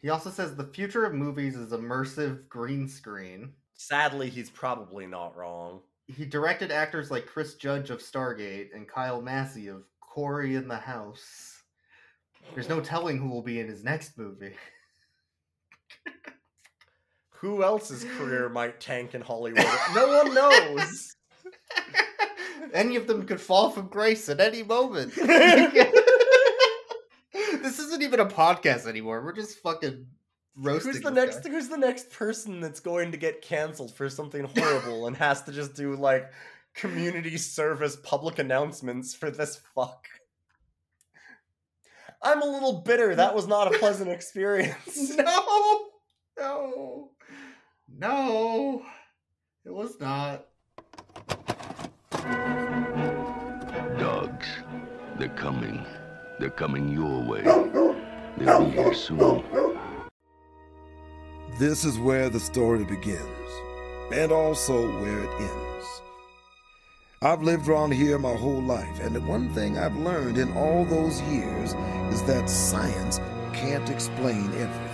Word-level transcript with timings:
He 0.00 0.10
also 0.10 0.30
says 0.30 0.54
the 0.54 0.64
future 0.64 1.04
of 1.04 1.14
movies 1.14 1.56
is 1.56 1.72
immersive 1.72 2.48
green 2.48 2.88
screen. 2.88 3.52
Sadly, 3.74 4.28
he's 4.30 4.50
probably 4.50 5.06
not 5.06 5.36
wrong. 5.36 5.80
He 6.06 6.24
directed 6.24 6.70
actors 6.72 7.10
like 7.10 7.26
Chris 7.26 7.54
Judge 7.54 7.90
of 7.90 8.00
Stargate 8.00 8.74
and 8.74 8.88
Kyle 8.88 9.20
Massey 9.20 9.68
of 9.68 9.84
Cory 10.00 10.54
in 10.54 10.68
the 10.68 10.76
House. 10.76 11.62
There's 12.54 12.68
no 12.68 12.80
telling 12.80 13.18
who 13.18 13.28
will 13.28 13.42
be 13.42 13.60
in 13.60 13.68
his 13.68 13.84
next 13.84 14.16
movie. 14.16 14.54
Who 17.30 17.62
else's 17.62 18.04
career 18.16 18.48
might 18.48 18.80
tank 18.80 19.14
in 19.14 19.20
Hollywood? 19.20 19.64
No 19.94 20.08
one 20.08 20.34
knows. 20.34 21.14
any 22.74 22.96
of 22.96 23.06
them 23.06 23.26
could 23.26 23.40
fall 23.40 23.70
from 23.70 23.86
grace 23.86 24.28
at 24.28 24.40
any 24.40 24.64
moment. 24.64 25.12
this 28.08 28.14
isn't 28.14 28.20
even 28.20 28.26
a 28.26 28.30
podcast 28.30 28.86
anymore. 28.86 29.22
We're 29.24 29.32
just 29.32 29.58
fucking 29.58 30.06
roasting. 30.56 30.92
Who's 30.92 31.02
the 31.02 31.10
next? 31.10 31.44
guy. 31.44 31.50
Who's 31.50 31.68
the 31.68 31.78
next 31.78 32.10
person 32.10 32.60
that's 32.60 32.80
going 32.80 33.12
to 33.12 33.18
get 33.18 33.42
canceled 33.42 33.94
for 33.94 34.08
something 34.08 34.44
horrible 34.44 35.06
and 35.06 35.16
has 35.16 35.42
to 35.44 35.52
just 35.52 35.74
do 35.74 35.94
like 35.96 36.30
community 36.74 37.36
service 37.36 37.96
public 38.02 38.38
announcements 38.38 39.14
for 39.14 39.30
this 39.30 39.56
fuck? 39.74 40.06
I'm 42.22 42.42
a 42.42 42.46
little 42.46 42.80
bitter. 42.80 43.14
That 43.14 43.34
was 43.34 43.46
not 43.46 43.74
a 43.74 43.78
pleasant 43.78 44.10
experience. 44.10 45.16
No, 46.38 46.40
no, 46.44 47.10
no. 47.98 48.82
It 49.64 49.74
was 49.74 49.98
not. 49.98 50.46
Dogs. 53.98 54.46
They're 55.18 55.28
coming. 55.30 55.84
They're 56.38 56.50
coming 56.50 56.88
your 56.88 57.22
way. 57.22 57.42
They'll 58.38 58.64
be 58.64 58.70
here 58.70 58.94
soon. 58.94 59.44
This 61.58 61.84
is 61.84 61.98
where 61.98 62.28
the 62.28 62.38
story 62.38 62.84
begins, 62.84 63.50
and 64.12 64.30
also 64.30 64.86
where 65.00 65.24
it 65.24 65.40
ends. 65.40 66.02
I've 67.20 67.42
lived 67.42 67.68
around 67.68 67.94
here 67.94 68.16
my 68.16 68.36
whole 68.36 68.62
life, 68.62 69.00
and 69.00 69.14
the 69.14 69.20
one 69.22 69.48
thing 69.54 69.76
I've 69.76 69.96
learned 69.96 70.38
in 70.38 70.52
all 70.56 70.84
those 70.84 71.20
years 71.22 71.74
is 72.12 72.22
that 72.24 72.48
science 72.48 73.18
can't 73.52 73.90
explain 73.90 74.46
everything. 74.54 74.87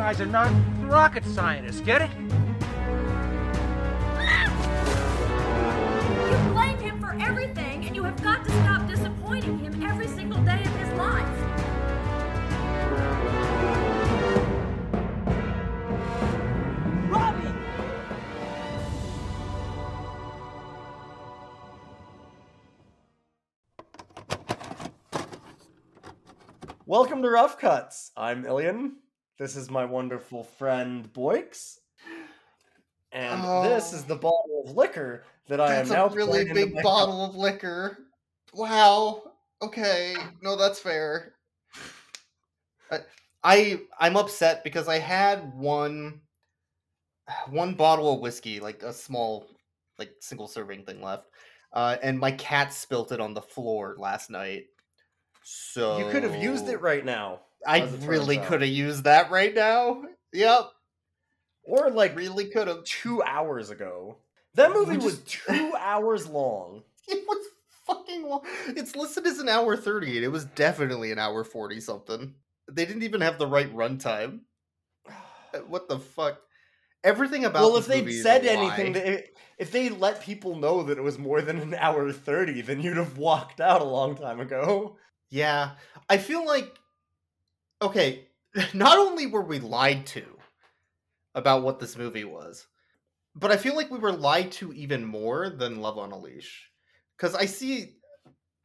Guys 0.00 0.18
are 0.18 0.24
not 0.24 0.50
rocket 0.84 1.24
scientists, 1.26 1.82
get 1.82 2.00
it? 2.00 2.10
You 6.26 6.36
blame 6.54 6.78
him 6.78 6.98
for 6.98 7.14
everything, 7.20 7.84
and 7.84 7.94
you 7.94 8.02
have 8.04 8.20
got 8.22 8.42
to 8.46 8.50
stop 8.50 8.88
disappointing 8.88 9.58
him 9.58 9.82
every 9.82 10.08
single 10.08 10.40
day 10.42 10.62
of 10.62 10.74
his 10.76 10.88
life. 10.94 11.28
Robbie! 17.10 17.54
Welcome 26.86 27.20
to 27.20 27.28
Rough 27.28 27.58
Cuts. 27.58 28.12
I'm 28.16 28.44
Ilyon. 28.44 28.92
This 29.40 29.56
is 29.56 29.70
my 29.70 29.86
wonderful 29.86 30.44
friend 30.44 31.10
Boix. 31.14 31.48
And 33.10 33.42
this 33.64 33.94
Oh. 33.94 33.96
is 33.96 34.04
the 34.04 34.14
bottle 34.14 34.64
of 34.66 34.76
liquor 34.76 35.24
that 35.48 35.62
I 35.62 35.76
That's 35.76 35.90
am 35.90 35.96
now 35.96 36.06
a 36.08 36.14
really 36.14 36.44
big 36.44 36.82
bottle 36.82 37.24
of 37.24 37.34
liquor. 37.36 37.96
Wow. 38.52 39.32
Okay. 39.62 40.14
No, 40.42 40.56
that's 40.56 40.78
fair. 40.78 41.36
I, 42.92 42.98
I 43.42 43.80
I'm 43.98 44.18
upset 44.18 44.62
because 44.62 44.88
I 44.88 44.98
had 44.98 45.54
one 45.54 46.20
one 47.48 47.72
bottle 47.72 48.12
of 48.12 48.20
whiskey, 48.20 48.60
like 48.60 48.82
a 48.82 48.92
small, 48.92 49.46
like 49.98 50.12
single 50.20 50.48
serving 50.48 50.84
thing 50.84 51.00
left, 51.00 51.28
uh, 51.72 51.96
and 52.02 52.18
my 52.18 52.32
cat 52.32 52.74
spilt 52.74 53.10
it 53.10 53.20
on 53.20 53.32
the 53.32 53.40
floor 53.40 53.96
last 53.98 54.28
night. 54.28 54.64
So 55.42 55.98
You 55.98 56.12
could 56.12 56.24
have 56.24 56.42
used 56.42 56.68
it 56.68 56.82
right 56.82 57.06
now. 57.06 57.40
I 57.66 57.80
as 57.80 57.92
it 57.92 57.96
turns 57.98 58.06
really 58.06 58.38
could 58.38 58.62
have 58.62 58.70
used 58.70 59.04
that 59.04 59.30
right 59.30 59.54
now. 59.54 60.02
Yep, 60.32 60.70
Or 61.64 61.90
like 61.90 62.16
really 62.16 62.46
could 62.46 62.68
have. 62.68 62.84
two 62.84 63.22
hours 63.22 63.70
ago. 63.70 64.18
That 64.54 64.72
movie 64.72 64.96
We 64.96 65.04
was 65.04 65.18
two 65.20 65.72
hours 65.78 66.26
long. 66.26 66.82
It 67.08 67.24
was 67.26 67.44
fucking 67.86 68.22
long. 68.22 68.42
It's 68.68 68.94
listed 68.94 69.26
as 69.26 69.40
an 69.40 69.48
hour 69.48 69.76
30, 69.76 70.16
and 70.16 70.24
it 70.24 70.28
was 70.28 70.44
definitely 70.44 71.10
an 71.10 71.18
hour 71.18 71.42
40 71.42 71.80
something. 71.80 72.34
They 72.70 72.86
didn't 72.86 73.02
even 73.02 73.20
have 73.20 73.38
the 73.38 73.46
right 73.46 73.72
runtime. 73.74 74.40
Uh, 75.52 75.58
What 75.66 75.88
the 75.88 75.98
fuck? 75.98 76.38
Everything 77.02 77.44
about 77.44 77.62
well, 77.62 77.76
if 77.78 77.86
they'd 77.86 78.22
said 78.22 78.46
anything, 78.46 78.94
if 79.58 79.72
they 79.72 79.88
let 79.88 80.22
people 80.22 80.54
know 80.54 80.84
that 80.84 80.98
it 80.98 81.02
was 81.02 81.18
more 81.18 81.42
than 81.42 81.58
an 81.58 81.74
hour 81.74 82.12
30, 82.12 82.60
then 82.60 82.80
you'd 82.80 82.96
have 82.98 83.18
walked 83.18 83.60
out 83.60 83.80
a 83.80 83.84
long 83.84 84.14
time 84.16 84.38
ago. 84.38 84.96
Yeah, 85.30 85.72
I 86.08 86.18
feel 86.18 86.46
like 86.46 86.78
okay. 87.82 88.26
Not 88.74 88.98
only 88.98 89.26
were 89.26 89.42
we 89.42 89.58
lied 89.60 90.06
to 90.08 90.24
about 91.34 91.62
what 91.62 91.78
this 91.78 91.96
movie 91.96 92.24
was, 92.24 92.66
but 93.34 93.50
I 93.50 93.56
feel 93.56 93.76
like 93.76 93.90
we 93.90 93.98
were 93.98 94.12
lied 94.12 94.50
to 94.52 94.72
even 94.72 95.04
more 95.04 95.50
than 95.50 95.80
Love 95.80 95.98
on 95.98 96.12
a 96.12 96.18
Leash. 96.18 96.68
Because 97.16 97.34
I 97.34 97.46
see, 97.46 97.96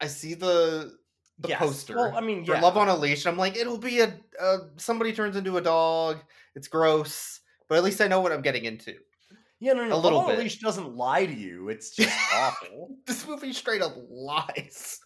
I 0.00 0.06
see 0.08 0.34
the 0.34 0.96
the 1.38 1.48
Yes. 1.50 1.58
poster. 1.60 1.96
Well, 1.96 2.16
I 2.16 2.20
mean, 2.20 2.44
for 2.44 2.54
yeah. 2.54 2.60
Love 2.60 2.76
on 2.76 2.88
a 2.88 2.96
Leash. 2.96 3.24
and 3.26 3.32
I'm 3.32 3.38
like, 3.38 3.56
it'll 3.56 3.78
be 3.78 4.00
a, 4.00 4.18
a 4.40 4.58
somebody 4.76 5.12
turns 5.12 5.36
into 5.36 5.58
a 5.58 5.60
dog. 5.62 6.18
It's 6.54 6.68
gross, 6.68 7.40
but 7.68 7.76
at 7.76 7.84
least 7.84 8.00
I 8.00 8.08
know 8.08 8.20
what 8.20 8.32
I'm 8.32 8.42
getting 8.42 8.64
into. 8.64 8.94
Yeah, 9.60 9.74
no, 9.74 9.86
no. 9.86 9.94
A 9.94 9.98
little 9.98 10.18
Love 10.18 10.28
on 10.28 10.34
bit. 10.36 10.44
Leash 10.44 10.58
doesn't 10.58 10.96
lie 10.96 11.26
to 11.26 11.32
you. 11.32 11.68
It's 11.68 11.90
just 11.94 12.16
awful. 12.34 12.96
This 13.06 13.26
movie 13.26 13.52
straight 13.52 13.82
up 13.82 13.94
lies 14.10 15.00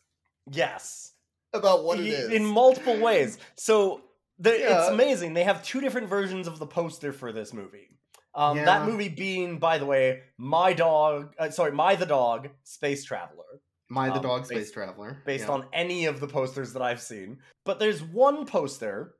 Yes. 0.50 1.09
About 1.52 1.84
what 1.84 1.98
it 2.00 2.06
is. 2.06 2.30
in 2.30 2.44
multiple 2.44 2.98
ways. 2.98 3.38
So 3.56 4.02
the, 4.38 4.52
it's 4.52 4.88
amazing. 4.88 5.34
They 5.34 5.44
have 5.44 5.62
two 5.62 5.80
different 5.80 6.08
versions 6.08 6.46
of 6.46 6.58
the 6.58 6.66
poster 6.66 7.12
for 7.12 7.32
this 7.32 7.52
movie. 7.52 7.88
Um, 8.34 8.56
Yeah. 8.56 8.64
That 8.64 8.86
movie 8.86 9.08
being, 9.08 9.58
by 9.58 9.78
the 9.78 9.86
way, 9.86 10.22
my 10.38 10.72
dog. 10.72 11.34
Uh, 11.38 11.50
sorry, 11.50 11.72
my 11.72 11.96
the 11.96 12.06
dog, 12.06 12.48
space 12.64 13.04
traveler. 13.04 13.44
My 13.92 14.08
the 14.08 14.14
um, 14.16 14.22
Dog 14.22 14.40
based- 14.42 14.50
Space 14.50 14.70
Traveler. 14.70 15.20
based 15.26 15.46
yeah. 15.46 15.52
on 15.52 15.66
any 15.72 16.04
of 16.06 16.20
the 16.20 16.28
posters 16.28 16.72
that 16.74 16.82
I've 16.82 17.00
seen. 17.02 17.38
But 17.64 17.80
there's 17.80 18.00
one 18.00 18.46
poster 18.46 19.16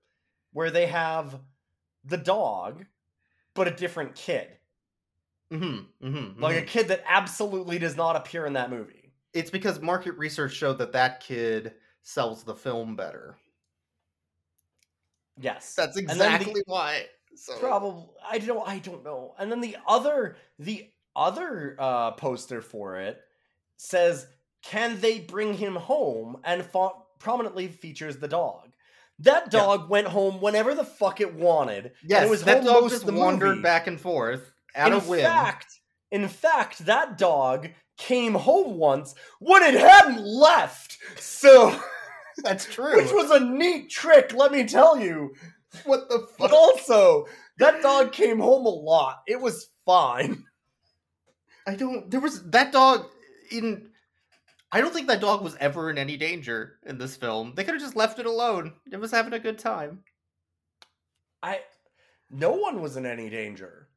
where 0.52 0.70
they 0.70 0.86
have 0.86 1.40
the 2.04 2.16
dog, 2.16 2.84
but 3.54 3.66
a 3.66 3.72
different 3.72 4.14
kid. 4.14 4.46
Mm-hmm, 5.52 6.06
mm-hmm, 6.06 6.40
Like 6.40 6.56
a 6.56 6.62
kid 6.62 6.86
that 6.88 7.02
absolutely 7.04 7.80
does 7.80 7.96
not 7.96 8.14
appear 8.14 8.46
in 8.46 8.52
that 8.52 8.70
movie. 8.70 9.12
it's 9.34 9.50
because 9.50 9.80
market 9.80 10.16
research 10.16 10.54
showed 10.54 10.78
that 10.78 10.92
that 10.92 11.18
kid 11.20 11.74
sells 12.02 12.42
the 12.44 12.54
film 12.54 12.96
better. 12.96 13.36
Yes. 15.38 15.74
That's 15.74 15.94
then 15.96 16.06
the- 16.06 16.12
exactly 16.12 16.62
why. 16.66 17.06
So 17.36 17.56
Probably 17.58 18.04
I 18.28 18.38
don't 18.38 18.68
I 18.68 18.78
don't 18.78 19.04
know. 19.04 19.34
And 19.38 19.50
then 19.50 19.60
the 19.60 19.76
other 19.86 20.36
the 20.58 20.90
other 21.16 21.76
uh 21.78 22.12
poster 22.12 22.60
for 22.60 22.96
it 22.96 23.20
says 23.76 24.26
can 24.62 25.00
they 25.00 25.20
bring 25.20 25.54
him 25.54 25.74
home 25.76 26.38
and 26.44 26.64
fo- 26.64 27.06
prominently 27.18 27.68
features 27.68 28.16
the 28.18 28.28
dog. 28.28 28.72
That 29.20 29.44
Yeah. 29.52 29.60
dog 29.60 29.88
went 29.90 30.08
home 30.08 30.40
whenever 30.40 30.74
the 30.74 30.84
fuck 30.84 31.20
it 31.20 31.34
wanted. 31.34 31.92
yes, 32.04 32.26
it 32.26 32.30
was 32.30 32.44
that 32.44 32.64
dog 32.64 32.90
just 32.90 33.06
the 33.06 33.12
wandered 33.12 33.48
movie. 33.50 33.62
back 33.62 33.86
and 33.86 34.00
forth 34.00 34.50
out 34.74 34.88
in 34.88 34.94
of 34.98 35.08
whim. 35.08 35.20
fact, 35.22 35.80
in 36.10 36.28
fact, 36.28 36.84
that 36.86 37.16
dog 37.16 37.68
came 38.00 38.34
home 38.34 38.76
once 38.78 39.14
when 39.38 39.62
it 39.62 39.74
hadn't 39.74 40.24
left. 40.24 40.98
So, 41.18 41.78
That's 42.42 42.64
true. 42.64 42.96
which 42.96 43.12
was 43.12 43.30
a 43.30 43.38
neat 43.40 43.90
trick, 43.90 44.32
let 44.34 44.50
me 44.50 44.64
tell 44.66 44.98
you. 44.98 45.34
what 45.84 46.08
the 46.08 46.26
But 46.38 46.50
also, 46.52 47.26
that 47.58 47.82
dog 47.82 48.10
came 48.12 48.40
home 48.40 48.66
a 48.66 48.70
lot. 48.70 49.20
It 49.28 49.40
was 49.40 49.68
fine. 49.86 50.44
I 51.66 51.74
don't. 51.76 52.10
There 52.10 52.20
was 52.20 52.42
that 52.50 52.72
dog 52.72 53.06
in. 53.52 53.90
I 54.72 54.80
don't 54.80 54.92
think 54.94 55.08
that 55.08 55.20
dog 55.20 55.42
was 55.42 55.56
ever 55.60 55.90
in 55.90 55.98
any 55.98 56.16
danger 56.16 56.78
in 56.86 56.96
this 56.96 57.16
film. 57.16 57.52
They 57.54 57.64
could 57.64 57.74
have 57.74 57.82
just 57.82 57.96
left 57.96 58.18
it 58.18 58.26
alone. 58.26 58.72
It 58.90 58.98
was 58.98 59.10
having 59.10 59.32
a 59.34 59.38
good 59.38 59.58
time. 59.58 60.00
I 61.42 61.60
no 62.30 62.52
one 62.52 62.80
was 62.80 62.96
in 62.96 63.04
any 63.04 63.28
danger. 63.28 63.88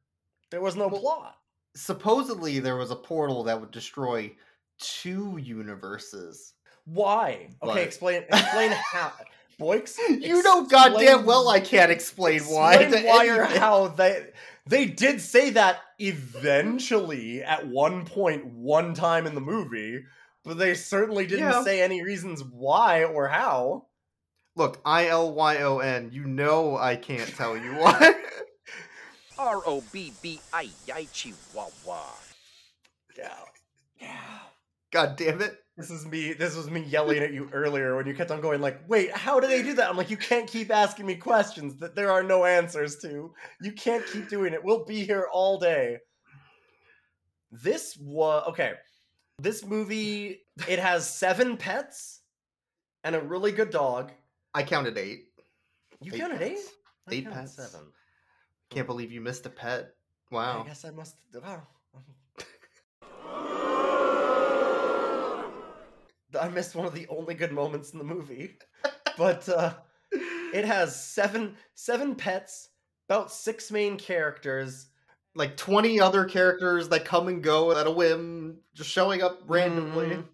There 0.50 0.60
was 0.60 0.76
no 0.76 0.88
Well- 0.88 1.00
plot. 1.00 1.36
Supposedly, 1.76 2.58
there 2.60 2.76
was 2.76 2.90
a 2.90 2.96
portal 2.96 3.44
that 3.44 3.60
would 3.60 3.70
destroy 3.70 4.32
two 4.78 5.38
universes. 5.38 6.52
Why? 6.84 7.48
Okay, 7.62 7.82
explain 7.82 8.22
explain 8.32 8.70
how 8.70 9.12
Boix. 9.58 9.82
You 10.08 10.42
know 10.42 10.66
goddamn 10.66 11.24
well 11.24 11.48
I 11.48 11.60
can't 11.60 11.90
explain 11.92 12.42
why. 12.42 12.74
Explain 12.74 13.02
to 13.02 13.08
why 13.08 13.26
or 13.28 13.44
how 13.44 13.88
they 13.88 14.26
they 14.66 14.86
did 14.86 15.20
say 15.20 15.50
that 15.50 15.80
eventually 15.98 17.42
at 17.42 17.66
one 17.66 18.04
point 18.04 18.44
one 18.46 18.94
time 18.94 19.26
in 19.26 19.34
the 19.34 19.40
movie, 19.40 20.00
but 20.44 20.58
they 20.58 20.74
certainly 20.74 21.26
didn't 21.26 21.44
Yeah. 21.48 21.62
say 21.64 21.82
any 21.82 22.02
reasons 22.02 22.42
why 22.44 23.04
or 23.04 23.28
how. 23.28 23.86
Look, 24.56 24.80
I 24.84 25.08
L 25.08 25.32
Y 25.34 25.58
O 25.62 25.78
N. 25.78 26.10
You 26.12 26.24
know 26.26 26.76
I 26.76 26.96
can't 26.96 27.28
tell 27.36 27.56
you 27.56 27.72
why. 27.78 28.14
R 29.38 29.62
O 29.66 29.82
B 29.92 30.12
B 30.22 30.40
I 30.52 30.68
I 30.92 31.06
Chihuahua. 31.12 32.02
Yeah. 33.16 33.28
Yeah. 34.00 34.38
God 34.92 35.16
damn 35.16 35.40
it. 35.40 35.58
This 35.76 35.90
is 35.90 36.06
me. 36.06 36.34
This 36.34 36.54
was 36.54 36.70
me 36.70 36.82
yelling 36.82 37.18
at 37.18 37.32
you 37.32 37.48
earlier 37.52 37.96
when 37.96 38.06
you 38.06 38.14
kept 38.14 38.30
on 38.30 38.40
going 38.40 38.60
like, 38.60 38.88
"Wait, 38.88 39.10
how 39.10 39.40
do 39.40 39.48
they 39.48 39.60
do 39.62 39.74
that?" 39.74 39.90
I'm 39.90 39.96
like, 39.96 40.10
"You 40.10 40.16
can't 40.16 40.48
keep 40.48 40.70
asking 40.70 41.06
me 41.06 41.16
questions 41.16 41.76
that 41.80 41.96
there 41.96 42.12
are 42.12 42.22
no 42.22 42.44
answers 42.44 42.96
to. 42.98 43.34
You 43.60 43.72
can't 43.72 44.06
keep 44.06 44.28
doing 44.28 44.52
it. 44.54 44.62
We'll 44.62 44.84
be 44.84 45.04
here 45.04 45.26
all 45.32 45.58
day." 45.58 45.98
This 47.50 47.96
was 47.96 48.46
okay. 48.48 48.74
This 49.40 49.64
movie 49.64 50.42
it 50.68 50.78
has 50.78 51.08
seven 51.12 51.56
pets 51.56 52.20
and 53.02 53.16
a 53.16 53.20
really 53.20 53.50
good 53.50 53.70
dog. 53.70 54.12
I 54.54 54.62
counted 54.62 54.96
eight. 54.96 55.24
You 56.00 56.12
Eight 56.14 56.20
counted 56.20 56.42
eight? 56.42 56.54
pets. 56.56 56.68
I 57.08 57.14
Eight 57.14 57.24
counted 57.24 57.36
pets. 57.56 57.76
Seven. 58.70 58.76
Can't 58.76 58.86
believe 58.86 59.12
you 59.12 59.20
missed 59.20 59.46
a 59.46 59.50
pet. 59.50 59.94
Wow. 60.30 60.62
I 60.62 60.66
guess 60.66 60.84
I 60.84 60.90
must. 60.90 61.16
Wow. 61.34 61.62
I 66.40 66.48
missed 66.48 66.74
one 66.74 66.86
of 66.86 66.94
the 66.94 67.06
only 67.08 67.34
good 67.34 67.52
moments 67.52 67.92
in 67.92 67.98
the 67.98 68.04
movie, 68.04 68.56
but 69.16 69.48
uh, 69.48 69.74
it 70.12 70.64
has 70.64 71.00
seven 71.00 71.56
seven 71.74 72.16
pets, 72.16 72.70
about 73.08 73.30
six 73.30 73.70
main 73.70 73.96
characters. 73.96 74.88
Like 75.36 75.56
20 75.56 76.00
other 76.00 76.24
characters 76.26 76.88
that 76.90 77.04
come 77.04 77.26
and 77.26 77.42
go 77.42 77.76
at 77.76 77.88
a 77.88 77.90
whim, 77.90 78.58
just 78.72 78.88
showing 78.88 79.20
up 79.20 79.40
randomly. 79.48 80.06
Mhm. 80.10 80.24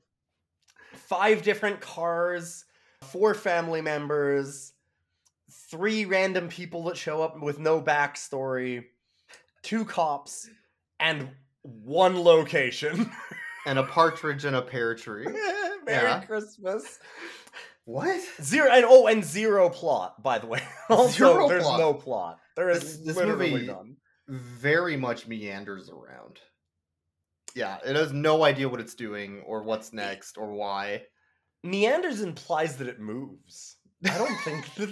Five 0.94 1.40
different 1.42 1.80
cars, 1.80 2.66
four 3.04 3.32
family 3.32 3.80
members, 3.80 4.74
three 5.70 6.04
random 6.04 6.48
people 6.48 6.84
that 6.84 6.96
show 6.96 7.22
up 7.22 7.40
with 7.40 7.58
no 7.58 7.80
backstory, 7.82 8.84
two 9.62 9.84
cops, 9.84 10.48
and 10.98 11.28
one 11.62 12.22
location. 12.22 13.10
And 13.66 13.78
a 13.78 13.82
partridge 13.82 14.46
in 14.46 14.54
a 14.54 14.62
pear 14.62 14.94
tree. 14.94 15.26
Merry 15.84 16.08
Yeah. 16.08 16.24
Christmas. 16.24 16.98
What? 17.84 18.18
Zero 18.40 18.70
and 18.72 18.86
oh, 18.88 19.06
and 19.06 19.22
zero 19.22 19.68
plot. 19.68 20.22
By 20.22 20.38
the 20.38 20.46
way, 20.46 20.62
also 20.88 21.10
Zero 21.34 21.46
there's 21.46 21.64
plot. 21.64 21.78
no 21.78 21.92
plot. 21.92 22.38
There 22.56 22.70
is 22.70 22.80
This- 22.80 22.96
this 23.08 23.16
literally 23.16 23.50
movie- 23.50 23.66
none. 23.66 23.96
Very 24.28 24.96
much 24.96 25.26
meanders 25.28 25.90
around. 25.90 26.38
Yeah, 27.54 27.76
it 27.84 27.96
has 27.96 28.14
no 28.14 28.44
idea 28.44 28.66
what 28.66 28.80
it's 28.80 28.94
doing 28.94 29.42
or 29.44 29.62
what's 29.62 29.92
next 29.92 30.38
or 30.38 30.52
why. 30.52 31.02
Meanders 31.62 32.22
implies 32.22 32.76
that 32.78 32.88
it 32.88 32.98
moves. 32.98 33.76
I 34.06 34.16
don't 34.16 34.40
think 34.40 34.74
that 34.76 34.88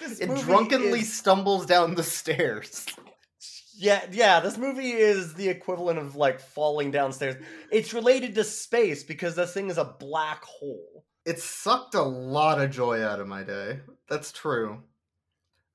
this 0.00 0.20
It 0.20 0.28
drunkenly 0.40 1.00
is- 1.00 1.12
stumbles 1.12 1.66
down 1.66 1.94
the 1.94 2.02
stairs. 2.02 2.86
Yeah, 3.80 4.04
yeah. 4.10 4.40
This 4.40 4.58
movie 4.58 4.90
is 4.90 5.34
the 5.34 5.48
equivalent 5.48 6.00
of 6.00 6.16
like 6.16 6.40
falling 6.40 6.90
downstairs. 6.90 7.36
It's 7.70 7.94
related 7.94 8.34
to 8.34 8.42
space 8.42 9.04
because 9.04 9.36
this 9.36 9.54
thing 9.54 9.70
is 9.70 9.78
a 9.78 9.84
black 10.00 10.42
hole. 10.42 11.04
It 11.24 11.38
sucked 11.38 11.94
a 11.94 12.02
lot 12.02 12.60
of 12.60 12.72
joy 12.72 13.04
out 13.04 13.20
of 13.20 13.28
my 13.28 13.44
day. 13.44 13.78
That's 14.08 14.32
true. 14.32 14.82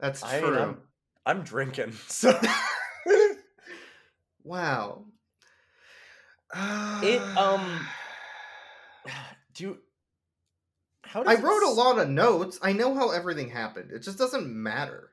That's 0.01 0.21
I 0.21 0.41
true. 0.41 0.51
mean, 0.51 0.59
I'm, 0.59 0.77
I'm 1.25 1.43
drinking, 1.43 1.93
so 2.09 2.37
Wow. 4.43 5.05
it 6.55 7.21
um. 7.37 7.87
Do 9.53 9.63
you? 9.63 9.77
How 11.13 11.21
I 11.21 11.35
does 11.35 11.39
it 11.39 11.43
wrote 11.43 11.63
a 11.63 11.69
s- 11.71 11.77
lot 11.77 11.99
of 11.99 12.09
notes. 12.09 12.57
I 12.63 12.73
know 12.73 12.95
how 12.95 13.11
everything 13.11 13.49
happened. 13.49 13.91
It 13.91 13.99
just 13.99 14.17
doesn't 14.17 14.47
matter. 14.47 15.11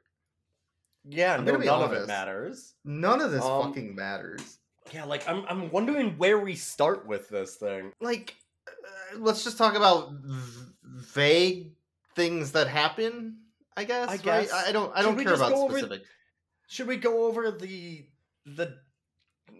Yeah, 1.09 1.35
I'm 1.35 1.45
no, 1.45 1.53
gonna 1.53 1.59
be 1.63 1.67
none 1.67 1.83
of 1.83 1.93
it 1.93 2.07
matters. 2.07 2.75
None 2.85 3.21
of 3.21 3.31
this 3.33 3.45
Um, 3.45 3.65
fucking 3.69 3.95
matters. 3.95 4.59
Yeah, 4.93 5.05
like 5.05 5.29
I'm 5.29 5.45
I'm 5.49 5.71
wondering 5.71 6.17
where 6.19 6.39
we 6.39 6.55
start 6.55 7.07
with 7.07 7.29
this 7.29 7.57
thing. 7.57 7.93
Like, 8.01 8.35
uh, 8.67 9.19
let's 9.19 9.45
just 9.45 9.57
talk 9.59 9.75
about 9.77 10.13
v- 10.13 10.73
vague 10.85 11.73
things 12.17 12.53
that 12.53 12.67
happen. 12.67 13.39
I 13.77 13.85
guess. 13.85 14.09
I 14.09 14.17
guess. 14.17 14.53
I 14.53 14.69
I 14.69 14.73
don't. 14.73 14.93
I 14.97 15.03
don't 15.03 15.17
we 15.17 15.25
care 15.25 15.35
about 15.35 15.53
go 15.53 15.65
over- 15.65 15.79
specific. 15.79 16.07
Should 16.69 16.87
we 16.87 16.97
go 16.97 17.27
over 17.27 17.51
the 17.51 18.07
the 18.47 18.79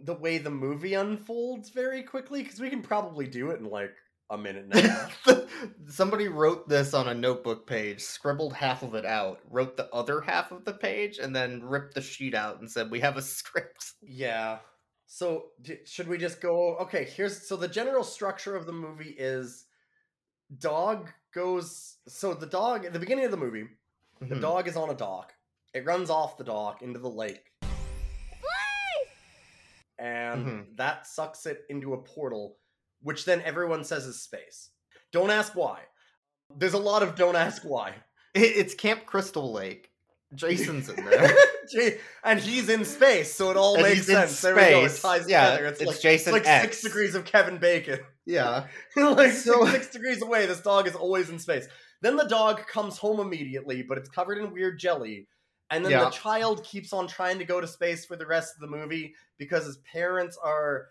the 0.03 0.15
way 0.15 0.39
the 0.39 0.51
movie 0.51 0.95
unfolds 0.95 1.71
very 1.71 2.03
quickly 2.03 2.43
because 2.43 2.61
we 2.61 2.71
can 2.71 2.83
probably 2.83 3.27
do 3.27 3.51
it 3.51 3.61
in 3.61 3.67
like 3.67 3.95
a 4.31 4.39
minute 4.39 4.65
and 4.65 4.75
a 4.75 4.81
half. 4.89 5.29
Somebody 5.89 6.29
wrote 6.29 6.69
this 6.69 6.95
on 6.95 7.09
a 7.09 7.15
notebook 7.15 7.67
page, 7.67 8.01
scribbled 8.01 8.55
half 8.55 8.83
of 8.83 8.95
it 8.95 9.05
out, 9.05 9.41
wrote 9.51 9.77
the 9.77 9.93
other 9.93 10.21
half 10.21 10.53
of 10.53 10.65
the 10.65 10.73
page, 10.73 11.19
and 11.19 11.35
then 11.35 11.63
ripped 11.65 11.95
the 11.95 12.01
sheet 12.01 12.35
out 12.35 12.61
and 12.61 12.71
said, 12.71 12.91
"We 12.91 13.01
have 13.01 13.17
a 13.17 13.23
script." 13.39 13.93
yeah. 14.03 14.59
So 15.13 15.47
d- 15.61 15.79
should 15.85 16.07
we 16.07 16.19
just 16.19 16.41
go? 16.41 16.77
Okay, 16.77 17.05
here's 17.05 17.47
so 17.49 17.57
the 17.57 17.67
general 17.69 18.05
structure 18.05 18.55
of 18.55 18.65
the 18.67 18.73
movie 18.73 19.15
is 19.19 19.67
dog 20.59 21.11
goes. 21.35 21.97
So 22.07 22.33
the 22.33 22.47
dog 22.47 22.85
at 22.85 22.93
the 22.93 23.01
beginning 23.01 23.25
of 23.25 23.33
the 23.33 23.37
movie, 23.37 23.67
the 24.21 24.37
Mhm. 24.37 24.41
dog 24.41 24.69
is 24.69 24.77
on 24.77 24.89
a 24.91 24.95
dock. 24.95 25.35
It 25.75 25.85
runs 25.85 26.11
off 26.11 26.37
the 26.39 26.45
dock 26.45 26.83
into 26.83 26.99
the 27.01 27.09
lake. 27.11 27.45
And 29.99 30.47
Mhm. 30.47 30.77
that 30.77 31.07
sucks 31.07 31.45
it 31.45 31.65
into 31.69 31.93
a 31.93 31.99
portal, 32.03 32.57
which 33.03 33.25
then 33.25 33.43
everyone 33.43 33.85
says 33.85 34.05
is 34.07 34.23
space. 34.23 34.71
Don't 35.13 35.31
ask 35.31 35.55
why. 35.55 35.81
There's 36.57 36.75
a 36.75 36.79
lot 36.79 37.03
of 37.03 37.15
don't 37.17 37.37
ask 37.37 37.63
why. 37.63 37.95
It's 38.35 38.75
Camp 38.75 39.07
Crystal 39.07 39.53
Lake. 39.53 39.91
Jason's 40.35 40.89
in 40.89 41.05
there. 41.05 41.35
And 42.25 42.41
he's 42.41 42.69
in 42.69 42.85
space, 42.85 43.33
so 43.33 43.51
it 43.53 43.57
all 43.57 43.75
And 43.77 43.85
makes 43.85 44.07
sense. 44.07 44.41
There 44.41 44.57
we 44.57 44.61
go. 44.61 44.85
It 44.85 44.99
ties 45.01 45.29
Yeah, 45.29 45.51
together. 45.51 45.67
It's, 45.69 45.81
it's 45.81 45.89
like, 45.89 46.01
Jason 46.01 46.35
it's 46.35 46.45
like 46.45 46.53
X. 46.53 46.63
six 46.65 46.83
degrees 46.83 47.15
of 47.15 47.25
Kevin 47.25 47.59
Bacon. 47.59 48.01
yeah. 48.27 48.67
like 48.97 49.31
So- 49.31 49.65
six, 49.67 49.73
six 49.73 49.87
degrees 49.91 50.21
away, 50.21 50.47
this 50.47 50.61
dog 50.61 50.89
is 50.89 50.97
always 50.97 51.31
in 51.31 51.39
space. 51.39 51.69
Then 52.03 52.17
the 52.17 52.25
dog 52.27 52.67
comes 52.67 52.99
home 52.99 53.21
immediately, 53.21 53.83
but 53.83 53.99
it's 53.99 54.09
covered 54.09 54.39
in 54.39 54.53
weird 54.53 54.81
jelly. 54.81 55.29
And 55.71 55.85
then 55.85 55.93
Yeah. 55.93 56.05
the 56.07 56.11
child 56.11 56.65
keeps 56.65 56.93
on 56.93 57.07
trying 57.07 57.39
to 57.39 57.45
go 57.45 57.61
to 57.61 57.69
space 57.69 58.05
for 58.05 58.17
the 58.17 58.27
rest 58.27 58.55
of 58.57 58.61
the 58.61 58.77
movie 58.77 59.15
because 59.39 59.65
his 59.65 59.77
parents 59.79 60.37
are 60.43 60.89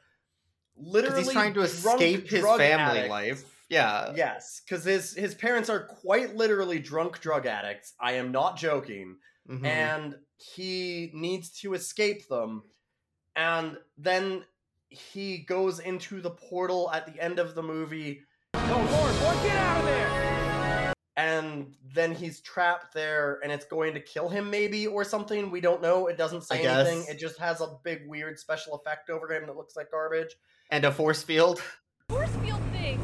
literally 0.79 1.23
he's 1.23 1.31
trying 1.33 1.53
to 1.53 1.67
drunk 1.67 2.01
escape 2.01 2.29
his 2.29 2.41
family 2.43 2.67
addicts. 2.99 3.09
life. 3.09 3.43
Yeah. 3.69 4.13
Yes, 4.15 4.61
because 4.65 4.83
his 4.83 5.13
his 5.13 5.35
parents 5.35 5.69
are 5.69 5.85
quite 5.85 6.35
literally 6.35 6.79
drunk 6.79 7.19
drug 7.21 7.45
addicts. 7.45 7.93
I 7.99 8.13
am 8.13 8.31
not 8.31 8.57
joking. 8.57 9.17
Mhm. 9.49 9.65
And 9.65 10.15
he 10.37 11.11
needs 11.13 11.51
to 11.61 11.73
escape 11.73 12.27
them. 12.29 12.63
And 13.35 13.77
then 13.97 14.43
he 14.89 15.39
goes 15.39 15.79
into 15.79 16.19
the 16.21 16.31
portal 16.31 16.89
at 16.91 17.05
the 17.05 17.21
end 17.21 17.37
of 17.39 17.53
the 17.55 17.61
movie 17.63 18.21
No, 18.55 18.77
Lord, 18.77 19.13
boy, 19.19 19.43
get 19.43 19.55
out 19.55 19.79
of 19.79 19.85
there! 19.85 20.93
and 21.15 21.75
then 21.93 22.15
he's 22.15 22.39
trapped 22.41 22.93
there 22.93 23.39
and 23.43 23.51
it's 23.51 23.65
going 23.65 23.93
to 23.93 23.99
kill 23.99 24.29
him 24.29 24.49
maybe 24.49 24.87
or 24.87 25.03
something 25.03 25.51
we 25.51 25.59
don't 25.59 25.81
know 25.81 26.07
it 26.07 26.17
doesn't 26.17 26.43
say 26.43 26.65
anything 26.65 27.03
it 27.09 27.19
just 27.19 27.37
has 27.37 27.59
a 27.61 27.75
big 27.83 28.07
weird 28.07 28.39
special 28.39 28.73
effect 28.75 29.09
over 29.09 29.29
him 29.33 29.45
that 29.45 29.55
looks 29.57 29.75
like 29.75 29.91
garbage 29.91 30.33
and 30.69 30.85
a 30.85 30.91
force 30.91 31.23
field. 31.23 31.61
Force 32.09 32.29
field 32.43 32.61
thing. 32.71 32.99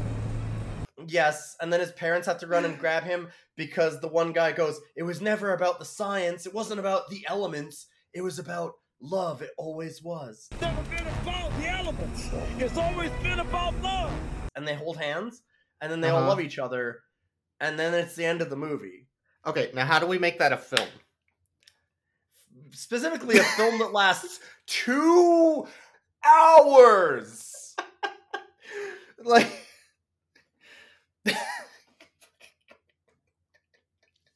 yes 1.08 1.56
and 1.60 1.72
then 1.72 1.80
his 1.80 1.92
parents 1.92 2.26
have 2.26 2.38
to 2.38 2.46
run 2.46 2.64
and 2.64 2.78
grab 2.84 3.02
him 3.04 3.28
because 3.56 4.00
the 4.00 4.08
one 4.08 4.32
guy 4.32 4.50
goes 4.52 4.80
it 4.96 5.02
was 5.04 5.20
never 5.20 5.52
about 5.52 5.78
the 5.78 5.84
science 5.84 6.46
it 6.46 6.52
wasn't 6.54 6.80
about 6.80 7.08
the 7.10 7.24
elements 7.28 7.86
it 8.12 8.22
was 8.22 8.38
about 8.38 8.72
love 9.00 9.42
it 9.42 9.50
always 9.58 10.02
was 10.02 10.48
It's 10.52 10.60
never 10.60 10.82
been 10.90 11.06
about 11.22 11.50
the 11.60 11.68
elements. 11.68 12.30
It's 12.58 12.76
always 12.78 13.10
been 13.22 13.38
about 13.40 13.80
love. 13.82 14.12
and 14.56 14.66
they 14.66 14.74
hold 14.74 14.96
hands 14.96 15.42
and 15.80 15.92
then 15.92 16.00
they 16.00 16.08
all 16.08 16.18
Uh-huh. 16.18 16.28
love 16.28 16.40
each 16.40 16.58
other 16.58 17.00
and 17.60 17.78
then 17.78 17.94
it's 17.94 18.16
the 18.16 18.24
end 18.24 18.40
of 18.42 18.50
the 18.50 18.56
movie 18.56 19.06
Okay, 19.46 19.70
now 19.74 19.84
how 19.84 20.00
do 20.00 20.06
we 20.06 20.18
make 20.18 20.38
that 20.40 20.52
a 20.52 20.56
film? 20.56 20.88
specifically 22.72 23.38
a 23.38 23.44
film 23.44 23.78
that 23.78 23.92
lasts 23.92 24.40
two 24.66 25.66
hours 26.24 27.74
Like 29.24 29.50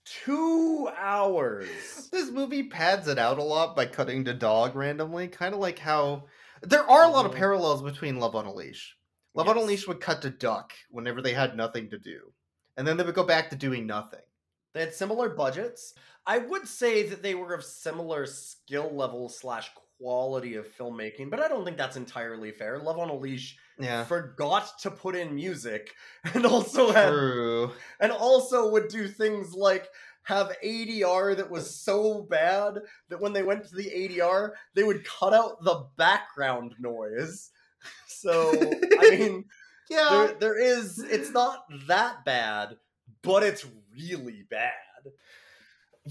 two 0.04 0.88
hours 0.96 2.08
this 2.10 2.30
movie 2.30 2.64
pads 2.64 3.06
it 3.08 3.18
out 3.18 3.38
a 3.38 3.42
lot 3.42 3.76
by 3.76 3.86
cutting 3.86 4.24
to 4.24 4.34
dog 4.34 4.74
randomly, 4.74 5.28
kind 5.28 5.54
of 5.54 5.60
like 5.60 5.78
how 5.78 6.24
there 6.62 6.88
are 6.88 7.04
a 7.04 7.08
lot 7.08 7.24
of 7.26 7.32
Mhm. 7.32 7.36
parallels 7.36 7.82
between 7.82 8.18
Love 8.18 8.34
on 8.34 8.46
a 8.46 8.52
Leash. 8.52 8.96
Love 9.34 9.48
on 9.48 9.56
a 9.56 9.62
Leash 9.62 9.86
would 9.86 10.00
cut 10.00 10.20
to 10.22 10.30
duck 10.30 10.72
whenever 10.90 11.22
they 11.22 11.32
had 11.32 11.56
nothing 11.56 11.88
to 11.90 11.98
do, 11.98 12.32
and 12.76 12.86
then 12.86 12.96
they 12.96 13.04
would 13.04 13.14
go 13.14 13.24
back 13.24 13.50
to 13.50 13.56
doing 13.56 13.86
nothing. 13.86 14.20
They 14.72 14.80
had 14.80 14.94
similar 14.94 15.28
budgets. 15.28 15.94
I 16.26 16.38
would 16.38 16.66
say 16.68 17.08
that 17.08 17.22
they 17.22 17.34
were 17.34 17.54
of 17.54 17.64
similar 17.64 18.26
skill 18.26 18.90
level 18.94 19.28
slash 19.28 19.72
quality 20.00 20.54
of 20.54 20.66
filmmaking, 20.76 21.30
but 21.30 21.40
I 21.40 21.48
don't 21.48 21.64
think 21.64 21.76
that's 21.76 21.96
entirely 21.96 22.52
fair. 22.52 22.78
Love 22.78 22.98
on 22.98 23.10
a 23.10 23.14
Leash 23.14 23.56
Yeah. 23.78 24.04
forgot 24.04 24.78
to 24.80 24.90
put 24.90 25.14
in 25.14 25.34
music 25.34 25.94
and 26.34 26.46
also 26.46 26.90
had 26.92 27.10
True. 27.10 27.72
and 28.00 28.10
also 28.12 28.70
would 28.70 28.88
do 28.88 29.08
things 29.08 29.52
like 29.52 29.88
have 30.22 30.56
ADR 30.64 31.36
that 31.36 31.50
was 31.50 31.74
so 31.74 32.22
bad 32.22 32.78
that 33.08 33.20
when 33.20 33.32
they 33.32 33.42
went 33.42 33.64
to 33.66 33.74
the 33.74 33.90
ADR, 33.90 34.52
they 34.74 34.84
would 34.84 35.04
cut 35.04 35.34
out 35.34 35.62
the 35.64 35.86
background 35.96 36.74
noise. 36.78 37.50
So, 38.06 38.78
I 38.98 39.08
mean, 39.10 39.46
Yeah. 39.88 40.10
there, 40.10 40.32
there 40.38 40.58
is, 40.58 40.98
it's 40.98 41.30
not 41.30 41.64
that 41.86 42.22
bad, 42.26 42.76
but 43.22 43.42
it's 43.42 43.64
really 43.94 44.44
bad. 44.50 44.72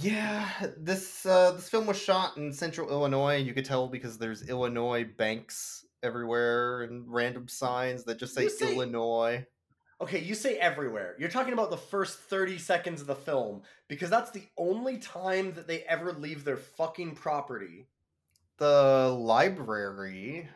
Yeah, 0.02 0.48
this 0.78 1.26
uh, 1.26 1.52
this 1.52 1.70
film 1.70 1.86
was 1.86 2.02
shot 2.02 2.38
in 2.38 2.54
central 2.54 2.90
Illinois. 2.90 3.38
You 3.38 3.54
could 3.54 3.66
tell 3.66 3.88
because 3.88 4.18
there's 4.18 4.48
Illinois 4.48 5.04
banks 5.18 5.86
everywhere 6.04 6.84
and 6.84 7.04
random 7.08 7.48
signs 7.50 8.06
that 8.06 8.18
just 8.18 8.34
say, 8.34 8.48
say- 8.48 8.74
Illinois. 8.74 9.46
Okay, 10.02 10.20
you 10.20 10.34
say 10.34 10.58
everywhere. 10.58 11.16
You're 11.20 11.28
talking 11.28 11.52
about 11.52 11.70
the 11.72 11.78
first 11.78 12.20
30 12.20 12.58
seconds 12.58 13.02
of 13.02 13.08
the 13.08 13.16
film 13.16 13.64
because 13.90 14.10
that's 14.10 14.32
the 14.32 14.44
only 14.58 14.98
time 14.98 15.54
that 15.56 15.68
they 15.68 15.82
ever 15.82 16.14
leave 16.14 16.46
their 16.46 16.56
fucking 16.56 17.16
property. 17.16 17.86
The 18.60 19.14
library 19.20 20.48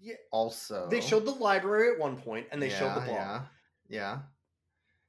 Yeah, 0.00 0.14
also. 0.30 0.88
they 0.90 1.02
showed 1.02 1.26
the 1.26 1.32
library 1.32 1.92
at 1.92 1.98
one 2.00 2.16
point 2.16 2.46
and 2.50 2.62
they 2.62 2.70
showed 2.70 2.94
the 2.94 3.00
Yeah, 3.00 3.06
bar. 3.06 3.14
Yeah. 3.16 3.40
Yeah. 3.88 4.18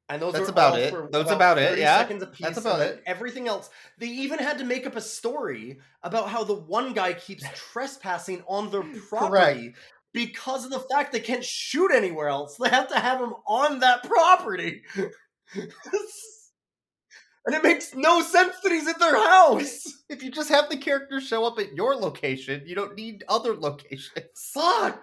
And 0.10 0.22
those 0.22 0.34
That's 0.34 0.48
are 0.48 0.52
about 0.52 0.80
it. 0.80 0.92
for 0.92 1.10
That's 1.12 1.32
about 1.32 1.58
it, 1.58 1.78
yeah. 1.78 1.98
Seconds 1.98 2.24
apiece, 2.24 2.46
That's 2.46 2.58
about 2.58 2.80
it. 2.80 3.04
Everything 3.06 3.48
else, 3.48 3.70
they 3.98 4.08
even 4.08 4.40
had 4.40 4.60
to 4.60 4.64
make 4.64 4.88
up 4.88 4.96
a 4.96 5.02
story 5.02 5.80
about 6.02 6.30
how 6.30 6.46
the 6.46 6.54
one 6.54 6.94
guy 6.94 7.14
keeps 7.14 7.44
trespassing 7.74 8.42
on 8.48 8.72
their 8.72 8.84
property 9.10 9.74
because 10.14 10.64
of 10.64 10.72
the 10.72 10.80
fact 10.80 11.12
they 11.12 11.20
can't 11.20 11.44
shoot 11.44 11.92
anywhere 11.92 12.30
else. 12.30 12.56
They 12.56 12.70
have 12.70 12.88
to 12.90 13.00
have 13.00 13.20
him 13.20 13.34
on 13.46 13.80
that 13.80 14.04
property, 14.04 14.84
and 17.48 17.56
it 17.56 17.64
makes 17.64 17.96
no 17.96 18.22
sense 18.22 18.56
that 18.62 18.74
he's 18.74 18.90
at 18.90 19.00
their 19.00 19.16
house. 19.16 20.04
If 20.10 20.22
you 20.22 20.30
just 20.30 20.50
have 20.50 20.70
the 20.70 20.76
character 20.76 21.22
show 21.22 21.46
up 21.46 21.58
at 21.60 21.74
your 21.74 21.96
location, 21.96 22.62
you 22.66 22.76
don't 22.76 22.96
need 22.96 23.24
other 23.30 23.56
locations. 23.56 24.12
Fuck. 24.54 25.02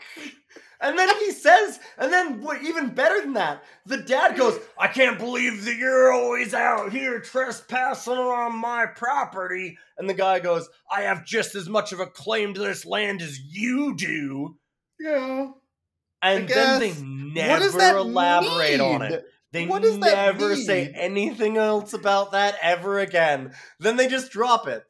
And 0.79 0.99
then 0.99 1.09
he 1.21 1.31
says, 1.31 1.81
and 1.97 2.13
then 2.13 2.43
what 2.43 2.63
even 2.63 2.91
better 2.91 3.23
than 3.23 3.33
that, 3.33 3.65
the 3.87 3.97
dad 3.97 4.37
goes, 4.37 4.61
I 4.77 4.89
can't 4.89 5.19
believe 5.19 5.65
that 5.65 5.77
you're 5.77 6.13
always 6.13 6.53
out 6.53 6.93
here 6.93 7.19
trespassing 7.19 8.13
on 8.13 8.61
my 8.61 8.85
property. 8.87 9.79
And 9.97 10.07
the 10.07 10.13
guy 10.13 10.41
goes, 10.41 10.69
I 10.93 11.03
have 11.03 11.25
just 11.25 11.55
as 11.55 11.71
much 11.71 11.93
of 11.93 12.01
a 12.01 12.07
claim 12.07 12.53
to 12.53 12.61
this 12.61 12.85
land 12.85 13.23
as 13.23 13.41
you 13.41 13.97
do. 13.97 14.59
Yeah. 15.01 15.53
And 16.21 16.47
then 16.47 16.81
they 16.81 16.93
never 17.01 17.53
what 17.53 17.59
does 17.61 17.75
that 17.77 17.97
elaborate 17.97 18.81
on 18.81 19.01
it. 19.01 19.25
They 19.55 19.67
What 19.67 19.83
does 19.83 19.99
that 20.01 20.37
never 20.37 20.57
say 20.57 20.93
anything 20.95 21.57
else 21.57 21.93
about 21.93 22.33
that 22.33 22.57
ever 22.61 22.99
again. 22.99 23.53
Then 23.79 23.95
they 23.97 24.09
just 24.09 24.33
drop 24.33 24.67
it. 24.67 24.85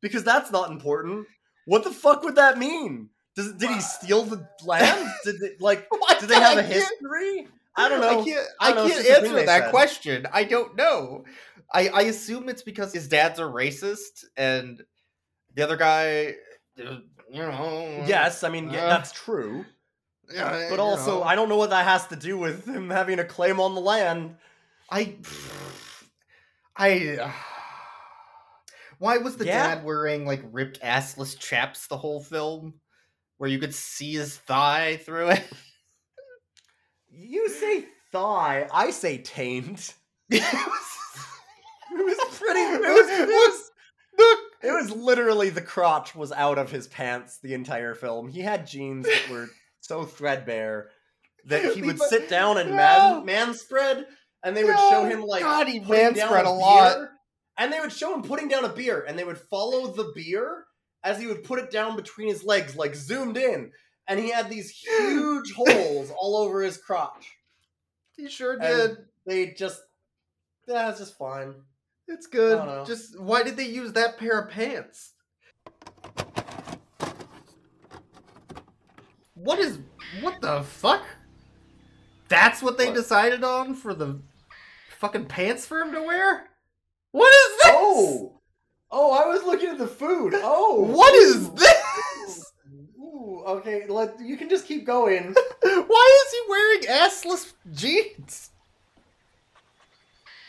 Because 0.00 0.24
that's 0.24 0.50
not 0.50 0.72
important. 0.72 1.28
What 1.66 1.84
the 1.84 1.92
fuck 1.92 2.24
would 2.24 2.34
that 2.34 2.58
mean? 2.58 3.10
Does, 3.36 3.52
did 3.52 3.70
he 3.70 3.80
steal 3.80 4.24
the 4.24 4.48
land? 4.66 5.08
Did 5.24 5.36
they, 5.40 5.50
like 5.60 5.86
do 6.20 6.26
they 6.26 6.34
have 6.34 6.58
a 6.58 6.60
I 6.60 6.64
can't- 6.64 6.74
history? 6.74 7.48
I 7.76 7.88
don't 7.88 8.00
know. 8.02 8.20
I 8.20 8.24
can't. 8.24 8.46
I 8.60 8.70
I, 8.70 8.74
know, 8.74 8.88
can't 8.88 9.06
a 9.06 9.18
answer 9.18 9.46
that 9.46 9.62
said. 9.62 9.70
question. 9.70 10.26
I 10.32 10.44
don't 10.44 10.76
know. 10.76 11.24
I 11.72 11.88
I 11.88 12.02
assume 12.02 12.48
it's 12.50 12.62
because 12.62 12.92
his 12.92 13.06
dad's 13.08 13.38
a 13.38 13.42
racist 13.44 14.24
and 14.36 14.82
the 15.54 15.62
other 15.62 15.76
guy, 15.76 16.34
uh, 16.84 16.98
you 17.30 17.40
know. 17.40 18.04
Yes, 18.06 18.42
I 18.44 18.50
mean 18.50 18.68
yeah, 18.68 18.84
Uh, 18.84 18.88
that's 18.90 19.12
true. 19.12 19.64
Yeah, 20.32 20.66
But 20.70 20.80
also, 20.80 21.20
know. 21.20 21.22
I 21.22 21.34
don't 21.34 21.48
know 21.48 21.56
what 21.56 21.70
that 21.70 21.84
has 21.86 22.06
to 22.08 22.16
do 22.16 22.36
with 22.38 22.66
him 22.66 22.90
having 22.90 23.18
a 23.18 23.24
claim 23.24 23.60
on 23.60 23.74
the 23.74 23.80
land. 23.80 24.36
I 24.90 25.16
I. 26.76 27.32
Why 28.98 29.18
was 29.18 29.36
the 29.36 29.44
Yeah? 29.46 29.74
dad 29.74 29.84
wearing 29.84 30.26
like 30.26 30.42
ripped 30.52 30.80
assless 30.80 31.36
chaps 31.38 31.88
the 31.88 31.96
whole 31.96 32.22
film, 32.22 32.74
where 33.38 33.50
you 33.50 33.58
could 33.58 33.74
see 33.74 34.12
his 34.12 34.36
thigh 34.36 34.98
through 34.98 35.30
it? 35.30 35.42
You 37.14 37.48
say 37.50 37.84
thigh, 38.10 38.66
I 38.72 38.90
say 38.90 39.18
taint. 39.18 39.92
it 40.30 40.42
It 41.92 42.04
was 42.06 42.38
pretty. 42.38 42.60
It 42.60 42.80
was. 42.80 43.10
It 43.10 43.28
was 43.28 43.70
Look, 44.18 44.38
It 44.62 44.70
was 44.72 44.90
literally 44.90 45.50
the 45.50 45.60
crotch 45.60 46.14
was 46.14 46.32
out 46.32 46.56
of 46.58 46.70
his 46.70 46.86
pants 46.86 47.38
the 47.42 47.52
entire 47.54 47.94
film. 47.94 48.28
He 48.28 48.40
had 48.40 48.66
jeans 48.66 49.04
that 49.06 49.28
were 49.30 49.48
so 49.82 50.04
threadbare 50.04 50.88
that 51.46 51.74
he 51.74 51.82
would 51.86 52.00
sit 52.00 52.28
down 52.30 52.56
and 52.56 52.70
man 52.70 53.24
man 53.26 53.52
spread, 53.54 54.06
and 54.42 54.56
they 54.56 54.64
would 54.64 54.78
show 54.78 55.04
him 55.04 55.22
like 55.22 55.42
God, 55.42 55.68
he 55.68 55.80
man 55.80 56.14
spread 56.16 56.46
a, 56.46 56.48
a 56.48 56.50
lot. 56.50 57.08
and 57.58 57.72
they 57.72 57.78
would 57.80 57.92
show 57.92 58.14
him 58.14 58.22
putting 58.22 58.48
down 58.48 58.64
a 58.64 58.68
beer, 58.70 59.04
and 59.06 59.18
they 59.18 59.24
would 59.24 59.38
follow 59.38 59.88
the 59.92 60.10
beer 60.14 60.64
as 61.04 61.18
he 61.20 61.26
would 61.26 61.44
put 61.44 61.58
it 61.58 61.70
down 61.70 61.96
between 61.96 62.28
his 62.28 62.44
legs, 62.44 62.74
like 62.76 62.94
zoomed 62.94 63.36
in, 63.36 63.72
and 64.08 64.18
he 64.20 64.30
had 64.30 64.48
these 64.48 64.70
huge 64.88 65.52
holes 65.52 66.10
all 66.16 66.36
over 66.36 66.62
his 66.62 66.78
crotch. 66.78 67.32
he 68.16 68.28
sure 68.28 68.52
And 68.52 68.60
did. 68.62 68.96
they 69.26 69.46
just, 69.52 69.80
yeah, 70.68 70.88
it's 70.90 71.00
just 71.00 71.18
fine. 71.18 71.54
It's 72.08 72.26
good. 72.28 72.86
Just 72.86 73.18
why 73.20 73.42
did 73.42 73.56
they 73.56 73.66
use 73.66 73.92
that 73.94 74.18
pair 74.18 74.38
of 74.40 74.50
pants? 74.50 75.12
What 79.42 79.58
is 79.58 79.78
what 80.20 80.40
the 80.40 80.62
fuck? 80.62 81.02
That's 82.28 82.62
what 82.62 82.78
they 82.78 82.86
What? 82.86 82.94
decided 82.94 83.42
on 83.44 83.74
for 83.74 83.92
the 83.94 84.20
fucking 84.98 85.26
pants 85.26 85.66
for 85.66 85.80
him 85.80 85.92
to 85.92 86.02
wear? 86.02 86.48
What 87.10 87.28
is 87.32 87.56
this? 87.62 87.72
Oh, 87.74 88.40
oh, 88.90 89.12
I 89.12 89.26
was 89.26 89.42
looking 89.44 89.68
at 89.70 89.78
the 89.78 89.86
food. 89.86 90.34
Oh, 90.36 90.84
What 90.84 91.12
is 91.14 91.50
this? 91.50 92.52
Ooh, 92.98 93.42
okay, 93.46 93.86
let 93.88 94.18
you 94.20 94.36
can 94.36 94.48
just 94.48 94.66
keep 94.66 94.86
going. 94.86 95.34
Why 95.62 96.24
is 96.26 96.32
he 96.32 96.40
wearing 96.48 96.80
assless 96.82 97.52
jeans? 97.74 98.50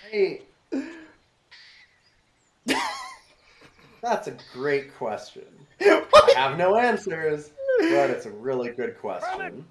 Hey. 0.09 0.41
That's 4.01 4.27
a 4.27 4.35
great 4.53 4.93
question. 4.95 5.45
I 5.81 6.33
have 6.35 6.57
no 6.57 6.77
answers, 6.77 7.51
but 7.79 8.09
it's 8.09 8.25
a 8.25 8.31
really 8.31 8.71
good 8.71 8.97
question. 8.99 9.65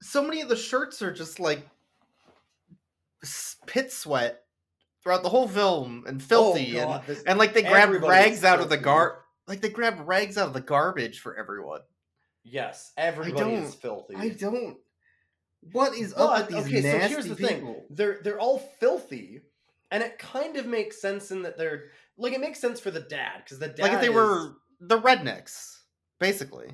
so 0.00 0.22
many 0.22 0.40
of 0.40 0.48
the 0.48 0.56
shirts 0.56 1.00
are 1.02 1.12
just 1.12 1.40
like 1.40 1.66
pit 3.66 3.90
sweat 3.92 4.42
throughout 5.02 5.22
the 5.22 5.28
whole 5.28 5.48
film 5.48 6.04
and 6.06 6.20
oh, 6.20 6.24
filthy 6.24 6.78
Oh, 6.80 6.92
and 6.92 7.06
this- 7.06 7.22
and 7.24 7.38
like 7.38 7.54
they 7.54 7.62
grab 7.62 7.90
rags 7.90 8.44
out 8.44 8.60
of 8.60 8.68
the 8.68 8.76
gar 8.76 9.22
like 9.48 9.60
they 9.60 9.68
grab 9.70 10.06
rags 10.06 10.36
out 10.38 10.48
of 10.48 10.52
the 10.54 10.60
garbage 10.60 11.20
for 11.20 11.36
everyone. 11.36 11.80
Yes, 12.44 12.92
everybody 12.96 13.54
is 13.54 13.74
filthy. 13.74 14.14
I 14.16 14.30
don't. 14.30 14.76
What 15.72 15.94
is 15.96 16.12
But, 16.14 16.22
up 16.22 16.50
with 16.50 16.56
these 16.56 16.66
okay, 16.66 16.82
so 16.82 16.98
nasty 16.98 17.14
here's 17.14 17.26
the 17.26 17.36
people? 17.36 17.74
thing: 17.74 17.82
they're 17.90 18.18
they're 18.22 18.40
all 18.40 18.58
filthy, 18.80 19.42
and 19.90 20.02
it 20.02 20.18
kind 20.18 20.56
of 20.56 20.66
makes 20.66 21.00
sense 21.00 21.30
in 21.30 21.42
that 21.42 21.56
they're 21.56 21.90
like 22.22 22.32
it 22.32 22.40
makes 22.40 22.58
sense 22.60 22.80
for 22.80 22.90
the 22.90 23.00
dad 23.00 23.42
because 23.44 23.58
the 23.58 23.68
dad 23.68 23.80
Like 23.82 23.92
if 23.92 24.00
they 24.00 24.08
is- 24.08 24.14
were 24.14 24.52
the 24.80 24.98
rednecks, 25.00 25.78
basically. 26.18 26.72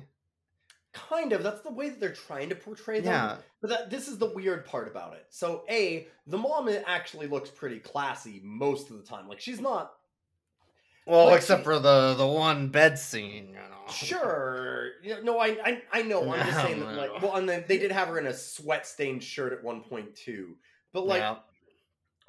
kind 0.93 1.33
of 1.33 1.43
that's 1.43 1.61
the 1.61 1.71
way 1.71 1.89
that 1.89 1.99
they're 1.99 2.13
trying 2.13 2.49
to 2.49 2.55
portray 2.55 2.99
them. 2.99 3.13
Yeah. 3.13 3.37
But 3.61 3.69
that 3.69 3.89
this 3.89 4.07
is 4.07 4.17
the 4.17 4.31
weird 4.33 4.65
part 4.65 4.87
about 4.87 5.13
it. 5.13 5.25
So 5.29 5.63
a 5.69 6.07
the 6.27 6.37
mom 6.37 6.69
actually 6.87 7.27
looks 7.27 7.49
pretty 7.49 7.79
classy 7.79 8.41
most 8.43 8.89
of 8.89 8.97
the 8.97 9.03
time. 9.03 9.27
Like 9.27 9.39
she's 9.39 9.59
not 9.61 9.91
Well, 11.05 11.25
Like, 11.27 11.37
except 11.37 11.61
she- 11.61 11.65
for 11.65 11.79
the 11.79 12.13
the 12.15 12.27
one 12.27 12.69
bed 12.69 12.97
scene, 12.99 13.49
you 13.49 13.53
know. 13.55 13.91
sure. 13.91 14.91
No, 15.23 15.39
I, 15.39 15.47
I 15.63 15.81
I 15.91 16.01
know. 16.03 16.31
I'm 16.33 16.45
just 16.45 16.61
saying 16.61 16.79
that 16.81 16.95
like 16.95 17.21
well, 17.21 17.35
and 17.35 17.47
then 17.47 17.65
they 17.67 17.77
did 17.77 17.91
have 17.91 18.07
her 18.09 18.17
in 18.19 18.27
a 18.27 18.33
sweat 18.33 18.85
stained 18.87 19.23
shirt 19.23 19.53
at 19.53 19.63
one 19.63 19.81
point 19.81 20.15
too. 20.15 20.55
But 20.93 21.05
like 21.07 21.21
Yeah. 21.21 21.37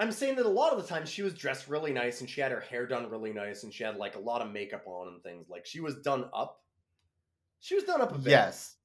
I'm 0.00 0.12
saying 0.12 0.36
that 0.36 0.46
a 0.46 0.48
lot 0.48 0.72
of 0.72 0.80
the 0.80 0.88
time 0.88 1.04
she 1.04 1.22
was 1.22 1.34
dressed 1.34 1.68
really 1.68 1.92
nice 1.92 2.22
and 2.22 2.30
she 2.30 2.40
had 2.40 2.50
her 2.52 2.60
hair 2.60 2.86
done 2.86 3.10
really 3.10 3.34
nice 3.34 3.64
and 3.64 3.72
she 3.72 3.84
had 3.84 3.96
like 3.98 4.16
a 4.16 4.18
lot 4.18 4.40
of 4.40 4.50
makeup 4.50 4.84
on 4.86 5.08
and 5.08 5.22
things. 5.22 5.50
Like 5.50 5.66
she 5.66 5.80
was 5.80 5.96
done 5.96 6.24
up. 6.32 6.62
She 7.60 7.74
was 7.74 7.84
done 7.84 8.00
up 8.00 8.14
a 8.14 8.18
bit. 8.18 8.30
Yes. 8.30 8.76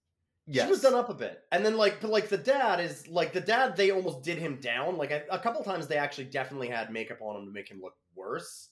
Yes. 0.45 0.65
She 0.65 0.71
was 0.71 0.81
done 0.81 0.93
up 0.93 1.09
a 1.09 1.13
bit. 1.13 1.41
And 1.53 1.65
then 1.65 1.77
like 1.77 2.01
but 2.01 2.11
like 2.11 2.27
the 2.27 2.37
dad 2.37 2.81
is 2.81 3.07
like 3.07 3.31
the 3.31 3.39
dad 3.39 3.77
they 3.77 3.91
almost 3.91 4.23
did 4.23 4.37
him 4.37 4.59
down. 4.59 4.97
Like 4.97 5.11
a, 5.11 5.23
a 5.31 5.39
couple 5.39 5.63
times 5.63 5.87
they 5.87 5.97
actually 5.97 6.25
definitely 6.25 6.67
had 6.67 6.91
makeup 6.91 7.19
on 7.21 7.37
him 7.37 7.45
to 7.45 7.51
make 7.51 7.69
him 7.69 7.79
look 7.81 7.95
worse. 8.13 8.69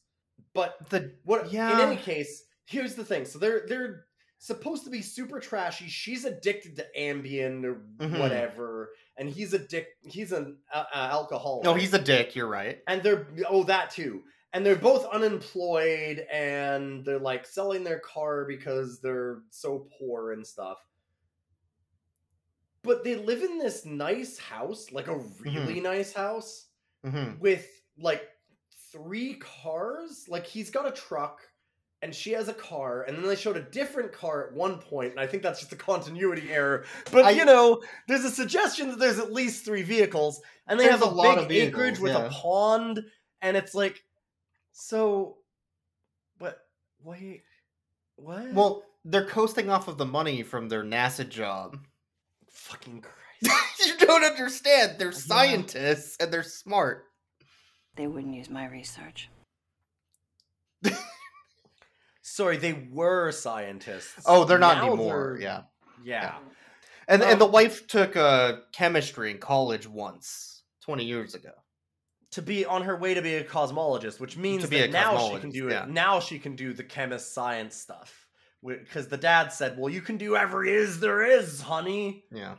But 0.54 0.90
The 0.90 1.14
what 1.24 1.52
Yeah. 1.52 1.72
in 1.74 1.80
any 1.80 1.96
case, 1.96 2.44
here's 2.66 2.96
the 2.96 3.06
thing. 3.06 3.24
So 3.24 3.40
they're 3.40 3.64
they're 3.68 4.06
supposed 4.46 4.84
to 4.84 4.90
be 4.90 5.02
super 5.02 5.40
trashy. 5.40 5.88
She's 5.88 6.26
addicted 6.26 6.76
to 6.76 6.86
Ambien 6.98 7.64
or 7.64 7.76
Mhm. 7.98 8.20
whatever, 8.20 8.94
and 9.16 9.30
he's 9.30 9.54
a 9.54 9.60
dick. 9.60 9.88
he's 10.02 10.34
an 10.34 10.58
uh, 10.74 10.84
alcoholic. 10.94 11.64
No, 11.64 11.74
he's 11.76 11.94
a 11.94 12.00
dick. 12.00 12.36
You're 12.36 12.48
right. 12.48 12.82
and 12.88 13.02
they're 13.02 13.28
oh 13.48 13.64
that 13.64 13.90
too. 13.92 14.24
And 14.52 14.66
they're 14.66 14.76
both 14.76 15.06
unemployed 15.06 16.28
and 16.32 17.04
they're 17.06 17.20
like 17.20 17.46
selling 17.46 17.84
their 17.84 18.00
car 18.00 18.46
because 18.46 19.00
they're 19.02 19.44
so 19.50 19.88
poor 19.98 20.34
and 20.34 20.46
stuff. 20.46 20.78
But 22.84 23.04
they 23.06 23.16
live 23.16 23.42
in 23.44 23.58
this 23.58 23.86
nice 23.86 24.38
house, 24.38 24.92
like 24.92 25.08
a 25.08 25.18
really 25.40 25.80
nice 25.80 26.12
house 26.14 26.68
hmm 27.06 27.38
with 27.40 27.68
like 27.98 28.24
three 28.92 29.36
cars. 29.36 30.26
Like 30.28 30.46
he's 30.46 30.70
got 30.70 30.86
a 30.88 30.92
truck 30.92 31.40
and 32.04 32.14
she 32.14 32.34
has 32.34 32.50
a 32.50 32.54
car, 32.54 33.04
and 33.04 33.18
then 33.18 33.26
they 33.26 33.36
showed 33.36 33.56
a 33.56 33.62
different 33.62 34.12
car 34.12 34.46
at 34.46 34.54
one 34.54 34.78
point, 34.78 35.12
and 35.12 35.22
I 35.22 35.26
think 35.26 35.42
that's 35.42 35.62
just 35.62 35.72
a 35.72 35.78
continuity 35.78 36.52
error. 36.52 36.84
But 37.14 37.24
I- 37.24 37.30
you 37.32 37.46
know, 37.46 37.82
there's 38.10 38.26
a 38.26 38.30
suggestion 38.30 38.90
that 38.90 39.00
there's 39.00 39.20
at 39.20 39.32
least 39.32 39.64
three 39.64 39.84
vehicles, 39.84 40.42
and 40.68 40.78
they 40.78 40.90
have 40.90 41.02
a, 41.02 41.06
a 41.06 41.08
lot 41.08 41.36
big 41.36 41.44
of 41.44 41.50
vehicles, 41.50 41.82
acreage 41.82 42.00
with 42.00 42.12
yeah. 42.12 42.26
a 42.26 42.30
pond, 42.30 43.06
and 43.42 43.56
it's 43.56 43.74
like, 43.74 44.04
so, 44.74 45.38
but 46.40 46.60
wait, 47.02 47.44
what? 48.18 48.52
Well, 48.52 48.84
they're 49.06 49.26
coasting 49.26 49.70
off 49.70 49.88
of 49.88 49.98
the 49.98 50.06
money 50.06 50.44
from 50.44 50.68
their 50.68 50.84
NASA 50.84 51.28
job. 51.28 51.78
fucking 52.50 53.02
Christ. 53.02 53.80
you 53.88 54.06
don't 54.06 54.26
understand. 54.26 54.96
They're 54.98 55.14
scientists 55.14 56.18
and 56.20 56.34
they're 56.34 56.44
smart. 56.44 57.06
They 57.96 58.08
wouldn't 58.08 58.36
use 58.36 58.50
my 58.50 58.68
research. 58.68 59.30
Sorry, 62.34 62.58
they 62.58 62.74
were 62.92 63.32
scientists. 63.32 64.24
Oh, 64.26 64.44
they're 64.44 64.58
not 64.58 64.78
Now 64.78 64.88
anymore. 64.88 65.36
they're- 65.38 65.42
Yeah. 65.44 65.62
yeah. 66.04 66.36
And 67.08 67.22
and 67.22 67.40
the 67.40 67.46
Um, 67.46 67.52
wife 67.52 67.86
took 67.86 68.16
uh, 68.16 68.54
chemistry 68.72 69.30
in 69.30 69.38
college 69.38 69.88
once, 69.88 70.64
20 70.82 71.04
years 71.06 71.36
ago. 71.36 71.52
to 72.32 72.42
be 72.42 72.66
on 72.66 72.82
her 72.82 72.96
way 72.98 73.14
to 73.14 73.22
be 73.22 73.36
a 73.36 73.44
cosmologist, 73.44 74.20
which 74.20 74.36
means 74.36 74.64
To 74.64 74.68
be 74.70 74.80
that 74.80 74.90
a 74.90 74.92
now 74.92 75.18
she 75.20 75.40
can 75.40 75.52
cosmologist, 75.52 75.54
do 75.54 75.68
it. 75.68 75.72
yeah. 75.74 75.86
Now 75.88 76.20
she 76.20 76.40
can 76.40 76.56
do 76.56 76.74
the 76.74 76.84
chemist 76.84 77.32
science 77.36 77.76
stuff. 77.76 78.28
Because 78.66 79.08
the 79.10 79.18
dad 79.18 79.54
said, 79.54 79.78
"Well, 79.78 79.94
you 79.94 80.02
can 80.02 80.18
do 80.18 80.36
every 80.36 80.72
is 80.74 81.00
there 81.00 81.22
is, 81.24 81.62
honey." 81.62 82.26
Yeah. 82.32 82.56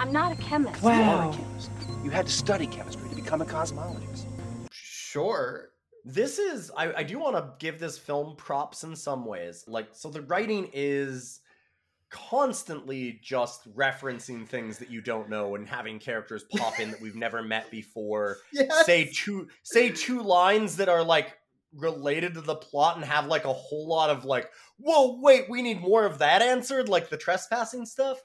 I'm 0.00 0.10
not 0.10 0.32
a 0.32 0.36
chemist. 0.36 0.82
You 0.82 0.88
are 0.88 1.30
a 1.30 1.32
chemist. 1.32 1.70
You 2.02 2.10
had 2.10 2.26
to 2.26 2.32
study 2.32 2.66
chemistry 2.66 3.08
to 3.10 3.14
become 3.14 3.40
a 3.42 3.44
cosmologist. 3.44 4.24
Sure. 4.72 5.68
This 6.04 6.38
is 6.38 6.70
I, 6.76 6.92
I 6.94 7.02
do 7.02 7.18
want 7.18 7.36
to 7.36 7.52
give 7.58 7.78
this 7.78 7.98
film 7.98 8.36
props 8.36 8.84
in 8.84 8.96
some 8.96 9.24
ways. 9.24 9.64
Like, 9.66 9.88
so 9.92 10.10
the 10.10 10.22
writing 10.22 10.68
is 10.72 11.40
constantly 12.10 13.18
just 13.22 13.74
referencing 13.74 14.46
things 14.46 14.78
that 14.78 14.90
you 14.90 15.00
don't 15.00 15.30
know 15.30 15.54
and 15.54 15.66
having 15.66 15.98
characters 15.98 16.44
pop 16.56 16.78
in 16.78 16.90
that 16.90 17.00
we've 17.00 17.16
never 17.16 17.42
met 17.42 17.70
before. 17.70 18.38
Yes. 18.52 18.84
say 18.86 19.10
two 19.14 19.48
say 19.62 19.90
two 19.90 20.22
lines 20.22 20.76
that 20.76 20.88
are 20.88 21.02
like 21.02 21.38
related 21.74 22.34
to 22.34 22.42
the 22.42 22.54
plot 22.54 22.96
and 22.96 23.04
have 23.04 23.26
like 23.26 23.44
a 23.46 23.52
whole 23.52 23.88
lot 23.88 24.10
of 24.10 24.24
like 24.24 24.50
whoa 24.76 25.18
wait 25.20 25.48
we 25.48 25.62
need 25.62 25.80
more 25.80 26.04
of 26.04 26.18
that 26.18 26.42
answered 26.42 26.88
like 26.88 27.08
the 27.08 27.16
trespassing 27.16 27.86
stuff 27.86 28.22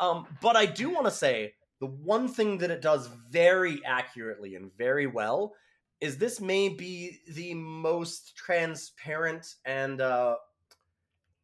um 0.00 0.26
but 0.40 0.56
i 0.56 0.64
do 0.64 0.88
want 0.88 1.04
to 1.04 1.10
say 1.10 1.52
the 1.80 1.86
one 1.86 2.26
thing 2.26 2.56
that 2.56 2.70
it 2.70 2.80
does 2.80 3.08
very 3.30 3.84
accurately 3.84 4.54
and 4.54 4.74
very 4.78 5.06
well 5.06 5.52
is 6.00 6.16
this 6.18 6.40
may 6.40 6.68
be 6.68 7.18
the 7.28 7.54
most 7.54 8.36
transparent 8.36 9.54
and 9.64 10.00
uh 10.00 10.36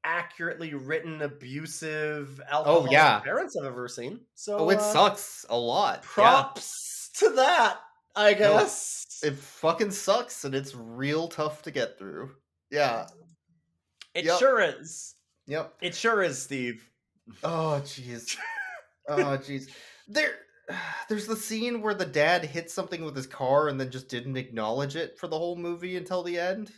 accurately 0.05 0.75
written 0.75 1.23
abusive 1.23 2.41
Oh 2.53 2.87
yeah. 2.91 3.21
parents 3.21 3.57
i've 3.57 3.65
ever 3.67 3.89
seen 3.89 4.21
so 4.35 4.59
Oh, 4.59 4.69
it 4.71 4.79
uh, 4.79 4.93
sucks 4.93 5.47
a 5.49 5.57
lot. 5.57 6.01
Yeah. 6.03 6.09
props 6.43 7.11
to 7.19 7.31
that 7.31 7.79
i 8.15 8.33
No, 8.33 8.39
guess 8.39 9.21
It 9.25 9.35
fucking 9.35 9.91
sucks 9.93 10.45
and 10.45 10.55
it's 10.55 10.75
real 10.75 11.29
tough 11.29 11.63
to 11.63 11.71
get 11.71 11.99
through. 11.99 12.33
Yeah. 12.71 13.07
It 14.15 14.27
Yep. 14.27 14.39
sure 14.39 14.61
is. 14.61 15.15
Yep. 15.47 15.75
It 15.81 15.95
sure 15.95 16.23
is, 16.23 16.41
Steve. 16.43 16.87
Oh 17.43 17.81
jeez. 17.85 18.37
Oh 19.09 19.39
jeez. 19.39 19.69
There 20.07 20.35
there's 21.09 21.27
the 21.27 21.37
scene 21.37 21.81
where 21.83 21.95
the 21.95 22.07
dad 22.07 22.45
hit 22.45 22.71
something 22.71 23.05
with 23.05 23.17
his 23.17 23.27
car 23.27 23.69
and 23.69 23.81
then 23.81 23.91
just 23.91 24.09
didn't 24.09 24.37
acknowledge 24.37 24.97
it 24.97 25.19
for 25.19 25.29
the 25.29 25.39
whole 25.39 25.57
movie 25.57 25.97
until 25.97 26.23
the 26.23 26.39
end. 26.39 26.71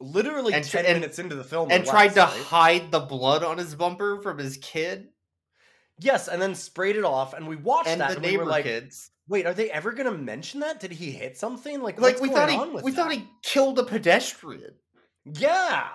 Literally 0.00 0.52
And- 0.54 0.64
10 0.64 0.84
and- 0.84 1.00
minutes 1.00 1.18
into 1.18 1.36
the 1.36 1.44
film. 1.44 1.70
And 1.70 1.84
tried 1.84 2.14
to 2.14 2.20
right? 2.20 2.30
hide 2.42 2.90
the 2.90 3.00
blood 3.00 3.42
on 3.44 3.58
his 3.58 3.74
bumper 3.74 4.20
from 4.22 4.38
his 4.38 4.56
kid 4.58 5.08
Yes, 5.98 6.26
and 6.26 6.40
then 6.42 6.54
sprayed 6.54 6.96
it 6.96 7.04
off, 7.04 7.32
and 7.34 7.46
we 7.46 7.54
watched 7.54 7.88
and 7.88 8.00
that, 8.00 8.08
the 8.08 8.14
and 8.16 8.24
we 8.24 8.30
neighbor 8.32 8.44
were 8.44 8.50
like, 8.50 8.64
kids. 8.64 9.10
wait, 9.28 9.46
are 9.46 9.54
they 9.54 9.70
ever 9.70 9.92
going 9.92 10.10
to 10.10 10.18
mention 10.18 10.58
that? 10.60 10.80
Did 10.80 10.90
he 10.90 11.12
hit 11.12 11.36
something? 11.36 11.80
Like, 11.80 12.00
Like 12.00 12.14
what's 12.14 12.20
we 12.22 12.28
going 12.30 12.48
thought 12.48 12.66
he 12.68 12.74
with 12.74 12.82
we 12.84 12.90
that? 12.90 12.96
thought 12.96 13.12
he 13.12 13.28
killed 13.42 13.78
a 13.78 13.84
pedestrian. 13.84 14.72
Yeah! 15.24 15.88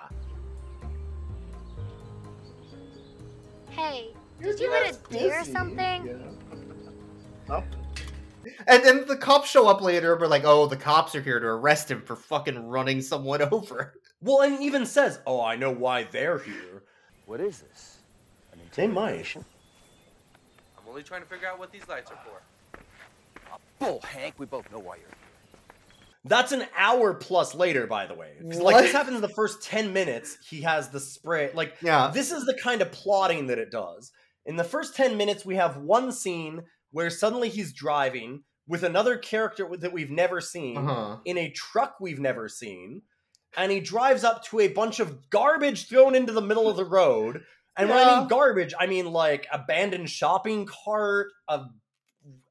Hey, 3.70 4.14
did 4.40 4.58
you 4.60 4.70
hit 4.72 4.96
a 4.96 5.12
deer 5.12 5.40
or 5.40 5.44
something? 5.44 6.38
And 8.66 8.84
then 8.84 9.06
the 9.06 9.16
cops 9.16 9.48
show 9.50 9.66
up 9.68 9.80
later 9.80 10.12
and 10.12 10.20
we're 10.20 10.26
like, 10.26 10.44
oh, 10.44 10.66
the 10.66 10.76
cops 10.76 11.14
are 11.14 11.22
here 11.22 11.40
to 11.40 11.46
arrest 11.46 11.90
him 11.90 12.02
for 12.02 12.16
fucking 12.16 12.68
running 12.68 13.00
someone 13.00 13.40
over. 13.52 13.94
Well, 14.20 14.42
and 14.42 14.58
he 14.58 14.66
even 14.66 14.84
says, 14.84 15.20
oh, 15.26 15.40
I 15.42 15.56
know 15.56 15.70
why 15.72 16.04
they're 16.04 16.38
here. 16.38 16.82
What 17.26 17.40
is 17.40 17.60
this? 17.60 17.98
An 18.52 18.58
They 18.74 18.86
might. 18.86 19.02
interrogation? 19.10 19.44
I'm 20.78 20.88
only 20.88 21.02
trying 21.02 21.22
to 21.22 21.28
figure 21.28 21.46
out 21.48 21.58
what 21.58 21.70
these 21.72 21.86
lights 21.88 22.10
are 22.10 22.18
for. 22.24 22.80
Bull, 23.78 24.00
Hank. 24.02 24.34
We 24.38 24.46
both 24.46 24.70
know 24.72 24.78
why 24.78 24.96
you're 24.96 25.06
here. 25.06 25.14
That's 26.24 26.52
an 26.52 26.64
hour 26.76 27.14
plus 27.14 27.54
later, 27.54 27.86
by 27.86 28.06
the 28.06 28.14
way. 28.14 28.32
What? 28.42 28.58
Like 28.74 28.82
this 28.82 28.92
happens 28.92 29.16
in 29.16 29.22
the 29.22 29.28
first 29.28 29.62
ten 29.62 29.92
minutes. 29.92 30.36
He 30.48 30.62
has 30.62 30.88
the 30.90 31.00
spray. 31.00 31.50
Like 31.54 31.76
Yeah. 31.80 32.10
this 32.12 32.32
is 32.32 32.44
the 32.44 32.54
kind 32.54 32.82
of 32.82 32.90
plotting 32.92 33.46
that 33.46 33.58
it 33.58 33.70
does. 33.70 34.10
In 34.44 34.56
the 34.56 34.64
first 34.64 34.96
ten 34.96 35.16
minutes, 35.16 35.46
we 35.46 35.54
have 35.56 35.76
one 35.76 36.10
scene 36.12 36.62
where 36.90 37.10
suddenly 37.10 37.48
he's 37.48 37.72
driving 37.72 38.42
with 38.66 38.82
another 38.82 39.16
character 39.16 39.68
that 39.78 39.92
we've 39.92 40.10
never 40.10 40.40
seen 40.40 40.76
Uh-huh. 40.76 41.16
in 41.24 41.38
a 41.38 41.50
truck 41.50 41.96
we've 42.00 42.18
never 42.18 42.48
seen, 42.48 43.02
and 43.56 43.72
he 43.72 43.80
drives 43.80 44.24
up 44.24 44.44
to 44.44 44.60
a 44.60 44.68
bunch 44.68 45.00
of 45.00 45.30
garbage 45.30 45.88
thrown 45.88 46.14
into 46.14 46.32
the 46.32 46.42
middle 46.42 46.68
of 46.68 46.76
the 46.76 46.84
road. 46.84 47.44
And 47.76 47.88
when 47.88 47.98
I 47.98 48.18
mean 48.20 48.28
garbage, 48.28 48.74
I 48.78 48.86
mean 48.86 49.06
like 49.12 49.46
abandoned 49.52 50.10
shopping 50.10 50.66
cart, 50.66 51.28
a 51.48 51.66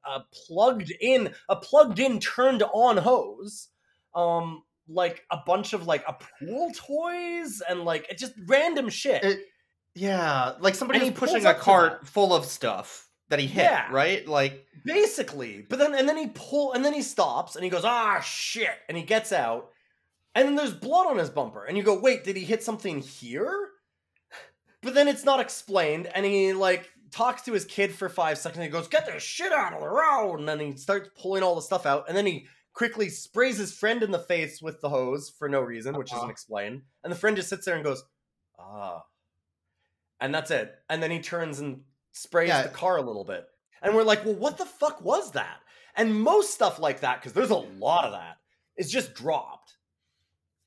a 0.04 0.20
plugged 0.32 0.90
in 1.00 1.32
a 1.48 1.54
plugged 1.56 1.98
in 1.98 2.18
turned 2.18 2.62
on 2.62 2.96
hose 2.96 3.68
um 4.14 4.62
like 4.88 5.22
a 5.30 5.36
bunch 5.46 5.72
of 5.74 5.86
like 5.86 6.02
a 6.08 6.14
pool 6.14 6.70
toys 6.74 7.60
and 7.68 7.84
like 7.84 8.10
it 8.10 8.16
just 8.18 8.32
random 8.46 8.88
shit 8.88 9.22
It- 9.22 9.46
Yeah, 9.94 10.54
like 10.60 10.74
somebody 10.74 11.00
was 11.00 11.10
pushing 11.10 11.44
a 11.44 11.54
cart 11.54 12.06
full 12.08 12.34
of 12.34 12.44
stuff 12.46 13.07
that 13.28 13.38
he 13.38 13.46
hit, 13.46 13.64
Yeah. 13.64 13.88
right? 13.92 14.26
Like 14.26 14.64
basically 14.84 15.66
but 15.68 15.78
then 15.78 15.94
and 15.94 16.08
then 16.08 16.16
he 16.16 16.28
pull 16.28 16.72
and 16.72 16.82
then 16.84 16.94
he 16.94 17.02
stops 17.02 17.56
and 17.56 17.64
he 17.64 17.68
goes 17.68 17.84
ah 17.84 18.20
shit 18.20 18.70
and 18.88 18.96
he 18.96 19.02
gets 19.02 19.32
out 19.32 19.70
and 20.34 20.46
then 20.48 20.54
there's 20.54 20.72
blood 20.72 21.06
on 21.08 21.18
his 21.18 21.28
bumper 21.28 21.64
and 21.64 21.76
you 21.76 21.82
go 21.82 21.98
wait 21.98 22.24
did 22.24 22.36
he 22.36 22.44
hit 22.44 22.62
something 22.62 23.00
here 23.00 23.68
but 24.82 24.94
then 24.94 25.06
it's 25.08 25.24
not 25.24 25.40
explained 25.40 26.06
and 26.14 26.24
he 26.24 26.54
like 26.54 26.88
talks 27.10 27.42
to 27.42 27.52
his 27.52 27.66
kid 27.66 27.92
for 27.92 28.08
five 28.08 28.38
seconds 28.38 28.58
and 28.58 28.64
he 28.64 28.70
goes 28.70 28.88
get 28.88 29.04
this 29.04 29.22
shit 29.22 29.52
out 29.52 29.74
of 29.74 29.80
the 29.80 29.88
road 29.88 30.36
and 30.38 30.48
then 30.48 30.60
he 30.60 30.74
starts 30.76 31.10
pulling 31.20 31.42
all 31.42 31.56
the 31.56 31.60
stuff 31.60 31.84
out 31.84 32.04
and 32.08 32.16
then 32.16 32.24
he 32.24 32.46
quickly 32.72 33.10
sprays 33.10 33.58
his 33.58 33.74
friend 33.74 34.02
in 34.02 34.10
the 34.12 34.18
face 34.18 34.62
with 34.62 34.80
the 34.80 34.88
hose 34.88 35.28
for 35.28 35.48
no 35.50 35.60
reason 35.60 35.98
which 35.98 36.12
isn't 36.12 36.20
Uh-huh. 36.22 36.30
explained 36.30 36.82
and 37.04 37.12
the 37.12 37.16
friend 37.18 37.36
just 37.36 37.48
sits 37.50 37.66
there 37.66 37.74
and 37.74 37.84
goes 37.84 38.02
ah 38.58 39.02
and 40.20 40.34
that's 40.34 40.50
it 40.52 40.72
and 40.88 41.02
then 41.02 41.10
he 41.10 41.20
turns 41.20 41.58
and 41.58 41.82
sprays 42.22 42.48
Yeah. 42.48 42.62
the 42.62 42.68
car 42.68 42.96
a 42.96 43.02
little 43.02 43.24
bit. 43.24 43.46
And 43.82 43.94
we're 43.94 44.02
like 44.02 44.24
well 44.24 44.34
what 44.34 44.58
the 44.58 44.66
fuck 44.66 45.00
was 45.02 45.32
that? 45.32 45.58
And 45.96 46.20
most 46.20 46.52
stuff 46.54 46.78
like 46.78 47.00
that 47.00 47.20
because 47.20 47.32
there's 47.32 47.50
a 47.50 47.56
lot 47.56 48.04
of 48.04 48.12
that 48.12 48.36
is 48.76 48.90
just 48.90 49.14
dropped. 49.14 49.74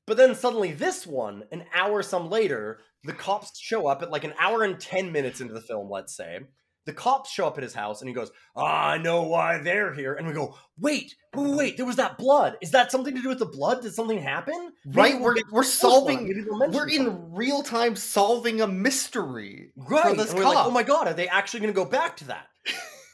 But 0.06 0.16
then 0.16 0.34
suddenly 0.34 0.72
this 0.72 1.06
one 1.06 1.44
an 1.52 1.64
hour 1.74 2.02
some 2.02 2.28
later 2.28 2.80
the 3.04 3.12
cops 3.12 3.58
show 3.58 3.86
up 3.86 4.02
at 4.02 4.10
like 4.10 4.24
an 4.24 4.34
hour 4.38 4.62
and 4.62 4.78
10 4.78 5.10
minutes 5.12 5.40
into 5.40 5.54
the 5.54 5.60
film 5.60 5.90
let's 5.90 6.14
say 6.16 6.38
the 6.86 6.92
cops 6.92 7.30
show 7.30 7.46
up 7.46 7.56
at 7.56 7.62
his 7.62 7.74
house 7.74 8.00
and 8.00 8.08
he 8.08 8.14
goes 8.14 8.30
ah, 8.56 8.88
i 8.90 8.98
know 8.98 9.22
why 9.22 9.58
they're 9.58 9.92
here 9.94 10.14
and 10.14 10.26
we 10.26 10.32
go 10.32 10.54
wait 10.78 11.14
wait 11.34 11.54
wait 11.56 11.76
there 11.76 11.86
was 11.86 11.96
that 11.96 12.18
blood 12.18 12.56
is 12.60 12.70
that 12.72 12.90
something 12.90 13.14
to 13.14 13.22
do 13.22 13.28
with 13.28 13.38
the 13.38 13.46
blood 13.46 13.82
did 13.82 13.94
something 13.94 14.18
happen 14.18 14.72
right, 14.86 15.20
we're 15.20 15.36
we're 15.50 15.62
to 15.62 15.68
this 15.68 15.82
one. 15.82 15.90
solving 15.92 16.26
Maybe 16.28 16.40
they'll 16.42 16.58
mention 16.58 16.76
we're 16.78 16.88
in 16.88 17.04
something. 17.06 17.34
real 17.34 17.62
time 17.62 17.94
solving 17.96 18.60
a 18.60 18.66
mystery 18.66 19.72
Right. 19.76 20.10
for 20.10 20.14
this 20.16 20.30
and 20.30 20.38
we're 20.38 20.44
cop. 20.44 20.54
like, 20.54 20.66
oh 20.66 20.70
my 20.70 20.82
god, 20.82 21.06
are 21.08 21.14
they 21.14 21.28
actually 21.28 21.60
going 21.60 21.72
to 21.72 21.76
go 21.80 21.84
back 21.88 22.16
to 22.18 22.24
that? 22.26 22.46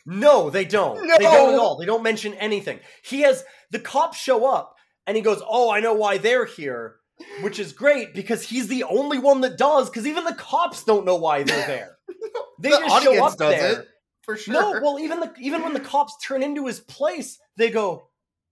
no, 0.06 0.50
they 0.50 0.64
don't. 0.64 1.06
No! 1.06 1.14
They 1.18 1.24
don't 1.24 1.52
at 1.54 1.58
all. 1.58 1.76
They 1.76 1.84
don't 1.86 2.02
mention 2.02 2.34
anything. 2.34 2.80
He 3.04 3.20
has 3.22 3.44
the 3.70 3.78
cops 3.78 4.16
show 4.18 4.46
up 4.46 4.74
and 5.06 5.16
he 5.16 5.22
goes, 5.22 5.42
"Oh, 5.46 5.70
I 5.70 5.80
know 5.80 5.94
why 5.94 6.18
they're 6.18 6.44
here." 6.46 6.96
which 7.42 7.58
is 7.58 7.72
great 7.72 8.14
because 8.14 8.44
he's 8.44 8.68
the 8.68 8.84
only 8.84 9.18
one 9.18 9.40
that 9.40 9.58
does. 9.58 9.90
Because 9.90 10.06
even 10.06 10.22
the 10.24 10.34
cops 10.34 10.84
don't 10.84 11.04
know 11.04 11.16
why 11.16 11.42
they're 11.42 11.66
there. 11.66 11.97
They 12.60 12.70
The 12.70 12.78
just 12.78 13.04
show 13.04 13.24
up 13.24 13.36
does 13.36 13.50
there. 13.54 13.72
it, 13.80 13.88
for 14.22 14.36
sure. 14.36 14.54
No, 14.54 14.80
well, 14.82 14.98
even 14.98 15.20
the 15.20 15.32
even 15.40 15.62
when 15.62 15.74
the 15.74 15.80
cops 15.80 16.16
turn 16.26 16.42
into 16.42 16.66
his 16.66 16.80
place, 16.80 17.38
they 17.56 17.70
go. 17.70 18.08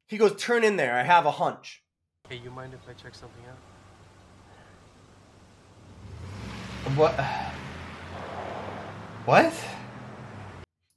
He 0.07 0.16
goes, 0.16 0.37
"Turn 0.40 0.62
in 0.62 0.77
there. 0.77 0.95
I 0.97 1.03
have 1.03 1.27
a 1.27 1.31
hunch." 1.33 1.83
Hey, 2.29 2.37
you 2.37 2.51
mind 2.51 2.73
if 2.75 2.81
I 2.88 2.92
check 2.92 3.14
something 3.14 3.42
out? 3.51 3.59
What? 6.97 7.14
What? 9.25 9.53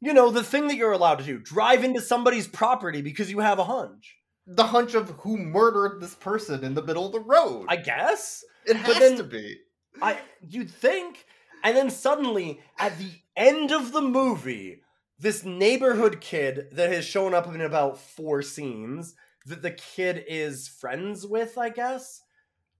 You 0.01 0.13
know 0.13 0.29
the 0.29 0.43
thing 0.43 0.67
that 0.67 0.75
you're 0.75 0.91
allowed 0.91 1.19
to 1.19 1.25
do: 1.25 1.39
drive 1.39 1.83
into 1.83 2.01
somebody's 2.01 2.47
property 2.47 3.01
because 3.01 3.31
you 3.31 3.39
have 3.39 3.59
a 3.59 3.63
hunch. 3.63 4.17
The 4.45 4.65
hunch 4.67 4.93
of 4.95 5.09
who 5.21 5.37
murdered 5.37 6.01
this 6.01 6.15
person 6.15 6.63
in 6.63 6.73
the 6.75 6.83
middle 6.83 7.05
of 7.07 7.11
the 7.11 7.19
road. 7.19 7.65
I 7.69 7.75
guess 7.77 8.43
it 8.65 8.73
but 8.73 8.81
has 8.95 8.99
then- 8.99 9.17
to 9.17 9.23
be. 9.23 9.57
I 10.01 10.19
you'd 10.47 10.69
think, 10.69 11.25
and 11.63 11.75
then 11.75 11.89
suddenly 11.89 12.61
at 12.77 12.97
the 12.97 13.11
end 13.35 13.71
of 13.71 13.91
the 13.91 14.01
movie, 14.01 14.81
this 15.17 15.43
neighborhood 15.43 16.21
kid 16.21 16.67
that 16.71 16.91
has 16.91 17.05
shown 17.05 17.33
up 17.33 17.47
in 17.47 17.61
about 17.61 17.97
four 17.97 18.41
scenes 18.41 19.15
that 19.45 19.61
the 19.61 19.71
kid 19.71 20.23
is 20.27 20.67
friends 20.67 21.25
with, 21.25 21.57
I 21.57 21.69
guess, 21.69 22.21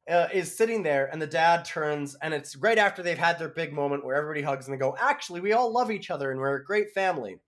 uh, 0.10 0.28
is 0.34 0.56
sitting 0.56 0.84
there, 0.84 1.08
and 1.12 1.22
the 1.22 1.28
dad 1.28 1.66
turns, 1.66 2.16
and 2.22 2.34
it's 2.34 2.56
right 2.56 2.78
after 2.78 3.04
they've 3.04 3.18
had 3.18 3.38
their 3.38 3.50
big 3.50 3.74
moment 3.74 4.04
where 4.04 4.16
everybody 4.16 4.42
hugs 4.42 4.66
and 4.66 4.74
they 4.74 4.80
go, 4.80 4.96
"Actually, 5.00 5.42
we 5.42 5.54
all 5.54 5.72
love 5.72 5.92
each 5.92 6.10
other 6.10 6.32
and 6.32 6.40
we're 6.40 6.56
a 6.56 6.64
great 6.64 6.92
family." 6.92 7.40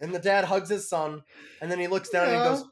And 0.00 0.14
the 0.14 0.18
dad 0.18 0.44
hugs 0.44 0.68
his 0.68 0.88
son, 0.88 1.22
and 1.60 1.70
then 1.70 1.78
he 1.78 1.86
looks 1.86 2.10
down 2.10 2.28
and 2.28 2.36
he 2.36 2.42
goes, 2.42 2.64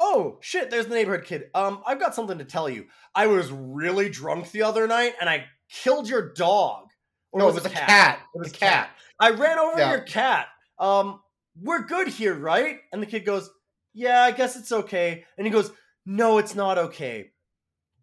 "Oh 0.00 0.38
shit, 0.40 0.70
there's 0.70 0.86
the 0.86 0.94
neighborhood 0.94 1.26
kid. 1.26 1.50
Um, 1.54 1.82
I've 1.86 2.00
got 2.00 2.14
something 2.14 2.38
to 2.38 2.44
tell 2.44 2.70
you. 2.70 2.86
I 3.14 3.26
was 3.26 3.52
really 3.52 4.08
drunk 4.08 4.50
the 4.50 4.62
other 4.62 4.86
night, 4.86 5.14
and 5.20 5.28
I 5.28 5.46
killed 5.68 6.08
your 6.08 6.32
dog. 6.32 6.91
Or 7.32 7.40
No, 7.40 7.48
it 7.48 7.54
was 7.54 7.64
a 7.66 7.70
cat. 7.70 8.20
It 8.34 8.38
was 8.38 8.48
a 8.48 8.54
cat. 8.54 8.90
I 9.18 9.30
ran 9.30 9.58
over 9.58 9.78
Yeah. 9.78 9.90
your 9.90 10.00
cat. 10.02 10.48
Um, 10.78 11.20
we're 11.60 11.82
good 11.82 12.08
here, 12.08 12.34
right? 12.34 12.80
And 12.92 13.02
the 13.02 13.06
kid 13.06 13.24
goes, 13.24 13.50
"Yeah, 13.94 14.22
I 14.22 14.30
guess 14.30 14.56
it's 14.56 14.72
okay." 14.72 15.24
And 15.36 15.46
he 15.46 15.50
goes, 15.52 15.70
"No, 16.06 16.38
it's 16.38 16.54
not 16.54 16.78
okay." 16.78 17.30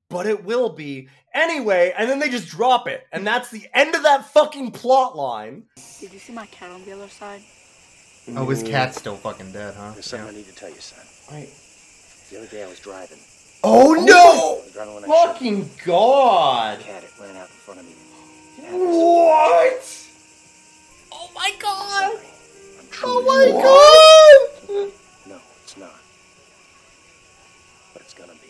But 0.10 0.26
it 0.26 0.44
will 0.44 0.70
be 0.70 1.08
anyway, 1.36 1.94
and 1.96 2.10
then 2.10 2.18
they 2.20 2.30
just 2.30 2.48
drop 2.48 2.88
it, 2.88 3.06
and 3.12 3.26
that's 3.28 3.50
the 3.52 3.68
end 3.76 3.94
of 3.96 4.04
that 4.04 4.32
fucking 4.32 4.72
plot 4.72 5.16
line. 5.16 5.66
Did 6.00 6.14
you 6.14 6.20
see 6.20 6.34
my 6.34 6.48
cat 6.48 6.72
on 6.72 6.84
the 6.84 6.92
other 6.94 7.10
side? 7.10 7.44
Oh, 8.36 8.46
his 8.50 8.64
cat's 8.64 8.98
still 8.98 9.16
fucking 9.18 9.52
dead, 9.52 9.76
huh? 9.76 9.92
There's 9.94 10.06
something 10.06 10.30
I 10.30 10.32
need 10.32 10.48
to 10.48 10.56
tell 10.56 10.70
you, 10.70 10.80
son. 10.80 11.06
Right. 11.32 11.50
The 12.30 12.38
other 12.38 12.48
day 12.48 12.64
I 12.64 12.68
was 12.68 12.80
driving. 12.80 13.20
Oh 13.64 13.96
I 14.00 14.06
no! 14.06 14.62
was 14.64 14.72
driving 14.72 14.96
when 14.96 15.04
I 15.04 15.08
shouldn't. 15.08 15.34
Fucking 15.34 15.70
god! 15.86 16.80
Cat 16.80 17.04
it 17.04 17.12
ran 17.20 17.36
out 17.36 17.50
in 17.50 17.56
front 17.56 17.80
of 17.80 17.86
me. 17.86 17.94
What? 18.68 20.08
Oh 21.12 21.30
my 21.34 21.52
god! 21.60 22.20
I'm 22.80 22.88
Oh 23.04 23.22
truly 23.22 23.54
my 23.54 23.62
god! 23.62 24.92
No, 25.26 25.40
it's 25.64 25.78
not. 25.78 26.00
But 27.94 28.02
it's 28.02 28.14
gonna 28.14 28.34
be. 28.34 28.50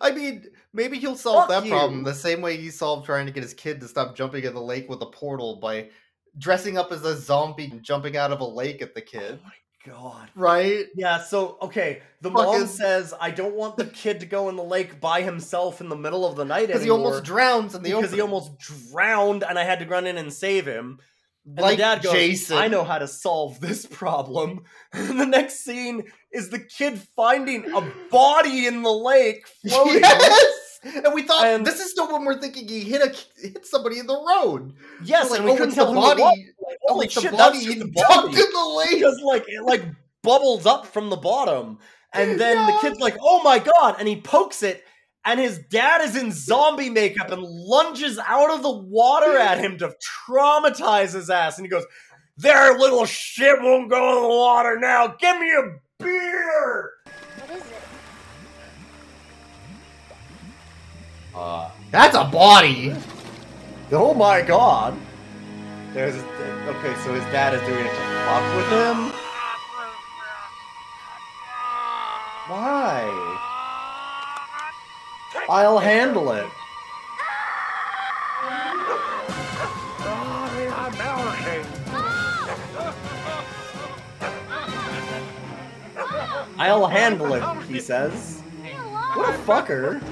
I 0.00 0.10
mean, 0.10 0.46
maybe 0.72 0.98
he'll 0.98 1.16
solve 1.16 1.48
Fuck 1.48 1.64
that 1.64 1.68
problem 1.70 2.04
the 2.04 2.14
same 2.14 2.40
way 2.40 2.56
he 2.56 2.70
solved 2.70 3.06
trying 3.06 3.26
to 3.26 3.32
get 3.32 3.42
his 3.42 3.54
kid 3.54 3.80
to 3.80 3.88
stop 3.88 4.14
jumping 4.14 4.44
in 4.44 4.54
the 4.54 4.60
lake 4.60 4.88
with 4.88 5.00
a 5.02 5.06
portal 5.06 5.56
by 5.56 5.88
dressing 6.36 6.76
up 6.76 6.92
as 6.92 7.04
a 7.04 7.16
zombie 7.16 7.70
and 7.70 7.82
jumping 7.82 8.16
out 8.16 8.30
of 8.30 8.40
a 8.40 8.44
lake 8.44 8.82
at 8.82 8.94
the 8.94 9.00
kid. 9.00 9.40
Oh 9.42 9.50
God. 9.86 10.28
Right? 10.34 10.86
Yeah, 10.94 11.20
so 11.22 11.56
okay, 11.62 12.02
the 12.20 12.30
mom 12.30 12.46
Fucking- 12.46 12.66
says 12.66 13.14
I 13.18 13.30
don't 13.30 13.54
want 13.54 13.76
the 13.76 13.86
kid 13.86 14.20
to 14.20 14.26
go 14.26 14.48
in 14.48 14.56
the 14.56 14.62
lake 14.64 15.00
by 15.00 15.22
himself 15.22 15.80
in 15.80 15.88
the 15.88 15.96
middle 15.96 16.26
of 16.26 16.36
the 16.36 16.44
night 16.44 16.66
Because 16.66 16.82
he 16.82 16.90
anymore 16.90 17.06
almost 17.06 17.24
drowns 17.24 17.74
in 17.74 17.82
the 17.82 17.92
because 17.92 18.12
he 18.12 18.20
almost 18.20 18.58
drowned 18.58 19.44
and 19.44 19.58
I 19.58 19.64
had 19.64 19.78
to 19.80 19.86
run 19.86 20.06
in 20.06 20.18
and 20.18 20.32
save 20.32 20.66
him. 20.66 20.98
And 21.46 21.58
Like 21.60 21.76
the 21.78 21.82
dad 21.82 22.02
goes, 22.02 22.12
Jason. 22.12 22.58
I 22.58 22.68
know 22.68 22.84
how 22.84 22.98
to 22.98 23.08
solve 23.08 23.60
this 23.60 23.86
problem. 23.86 24.64
And 24.92 25.18
the 25.18 25.26
next 25.26 25.64
scene 25.64 26.04
is 26.32 26.50
the 26.50 26.58
kid 26.58 27.00
finding 27.16 27.70
a 27.72 27.80
body 28.10 28.66
in 28.66 28.82
the 28.82 28.92
lake 28.92 29.46
floating. 29.68 30.00
Yes! 30.00 30.54
And 30.84 31.12
we 31.14 31.22
thought 31.22 31.46
And- 31.46 31.66
this 31.66 31.80
is 31.80 31.90
still 31.90 32.10
when 32.12 32.24
we're 32.24 32.38
thinking 32.40 32.68
he 32.68 32.80
hit 32.80 33.02
a 33.02 33.08
hit 33.40 33.66
somebody 33.66 33.98
in 33.98 34.06
the 34.06 34.14
road. 34.14 34.74
Yes, 35.04 35.30
like, 35.30 35.40
and 35.40 35.46
we 35.46 35.52
oh, 35.52 35.56
couldn't 35.56 35.74
tell 35.74 35.92
the 35.92 36.00
body. 36.00 36.22
Like, 36.22 36.78
Oh, 36.88 36.94
holy 36.94 37.06
the 37.06 37.12
shit, 37.20 37.32
body 37.32 37.58
that's 37.58 37.66
he 37.66 37.74
the 37.80 37.86
body. 38.08 38.28
in 38.28 38.52
the 38.52 38.74
lake. 38.76 38.90
because 38.98 39.20
like 39.22 39.44
it 39.48 39.62
like 39.62 39.82
bubbles 40.22 40.66
up 40.66 40.86
from 40.86 41.10
the 41.10 41.16
bottom 41.16 41.78
and 42.12 42.38
then 42.40 42.66
the 42.66 42.78
kid's 42.80 42.98
like 43.00 43.16
oh 43.20 43.42
my 43.42 43.58
god 43.58 43.96
and 43.98 44.06
he 44.08 44.20
pokes 44.20 44.62
it 44.62 44.84
and 45.24 45.38
his 45.40 45.58
dad 45.70 46.00
is 46.02 46.16
in 46.16 46.30
zombie 46.32 46.90
makeup 46.90 47.30
and 47.30 47.42
lunges 47.42 48.18
out 48.26 48.50
of 48.50 48.62
the 48.62 48.70
water 48.70 49.36
at 49.38 49.58
him 49.58 49.78
to 49.78 49.92
traumatize 50.28 51.12
his 51.14 51.30
ass 51.30 51.58
and 51.58 51.66
he 51.66 51.70
goes 51.70 51.84
their 52.36 52.78
little 52.78 53.04
shit 53.04 53.60
won't 53.60 53.90
go 53.90 54.16
in 54.16 54.22
the 54.22 54.28
water 54.28 54.78
now 54.78 55.08
give 55.18 55.38
me 55.38 55.50
a 55.52 56.02
beer 56.02 56.90
uh 61.38 61.70
That's 61.92 62.16
a 62.16 62.24
body. 62.24 62.94
oh 63.92 64.12
my 64.12 64.42
god 64.42 64.94
there's 65.94 66.16
a, 66.16 66.18
okay 66.68 66.94
so 67.02 67.14
his 67.14 67.24
dad 67.32 67.54
is 67.54 67.60
doing 67.62 67.78
it 67.78 67.88
to 67.88 68.04
fuck 68.26 68.44
with 68.56 68.68
him 68.68 69.12
why 72.48 73.08
i'll 75.48 75.78
handle 75.78 76.32
it 76.32 76.46
I'll 86.60 86.86
handle 86.86 87.34
it, 87.34 87.62
he 87.68 87.78
says. 87.78 88.40
What 89.14 89.32
a 89.32 89.38
fucker. 89.38 90.02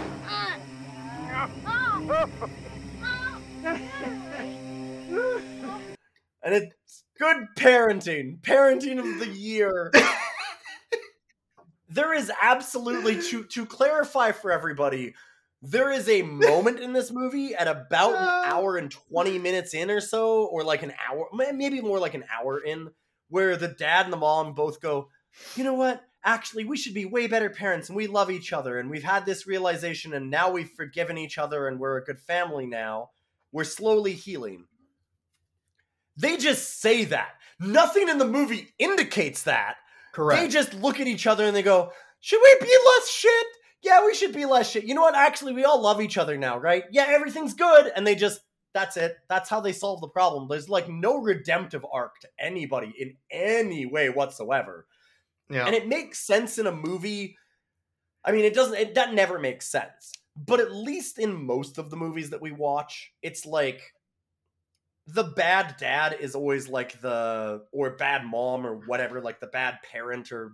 And 6.43 6.55
it's 6.55 7.05
good 7.19 7.49
parenting. 7.57 8.41
Parenting 8.41 8.99
of 8.99 9.19
the 9.19 9.29
year. 9.29 9.93
there 11.89 12.15
is 12.15 12.31
absolutely 12.41 13.21
to 13.31 13.45
to 13.45 13.67
clarify 13.67 14.33
for 14.33 14.53
everybody, 14.53 15.15
there 15.63 15.91
is 15.91 16.09
a 16.09 16.23
moment 16.23 16.81
in 16.81 16.93
this 16.93 17.11
movie 17.11 17.55
at 17.55 17.67
about 17.67 18.15
an 18.15 18.53
hour 18.53 18.77
and 18.77 18.91
20 18.91 19.39
minutes 19.39 19.75
in 19.75 19.91
or 19.91 20.01
so, 20.01 20.45
or 20.47 20.63
like 20.63 20.83
an 20.83 20.93
hour, 21.09 21.29
maybe 21.33 21.81
more 21.81 21.99
like 21.99 22.15
an 22.15 22.25
hour 22.33 22.61
in, 22.61 22.91
where 23.29 23.57
the 23.57 23.69
dad 23.69 24.07
and 24.07 24.13
the 24.13 24.19
mom 24.19 24.55
both 24.55 24.81
go, 24.81 25.09
you 25.57 25.65
know 25.65 25.75
what? 25.75 26.03
Actually, 26.27 26.65
we 26.65 26.77
should 26.77 26.93
be 26.93 27.05
way 27.05 27.29
better 27.29 27.49
parents 27.49 27.89
and 27.89 27.97
we 27.97 28.09
love 28.09 28.33
each 28.33 28.53
other 28.53 28.81
and 28.81 28.91
we've 28.91 29.05
had 29.05 29.25
this 29.25 29.47
realization 29.47 30.13
and 30.13 30.29
now 30.29 30.51
we've 30.51 30.71
forgiven 30.71 31.17
each 31.17 31.39
other 31.39 31.69
and 31.69 31.79
we're 31.79 31.99
a 31.99 32.05
good 32.05 32.19
family 32.19 32.67
now. 32.67 33.11
We're 33.53 33.63
slowly 33.63 34.13
healing. 34.13 34.65
They 36.17 36.37
just 36.37 36.81
say 36.81 37.05
that. 37.05 37.37
Nothing 37.61 38.09
in 38.09 38.19
the 38.19 38.27
movie 38.27 38.75
indicates 38.79 39.45
that. 39.45 39.77
Correct. 40.13 40.43
They 40.43 40.49
just 40.49 40.75
look 40.75 40.99
at 40.99 41.07
each 41.07 41.29
other 41.29 41.45
and 41.45 41.55
they 41.55 41.63
go, 41.63 41.93
Should 42.21 42.41
we 42.43 42.57
be 42.61 42.77
less 42.87 43.09
shit? 43.09 43.47
Yeah, 43.83 44.05
we 44.05 44.15
should 44.15 44.33
be 44.33 44.47
less 44.47 44.69
shit. 44.69 44.85
You 44.85 44.95
know 44.95 45.03
what? 45.03 45.15
Actually, 45.15 45.53
we 45.53 45.65
all 45.65 45.81
love 45.81 46.01
each 46.01 46.19
other 46.19 46.37
now, 46.37 46.59
right? 46.59 46.85
Yeah, 46.91 47.07
everything's 47.09 47.55
good. 47.55 47.93
And 47.95 48.05
they 48.05 48.17
just, 48.17 48.41
that's 48.75 48.97
it. 48.97 49.17
That's 49.29 49.49
how 49.49 49.61
they 49.61 49.73
solve 49.73 50.01
the 50.01 50.09
problem. 50.09 50.49
There's 50.49 50.69
like 50.69 50.89
no 50.89 51.19
redemptive 51.21 51.87
arc 51.93 52.19
to 52.21 52.29
anybody 52.39 52.93
in 52.99 53.17
any 53.31 53.87
way 53.87 54.09
whatsoever. 54.09 54.87
Yeah. 55.51 55.67
And 55.67 55.75
it 55.75 55.89
makes 55.89 56.19
sense 56.19 56.59
in 56.59 56.67
a 56.67 56.73
movie. 56.73 57.37
I 58.25 58.33
mean, 58.33 58.45
it 58.45 58.55
doesn't, 58.55 58.77
it, 58.77 58.95
that 58.95 59.15
never 59.15 59.39
makes 59.39 59.69
sense. 59.69 60.13
But 60.37 60.61
at 60.61 60.75
least 60.75 61.19
in 61.19 61.47
most 61.47 61.79
of 61.79 61.91
the 61.91 61.97
movies 61.97 62.31
that 62.31 62.43
we 62.43 62.53
watch, 62.53 63.13
it's 63.23 63.47
like 63.47 63.81
the 65.07 65.25
bad 65.25 65.77
dad 65.79 66.17
is 66.21 66.35
always 66.35 66.69
like 66.69 67.01
the, 67.01 67.63
or 67.73 67.91
bad 67.91 68.25
mom 68.25 68.67
or 68.67 68.75
whatever, 68.87 69.21
like 69.21 69.41
the 69.41 69.47
bad 69.47 69.79
parent 69.91 70.33
or 70.33 70.53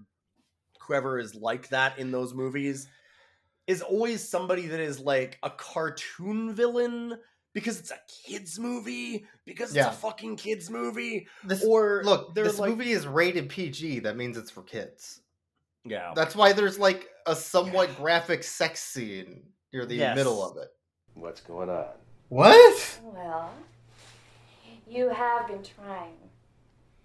whoever 0.80 1.18
is 1.18 1.34
like 1.34 1.68
that 1.68 1.98
in 1.98 2.10
those 2.10 2.34
movies 2.34 2.88
is 3.66 3.82
always 3.82 4.28
somebody 4.28 4.66
that 4.66 4.80
is 4.80 4.98
like 5.00 5.38
a 5.42 5.50
cartoon 5.50 6.54
villain 6.54 7.16
because 7.52 7.78
it's 7.78 7.90
a 7.90 7.98
kids 8.08 8.58
movie 8.58 9.26
because 9.44 9.68
it's 9.70 9.76
Yeah. 9.76 9.88
a 9.88 9.92
fucking 9.92 10.36
kids 10.36 10.70
movie 10.70 11.26
This, 11.44 11.64
or 11.64 12.02
look, 12.04 12.34
this 12.34 12.58
like 12.58 12.70
movie 12.70 12.92
is 12.92 13.06
rated 13.06 13.48
PG. 13.48 14.00
That 14.00 14.16
means 14.16 14.36
it's 14.36 14.50
for 14.50 14.62
kids. 14.62 15.20
yeah 15.84 16.12
That's 16.14 16.34
why 16.34 16.52
there's 16.52 16.78
like 16.78 17.08
a 17.26 17.36
somewhat 17.36 17.94
graphic 17.96 18.42
sex 18.42 18.80
scene 18.82 19.42
near 19.72 19.84
the 19.86 19.96
Yes. 19.96 20.16
middle 20.16 20.44
of 20.44 20.56
it. 20.56 20.68
What's 21.14 21.40
going 21.40 21.68
on? 21.70 21.86
What? 22.28 22.98
Well, 23.02 23.50
you 24.88 25.08
have 25.10 25.46
been 25.48 25.62
trying. 25.62 26.16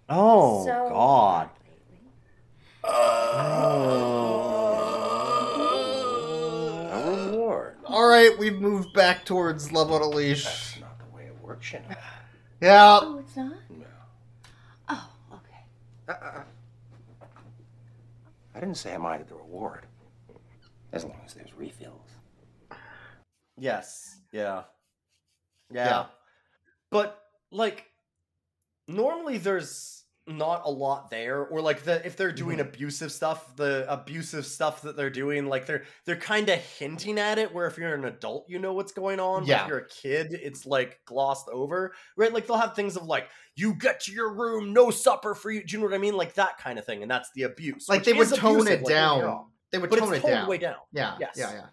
oh 0.08 0.64
so 0.64 0.88
god 0.88 1.48
hard 1.48 1.50
lately. 1.66 2.10
Oh. 2.84 4.67
A 7.98 8.00
reward. 8.00 8.30
right, 8.30 8.38
we've 8.38 8.60
moved 8.60 8.92
back 8.92 9.24
towards 9.24 9.72
Love 9.72 9.90
on 9.90 10.02
a 10.02 10.08
Leash. 10.08 10.44
That's 10.44 10.80
not 10.80 10.98
the 10.98 11.16
way 11.16 11.24
it 11.24 11.36
works, 11.42 11.72
you 11.72 11.80
know. 11.80 11.96
Yeah. 12.60 13.00
Oh, 13.02 13.18
it's 13.18 13.36
not? 13.36 13.56
No. 13.70 13.86
Oh, 14.88 15.10
okay. 15.34 15.62
Uh-uh. 16.08 16.42
I 18.54 18.60
didn't 18.60 18.76
say 18.76 18.94
I 18.94 18.98
minded 18.98 19.28
the 19.28 19.34
reward. 19.34 19.86
As 20.92 21.04
long 21.04 21.20
as 21.26 21.34
there's 21.34 21.52
refills. 21.54 22.08
Yes. 23.56 24.18
Yeah. 24.32 24.62
Yeah. 25.72 25.86
Yeah. 25.86 26.06
But 26.90 27.22
like 27.50 27.86
normally 28.86 29.38
there's 29.38 29.97
not 30.28 30.62
a 30.64 30.70
lot 30.70 31.10
there 31.10 31.44
or 31.46 31.60
like 31.60 31.82
the 31.84 32.04
if 32.06 32.16
they're 32.16 32.30
doing 32.32 32.58
Mm-hmm. 32.58 32.68
abusive 32.68 33.10
stuff 33.10 33.56
the 33.56 33.86
abusive 33.92 34.44
stuff 34.46 34.82
that 34.82 34.96
they're 34.96 35.10
doing 35.10 35.46
like 35.46 35.66
they're 35.66 35.84
they're 36.04 36.16
kind 36.16 36.48
of 36.48 36.58
hinting 36.58 37.18
at 37.18 37.38
it 37.38 37.52
where 37.54 37.66
if 37.66 37.76
you're 37.78 37.94
an 37.94 38.04
adult 38.04 38.44
you 38.48 38.58
know 38.58 38.72
what's 38.72 38.92
going 38.92 39.18
on 39.20 39.40
but 39.42 39.48
Yeah. 39.48 39.62
if 39.62 39.68
you're 39.68 39.78
a 39.78 39.88
kid 39.88 40.28
it's 40.32 40.66
like 40.66 41.00
glossed 41.06 41.48
over 41.48 41.92
right 42.16 42.32
like 42.32 42.46
they'll 42.46 42.56
have 42.58 42.74
things 42.76 42.96
of 42.96 43.04
like 43.04 43.28
you 43.56 43.74
get 43.74 44.00
to 44.02 44.12
your 44.12 44.32
room 44.32 44.72
no 44.72 44.90
supper 44.90 45.34
for 45.34 45.50
you 45.50 45.64
do 45.64 45.72
you 45.76 45.78
know 45.78 45.86
what 45.88 45.94
i 45.94 45.98
mean 45.98 46.14
like 46.16 46.34
that 46.34 46.58
kind 46.58 46.78
of 46.78 46.84
thing 46.84 47.02
and 47.02 47.10
that's 47.10 47.30
the 47.34 47.42
abuse 47.44 47.88
Like 47.88 48.04
they 48.04 48.12
would 48.12 48.28
tone 48.28 48.56
abusive, 48.60 48.80
it 48.80 48.84
like, 48.84 48.94
don't 48.94 49.18
get 49.18 49.24
me 49.26 49.30
down. 49.32 49.46
They 49.70 49.78
would 49.78 49.90
but 49.90 49.98
tone 49.98 50.14
it 50.14 50.22
down. 50.22 50.48
way 50.48 50.58
down 50.58 50.76
Yeah. 50.92 51.16
Yes. 51.20 51.34
Yeah, 51.38 51.52
yeah. 51.52 51.66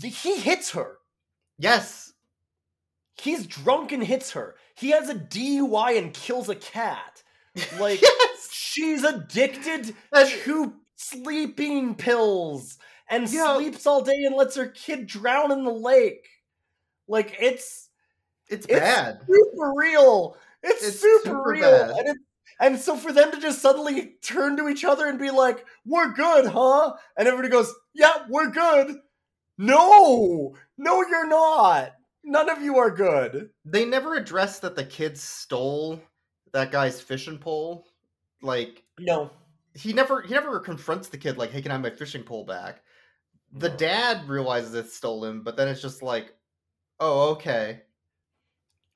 The- 0.00 0.08
he 0.08 0.36
hits 0.36 0.70
her 0.72 0.98
Yes. 1.58 2.12
He's 3.16 3.46
drunk 3.46 3.92
and 3.92 4.02
hits 4.02 4.30
her. 4.32 4.56
He 4.74 4.90
has 4.92 5.10
a 5.10 5.14
DUI 5.14 5.98
and 5.98 6.14
kills 6.14 6.48
a 6.48 6.54
cat. 6.54 7.22
Like 7.78 8.00
Yes. 8.02 8.48
she's 8.52 9.02
addicted 9.04 9.94
And- 10.12 10.28
to 10.44 10.74
sleeping 10.96 11.94
pills 11.94 12.78
and 13.08 13.28
Yeah. 13.30 13.56
sleeps 13.56 13.86
all 13.86 14.02
day 14.02 14.24
and 14.24 14.36
lets 14.36 14.54
her 14.56 14.68
kid 14.68 15.06
drown 15.06 15.50
in 15.52 15.64
the 15.64 15.72
lake. 15.72 16.28
Like 17.08 17.36
it's 17.40 17.88
It's 18.48 18.66
it's 18.66 18.78
bad. 18.80 19.20
super 19.28 19.72
real. 19.74 20.36
It's, 20.62 20.86
It's 20.86 21.00
super, 21.00 21.24
super 21.24 21.50
real. 21.50 21.70
bad. 21.70 21.90
And, 21.90 22.08
it, 22.08 22.16
and 22.60 22.78
so 22.78 22.96
for 22.96 23.12
them 23.12 23.30
to 23.32 23.40
just 23.40 23.60
suddenly 23.62 24.16
turn 24.22 24.56
to 24.58 24.68
each 24.68 24.84
other 24.84 25.06
and 25.06 25.18
be 25.18 25.30
like, 25.30 25.64
"We're 25.86 26.12
good, 26.12 26.46
huh?" 26.46 26.94
And 27.16 27.26
everybody 27.26 27.48
goes, 27.48 27.72
"Yeah, 27.94 28.26
we're 28.28 28.50
good." 28.50 28.96
No, 29.58 30.54
no, 30.78 31.06
you're 31.08 31.26
not. 31.26 31.92
None 32.24 32.48
of 32.50 32.60
you 32.62 32.78
are 32.78 32.90
good. 32.90 33.50
They 33.64 33.84
never 33.86 34.14
address 34.14 34.58
that 34.60 34.76
the 34.76 34.84
kids 34.84 35.22
stole 35.22 36.00
that 36.52 36.72
guy's 36.72 37.00
fishing 37.00 37.38
pole. 37.38 37.86
Like 38.42 38.84
No, 38.98 39.30
he 39.74 39.92
never 39.92 40.22
he 40.22 40.34
never 40.34 40.60
confronts 40.60 41.08
the 41.08 41.18
kid 41.18 41.38
like, 41.38 41.50
"Hey, 41.50 41.62
can 41.62 41.70
I 41.70 41.74
have 41.74 41.82
my 41.82 41.90
fishing 41.90 42.22
pole 42.22 42.44
back?" 42.44 42.82
The 43.52 43.68
dad 43.68 44.28
realizes 44.28 44.74
it's 44.74 44.96
stolen, 44.96 45.42
but 45.42 45.56
then 45.56 45.68
it's 45.68 45.82
just 45.82 46.02
like, 46.02 46.34
"Oh, 47.00 47.30
okay." 47.32 47.82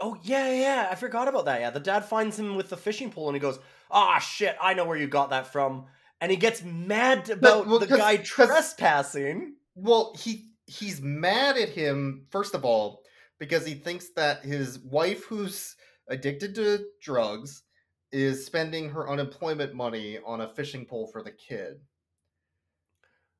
Oh 0.00 0.18
yeah, 0.22 0.50
yeah, 0.52 0.88
I 0.90 0.94
forgot 0.96 1.28
about 1.28 1.44
that. 1.46 1.60
Yeah, 1.60 1.70
the 1.70 1.80
dad 1.80 2.04
finds 2.04 2.38
him 2.38 2.56
with 2.56 2.68
the 2.68 2.76
fishing 2.76 3.10
pole 3.10 3.28
and 3.28 3.36
he 3.36 3.40
goes, 3.40 3.58
"Ah, 3.90 4.18
shit, 4.18 4.56
I 4.60 4.74
know 4.74 4.84
where 4.84 4.96
you 4.96 5.06
got 5.06 5.30
that 5.30 5.46
from." 5.46 5.86
And 6.20 6.30
he 6.30 6.36
gets 6.36 6.62
mad 6.62 7.30
about 7.30 7.66
well, 7.66 7.78
the 7.78 7.86
guy 7.86 8.16
trespassing. 8.16 9.56
Well, 9.74 10.14
he 10.18 10.50
he's 10.66 11.00
mad 11.00 11.56
at 11.56 11.68
him 11.68 12.26
first 12.30 12.54
of 12.54 12.64
all 12.64 13.02
because 13.38 13.66
he 13.66 13.74
thinks 13.74 14.10
that 14.16 14.44
his 14.44 14.78
wife, 14.78 15.24
who's 15.24 15.76
addicted 16.08 16.54
to 16.56 16.84
drugs, 17.02 17.62
is 18.12 18.44
spending 18.46 18.88
her 18.90 19.08
unemployment 19.10 19.74
money 19.74 20.18
on 20.24 20.42
a 20.42 20.48
fishing 20.54 20.84
pole 20.86 21.08
for 21.12 21.22
the 21.22 21.32
kid. 21.32 21.80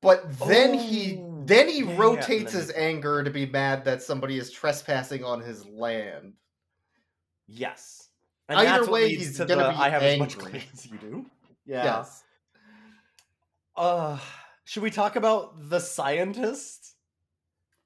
But 0.01 0.37
then 0.39 0.73
he 0.77 1.17
Oh, 1.19 1.43
then 1.45 1.67
he 1.69 1.81
yeah, 1.83 1.95
rotates 1.97 2.51
his 2.53 2.69
he- 2.71 2.75
anger 2.77 3.23
to 3.23 3.29
be 3.31 3.45
mad 3.45 3.85
that 3.85 4.01
somebody 4.03 4.37
is 4.37 4.51
trespassing 4.51 5.23
on 5.23 5.39
his 5.41 5.65
land. 5.65 6.33
Yes. 7.47 8.09
And 8.49 8.59
Either 8.59 8.89
way, 8.91 9.09
he's 9.15 9.37
to 9.37 9.45
gonna 9.45 9.63
the, 9.63 9.69
be 9.69 9.75
I 9.77 9.89
have 9.89 10.03
as 10.03 10.19
much 10.19 10.35
angry. 10.35 10.51
claim 10.51 10.63
as 10.73 10.85
you 10.85 10.97
do. 10.97 11.25
Yeah. 11.67 11.83
Yes. 11.83 12.23
Uh, 13.75 14.19
should 14.65 14.83
we 14.83 14.91
talk 14.91 15.15
about 15.15 15.69
the 15.69 15.79
scientist? 15.79 16.84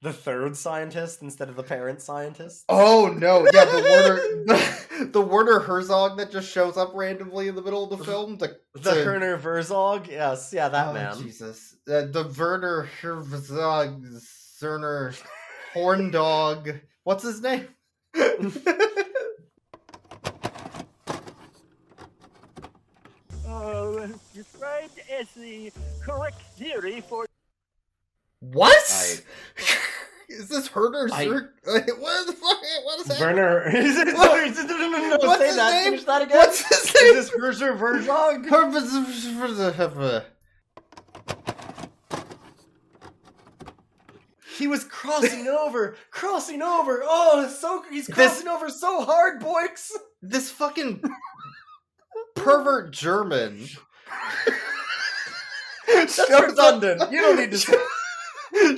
The 0.01 0.13
third 0.13 0.55
scientist 0.55 1.21
instead 1.21 1.49
of 1.49 1.57
the 1.57 1.63
parent 1.63 2.01
scientist? 2.01 2.63
Oh 2.69 3.13
no! 3.17 3.45
Yeah, 3.53 3.65
the 3.65 3.81
Werner, 3.81 4.15
the, 4.45 5.09
the 5.11 5.21
Werner 5.21 5.59
Herzog 5.59 6.17
that 6.17 6.31
just 6.31 6.49
shows 6.49 6.77
up 6.77 6.91
randomly 6.93 7.49
in 7.49 7.55
the 7.55 7.61
middle 7.61 7.83
of 7.91 7.97
the 7.99 8.05
film. 8.05 8.37
The 8.37 8.57
The 8.75 8.93
to- 8.93 9.05
Werner 9.05 9.35
Herzog. 9.35 10.07
Yes, 10.07 10.51
yeah, 10.53 10.69
that 10.69 10.87
oh, 10.87 10.93
man. 10.93 11.21
Jesus, 11.21 11.75
uh, 11.89 12.05
the 12.05 12.33
Werner 12.37 12.83
Herzog, 13.01 14.05
Zerner, 14.61 15.21
Horn 15.73 16.11
Dog. 16.11 16.69
What's 17.03 17.23
his 17.23 17.41
name? 17.41 17.67
Uh, 23.47 24.07
described 24.33 24.99
as 25.11 25.27
the 25.31 25.71
correct 26.03 26.41
theory 26.57 27.01
for 27.01 27.25
what? 28.39 28.73
I- 28.89 29.15
Is 30.39 30.47
this 30.47 30.67
Herder? 30.69 31.09
I- 31.13 31.25
Zer- 31.25 31.53
what 31.65 32.25
the 32.27 32.31
fuck? 32.33 32.57
What 32.85 32.99
is 33.01 33.05
that? 33.07 33.19
Werner. 33.19 33.69
Is 33.75 33.97
it, 33.97 34.15
What? 34.15 34.55
no, 34.55 34.77
no, 34.77 34.89
no, 34.89 35.17
no, 35.17 35.27
What's 35.27 35.39
say 35.41 35.47
his 35.47 35.55
that. 35.57 35.71
name? 35.71 35.83
Finish 35.91 36.03
that 36.05 36.21
again. 36.21 36.37
What's 36.37 36.59
his 36.67 36.95
name? 36.95 37.15
Is 37.17 37.29
this 37.29 37.39
Herzer 37.39 37.77
Verzog? 37.77 38.45
Herzer- 38.47 40.23
He 44.57 44.67
was 44.67 44.83
crossing 44.83 45.47
over, 45.47 45.95
crossing 46.11 46.61
over. 46.61 47.01
Oh, 47.03 47.47
so 47.47 47.83
he's 47.89 48.07
crossing 48.07 48.47
over 48.47 48.69
so 48.69 49.03
hard, 49.05 49.39
boys. 49.39 49.91
This 50.21 50.49
fucking 50.51 51.01
pervert 52.35 52.91
German. 52.91 53.67
That's 55.87 56.19
redundant. 56.29 57.09
You 57.11 57.21
don't 57.21 57.37
need 57.37 57.51
to. 57.51 57.79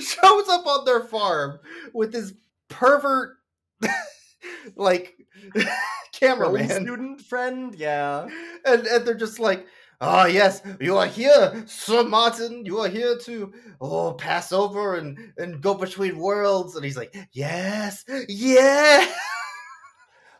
shows 0.00 0.48
up 0.48 0.66
on 0.66 0.84
their 0.84 1.00
farm 1.04 1.58
with 1.92 2.12
his 2.12 2.34
pervert 2.68 3.36
like 4.76 5.16
cameraman 6.12 6.68
student 6.68 7.20
friend, 7.20 7.74
yeah. 7.74 8.26
and, 8.64 8.86
and 8.86 9.06
they're 9.06 9.14
just 9.14 9.38
like 9.40 9.66
ah 10.00 10.26
yes 10.26 10.62
you 10.80 10.96
are 10.96 11.06
here 11.06 11.62
sir 11.64 12.02
martin 12.02 12.66
you 12.66 12.78
are 12.80 12.88
here 12.88 13.16
to 13.16 13.52
oh 13.80 14.12
pass 14.14 14.50
over 14.50 14.96
and 14.96 15.16
and 15.38 15.60
go 15.60 15.74
between 15.74 16.18
worlds 16.18 16.74
and 16.74 16.84
he's 16.84 16.96
like 16.96 17.14
yes 17.30 18.04
yeah 18.28 19.06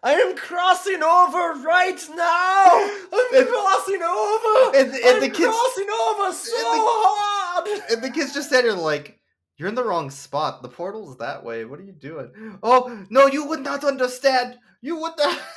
I 0.05 0.15
am 0.15 0.35
crossing 0.35 1.01
over 1.01 1.61
right 1.63 2.05
now. 2.17 2.65
I'm 3.13 3.35
And- 3.37 3.47
crossing 3.49 4.03
over. 4.03 4.77
and, 4.77 4.93
and 4.95 5.05
I'm 5.05 5.21
the 5.21 5.29
kids 5.31 5.47
crossing 5.55 5.87
over 5.89 6.33
so 6.33 6.57
and 6.57 6.67
the- 6.67 6.83
hard. 6.83 7.93
and 7.93 8.03
the 8.03 8.11
kids 8.11 8.35
just 8.35 8.51
sat 8.51 8.65
here 8.65 8.73
like 8.73 9.21
you're 9.63 9.69
in 9.69 9.77
the 9.77 9.85
wrong 9.85 10.11
spot 10.11 10.61
the 10.61 10.69
portal's 10.69 11.17
that 11.19 11.45
way 11.45 11.65
what 11.65 11.79
are 11.79 11.85
you 11.85 11.93
doing 11.93 12.59
oh 12.65 13.07
no 13.11 13.27
you 13.29 13.47
would 13.47 13.61
not 13.61 13.85
understand 13.85 14.59
you 14.81 14.97
would 14.97 15.13
not 15.17 15.41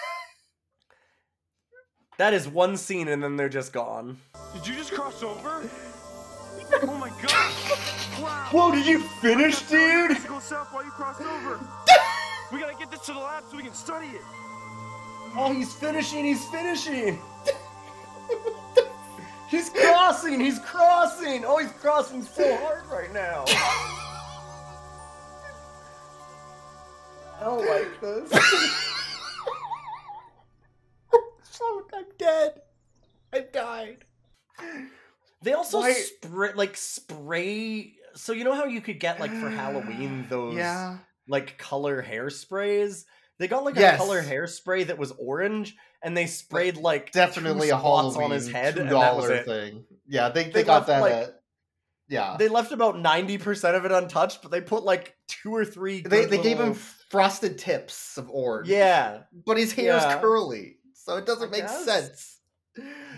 That 2.17 2.33
is 2.33 2.47
one 2.47 2.77
scene, 2.77 3.09
and 3.09 3.21
then 3.21 3.35
they're 3.35 3.49
just 3.49 3.73
gone. 3.73 4.17
Did 4.53 4.65
you 4.65 4.75
just 4.75 4.93
cross 4.93 5.21
over? 5.21 5.69
Oh 6.83 6.97
my 6.97 7.09
god! 7.21 7.53
Wow! 8.21 8.47
Whoa! 8.51 8.71
Did 8.71 8.85
you 8.85 9.01
finish, 9.21 9.61
dude? 9.63 10.11
Go 10.25 10.39
south 10.39 10.73
while 10.73 10.85
you 10.85 10.91
crossed 10.91 11.19
over. 11.19 11.59
we 12.53 12.59
gotta 12.61 12.77
get 12.79 12.89
this 12.89 13.01
to 13.07 13.11
the 13.11 13.19
lab 13.19 13.43
so 13.51 13.57
we 13.57 13.63
can 13.63 13.73
study 13.73 14.07
it. 14.07 14.21
Oh, 15.35 15.51
he's 15.53 15.73
finishing. 15.73 16.23
He's 16.23 16.45
finishing. 16.45 17.19
He's 19.55 19.69
crossing. 19.69 20.39
He's 20.39 20.59
crossing. 20.59 21.43
Oh, 21.45 21.57
he's 21.57 21.71
crossing 21.71 22.21
so 22.23 22.55
hard 22.57 22.85
right 22.87 23.13
now. 23.13 23.45
I 27.39 27.43
don't 27.43 27.67
like 27.67 28.01
this. 28.01 28.31
so 31.43 31.85
I'm 31.93 32.05
dead. 32.17 32.61
I 33.33 33.39
died. 33.51 33.97
They 35.41 35.53
also 35.53 35.79
Why- 35.79 35.93
spray 35.93 36.53
like 36.55 36.77
spray. 36.77 37.93
So 38.15 38.31
you 38.33 38.43
know 38.45 38.53
how 38.55 38.65
you 38.65 38.81
could 38.81 38.99
get 38.99 39.19
like 39.19 39.31
for 39.31 39.49
Halloween 39.49 40.25
those 40.29 40.55
yeah 40.55 40.97
like 41.27 41.57
color 41.57 42.01
hairsprays. 42.03 43.03
They 43.37 43.49
got 43.49 43.65
like 43.65 43.75
Yes. 43.75 43.95
a 43.95 43.97
color 43.97 44.23
hairspray 44.23 44.87
that 44.87 44.97
was 44.97 45.11
orange, 45.19 45.75
and 46.05 46.15
they 46.15 46.27
sprayed 46.27 46.77
like 46.77 47.11
definitely 47.11 47.69
a 47.69 47.77
Halloween 47.77 48.23
on 48.25 48.31
his 48.31 48.49
head, 48.49 48.75
two 48.75 48.81
and 48.81 48.89
that 48.91 49.15
was 49.17 49.25
dollar 49.27 49.43
thing. 49.43 49.83
Yeah, 50.07 50.29
they, 50.29 50.45
they, 50.45 50.49
They 50.51 50.63
got 50.63 50.73
left, 50.75 50.87
that. 50.87 51.01
like- 51.01 51.13
at, 51.13 51.41
yeah, 52.07 52.35
They 52.37 52.47
left 52.49 52.71
about 52.71 52.99
ninety 52.99 53.39
percent 53.39 53.75
of 53.75 53.83
it 53.83 53.91
untouched, 53.91 54.43
but 54.43 54.51
they 54.51 54.61
put 54.61 54.83
like 54.83 55.15
two 55.27 55.53
or 55.53 55.65
three. 55.65 56.01
they 56.01 56.25
they 56.25 56.37
gave 56.41 56.59
him 56.59 56.75
frosted 57.09 57.57
tips 57.57 58.17
of 58.19 58.29
orange. 58.29 58.69
Yeah, 58.69 59.21
but 59.45 59.57
his 59.57 59.73
hair's 59.73 60.03
Yeah. 60.03 60.19
curly, 60.21 60.77
so 60.93 61.17
it 61.17 61.25
doesn't 61.25 61.47
I 61.47 61.51
make 61.51 61.61
guess. 61.61 61.83
sense. 61.83 62.31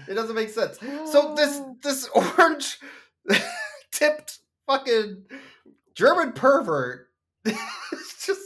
It 0.07 0.13
doesn't 0.13 0.35
make 0.35 0.49
sense. 0.49 0.77
So 1.11 1.35
this 1.35 1.61
this 1.83 2.07
orange 2.15 2.79
tipped 3.91 4.39
fucking 4.67 5.23
German 5.93 6.31
pervert 6.31 7.09
is 7.45 7.57
just 8.25 8.41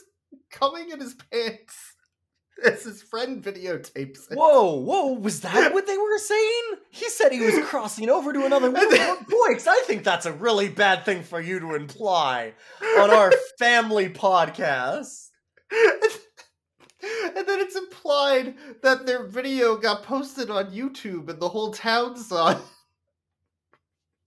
coming 0.49 0.89
in 0.89 0.99
his 0.99 1.13
pants 1.31 1.90
as 2.63 2.83
his 2.83 3.01
friend 3.01 3.43
videotapes 3.43 4.31
it. 4.31 4.37
Whoa, 4.37 4.75
whoa, 4.75 5.13
was 5.13 5.41
that 5.41 5.73
what 5.73 5.87
they 5.87 5.97
were 5.97 6.17
saying? 6.17 6.63
He 6.89 7.09
said 7.09 7.31
he 7.31 7.39
was 7.39 7.59
crossing 7.65 8.09
over 8.09 8.33
to 8.33 8.45
another 8.45 8.69
woman. 8.69 8.89
Boy, 9.27 9.55
I 9.67 9.83
think 9.85 10.03
that's 10.03 10.25
a 10.25 10.33
really 10.33 10.69
bad 10.69 11.05
thing 11.05 11.23
for 11.23 11.41
you 11.41 11.59
to 11.59 11.75
imply 11.75 12.53
on 12.99 13.09
our 13.09 13.31
family 13.59 14.09
podcast. 14.09 15.29
And 17.01 17.47
then 17.47 17.59
it's 17.59 17.75
implied 17.75 18.55
that 18.83 19.05
their 19.05 19.25
video 19.25 19.75
got 19.75 20.03
posted 20.03 20.51
on 20.51 20.71
YouTube 20.71 21.29
and 21.29 21.39
the 21.39 21.49
whole 21.49 21.73
town 21.73 22.15
saw 22.15 22.51
it. 22.51 22.57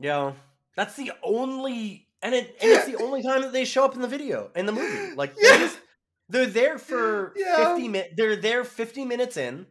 Yeah, 0.01 0.33
that's 0.77 0.97
the 0.97 1.13
only, 1.23 2.09
and 2.21 2.35
it 2.35 2.57
and 2.61 2.71
it's 2.73 2.87
the 2.87 2.97
only 2.97 3.23
time 3.23 3.43
that 3.43 3.53
they 3.53 3.65
show 3.65 3.85
up 3.85 3.95
in 3.95 4.03
the 4.03 4.09
video 4.09 4.51
in 4.57 4.67
the 4.67 4.73
movie. 4.73 5.15
Like 5.15 5.37
they're, 5.37 5.59
just, 5.59 5.79
they're 6.29 6.47
there 6.47 6.79
for 6.79 7.33
Yeah. 7.37 7.57
fifty 7.75 7.89
minutes. 7.89 8.15
They're 8.17 8.37
there 8.37 8.65
fifty 8.65 9.05
minutes 9.05 9.37
in 9.37 9.67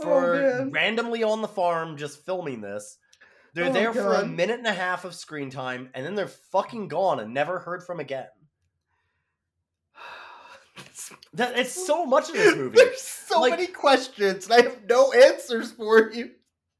Oh, 0.00 0.02
for 0.04 0.34
man. 0.34 0.70
randomly 0.70 1.22
on 1.22 1.42
the 1.42 1.48
farm 1.48 1.96
just 1.96 2.24
filming 2.24 2.60
this. 2.60 2.98
They're 3.54 3.66
Oh, 3.70 3.72
there 3.72 3.92
for 3.94 4.14
a 4.14 4.26
minute 4.26 4.58
and 4.58 4.66
a 4.66 4.72
half 4.72 5.04
of 5.06 5.14
screen 5.14 5.48
time, 5.50 5.90
and 5.94 6.04
then 6.04 6.14
they're 6.14 6.28
fucking 6.28 6.88
gone 6.88 7.20
and 7.20 7.32
never 7.32 7.58
heard 7.58 7.82
from 7.84 8.00
again. 8.00 8.26
That 11.34 11.58
it's 11.58 11.86
so 11.86 12.04
much 12.06 12.28
of 12.28 12.34
this 12.34 12.54
movie. 12.56 12.76
There's 12.76 13.00
so 13.00 13.40
Like- 13.40 13.50
many 13.52 13.66
questions 13.66 14.44
and 14.46 14.54
I 14.54 14.62
have 14.62 14.84
no 14.88 15.12
answers 15.12 15.72
for 15.72 16.10
you. 16.12 16.30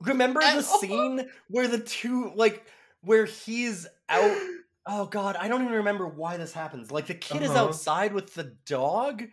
Remember 0.00 0.40
the 0.40 0.56
all. 0.56 0.62
scene 0.80 1.30
where 1.48 1.68
the 1.68 1.78
two 1.78 2.32
like 2.34 2.64
where 3.02 3.24
he's 3.24 3.86
out 4.08 4.36
Oh 4.86 5.06
god, 5.06 5.36
I 5.38 5.48
don't 5.48 5.62
even 5.62 5.74
remember 5.74 6.06
why 6.06 6.36
this 6.36 6.52
happens. 6.52 6.90
Like 6.92 7.06
the 7.06 7.14
kid 7.14 7.42
is 7.42 7.50
Uh-huh. 7.50 7.64
outside 7.66 8.12
with 8.12 8.34
the 8.34 8.54
dog 8.66 9.24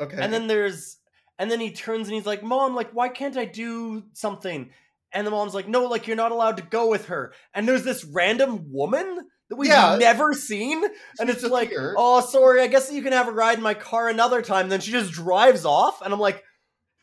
Okay. 0.00 0.16
and 0.20 0.32
then 0.32 0.46
there's 0.46 0.98
and 1.38 1.50
then 1.50 1.60
he 1.60 1.72
turns 1.72 2.06
and 2.08 2.14
he's 2.14 2.26
like, 2.26 2.42
"Mom, 2.42 2.74
like 2.74 2.90
why 2.92 3.08
can't 3.08 3.36
I 3.36 3.44
do 3.44 4.04
something?" 4.12 4.70
And 5.12 5.26
the 5.26 5.30
mom's 5.30 5.54
like, 5.54 5.66
"No, 5.68 5.84
like 5.86 6.06
you're 6.06 6.16
not 6.16 6.30
allowed 6.32 6.56
to 6.58 6.62
go 6.62 6.88
with 6.88 7.06
her." 7.06 7.32
And 7.54 7.66
there's 7.68 7.82
this 7.84 8.04
random 8.04 8.70
woman 8.72 9.28
that 9.48 9.56
we've 9.56 9.70
Yeah. 9.70 9.96
never 9.98 10.32
seen 10.34 10.82
and 10.84 10.92
She's 11.20 11.30
it's 11.30 11.40
just 11.42 11.52
like, 11.52 11.70
here. 11.70 11.94
"Oh, 11.98 12.20
sorry, 12.20 12.62
I 12.62 12.68
guess 12.68 12.92
you 12.92 13.02
can 13.02 13.12
have 13.12 13.28
a 13.28 13.32
ride 13.32 13.58
in 13.58 13.64
my 13.64 13.74
car 13.74 14.08
another 14.08 14.40
time." 14.40 14.68
Then 14.68 14.80
she 14.80 14.92
just 14.92 15.12
drives 15.12 15.64
off 15.64 16.00
and 16.00 16.12
I'm 16.14 16.20
like, 16.20 16.44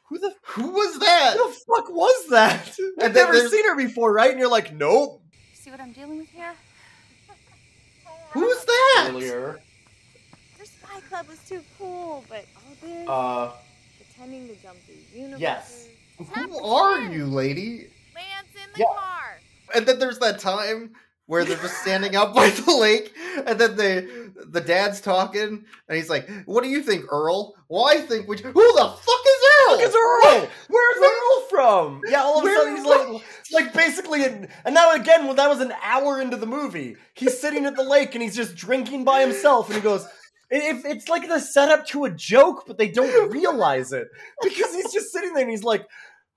"Who 0.08 0.20
the 0.20 0.34
Who 0.44 0.70
was 0.72 1.00
that? 1.00 1.34
who 1.38 1.48
the 1.50 1.54
fuck 1.68 1.90
was 1.90 2.28
that? 2.30 2.78
I've 3.02 3.14
never 3.14 3.48
seen 3.50 3.66
her 3.66 3.76
before, 3.76 4.14
right? 4.14 4.32
And 4.32 4.40
you're 4.40 4.50
like, 4.50 4.74
nope. 4.74 5.22
See 5.54 5.70
what 5.70 5.80
I'm 5.82 5.92
dealing 5.92 6.18
with 6.18 6.30
here? 6.30 6.54
Who's 8.34 8.64
that? 8.66 9.08
Earlier, 9.10 9.60
Their 10.58 10.66
spy 10.66 11.00
club 11.10 11.28
was 11.28 11.40
too 11.48 11.62
cool, 11.78 12.24
but 12.30 12.46
all 12.56 12.76
this 12.82 13.08
uh, 13.10 13.52
pretending 13.98 14.48
to 14.48 14.56
jump 14.62 14.78
through 14.86 14.96
universes. 15.14 15.42
yes. 15.42 15.88
Who 16.36 16.64
are 16.66 17.02
you, 17.02 17.26
lady? 17.26 17.90
Lance 18.16 18.48
in 18.54 18.72
the 18.74 18.80
Yeah. 18.80 18.86
car. 18.88 19.40
And 19.76 19.86
then 19.86 20.00
there's 20.00 20.20
that 20.20 20.40
time 20.40 20.92
where 21.28 21.46
they're 21.46 21.58
just 21.58 21.78
standing 21.82 22.16
out 22.16 22.34
by 22.36 22.50
the 22.50 22.76
lake, 22.76 23.14
and 23.46 23.60
then 23.60 23.76
the 23.76 24.32
the 24.48 24.62
dad's 24.62 25.00
talking, 25.00 25.64
and 25.88 25.98
he's 25.98 26.10
like, 26.10 26.28
"What 26.46 26.64
do 26.64 26.70
you 26.70 26.82
think, 26.82 27.06
Earl? 27.12 27.56
Well, 27.70 27.86
I 27.86 27.98
think 28.02 28.28
we. 28.28 28.38
Who 28.38 28.52
the 28.52 28.88
fuck 28.90 29.22
is 29.28 29.39
Earl? 29.70 29.78
Look, 29.78 29.82
it's 29.82 29.96
Earl. 29.96 30.50
Where's 30.68 30.98
Earl 30.98 31.42
from? 31.50 32.02
Yeah, 32.10 32.22
all 32.24 32.40
of 32.40 32.46
a 32.46 32.56
sudden 32.56 32.76
he's 32.76 32.86
like, 32.86 33.24
like 33.52 33.74
basically, 33.74 34.24
in, 34.24 34.48
and 34.66 34.74
now 34.74 34.94
again, 34.96 35.26
well, 35.26 35.36
that 35.36 35.50
was 35.50 35.60
an 35.60 35.74
hour 35.84 36.22
into 36.22 36.38
the 36.38 36.46
movie. 36.48 36.96
He's 37.14 37.40
sitting 37.40 37.66
at 37.66 37.76
the 37.76 37.84
lake 37.84 38.16
and 38.16 38.24
he's 38.24 38.36
just 38.36 38.56
drinking 38.56 39.04
by 39.04 39.22
himself, 39.22 39.68
and 39.68 39.76
he 39.76 39.82
goes. 39.82 40.06
If 40.52 40.84
it's 40.84 41.08
like 41.08 41.28
the 41.28 41.40
setup 41.40 41.86
to 41.90 42.06
a 42.06 42.10
joke, 42.10 42.64
but 42.66 42.80
they 42.80 42.90
don't 42.90 43.32
realize 43.32 43.92
it 43.94 44.08
because 44.42 44.74
he's 44.74 44.92
just 44.92 45.12
sitting 45.12 45.34
there 45.36 45.44
and 45.44 45.52
he's 45.52 45.64
like, 45.64 45.86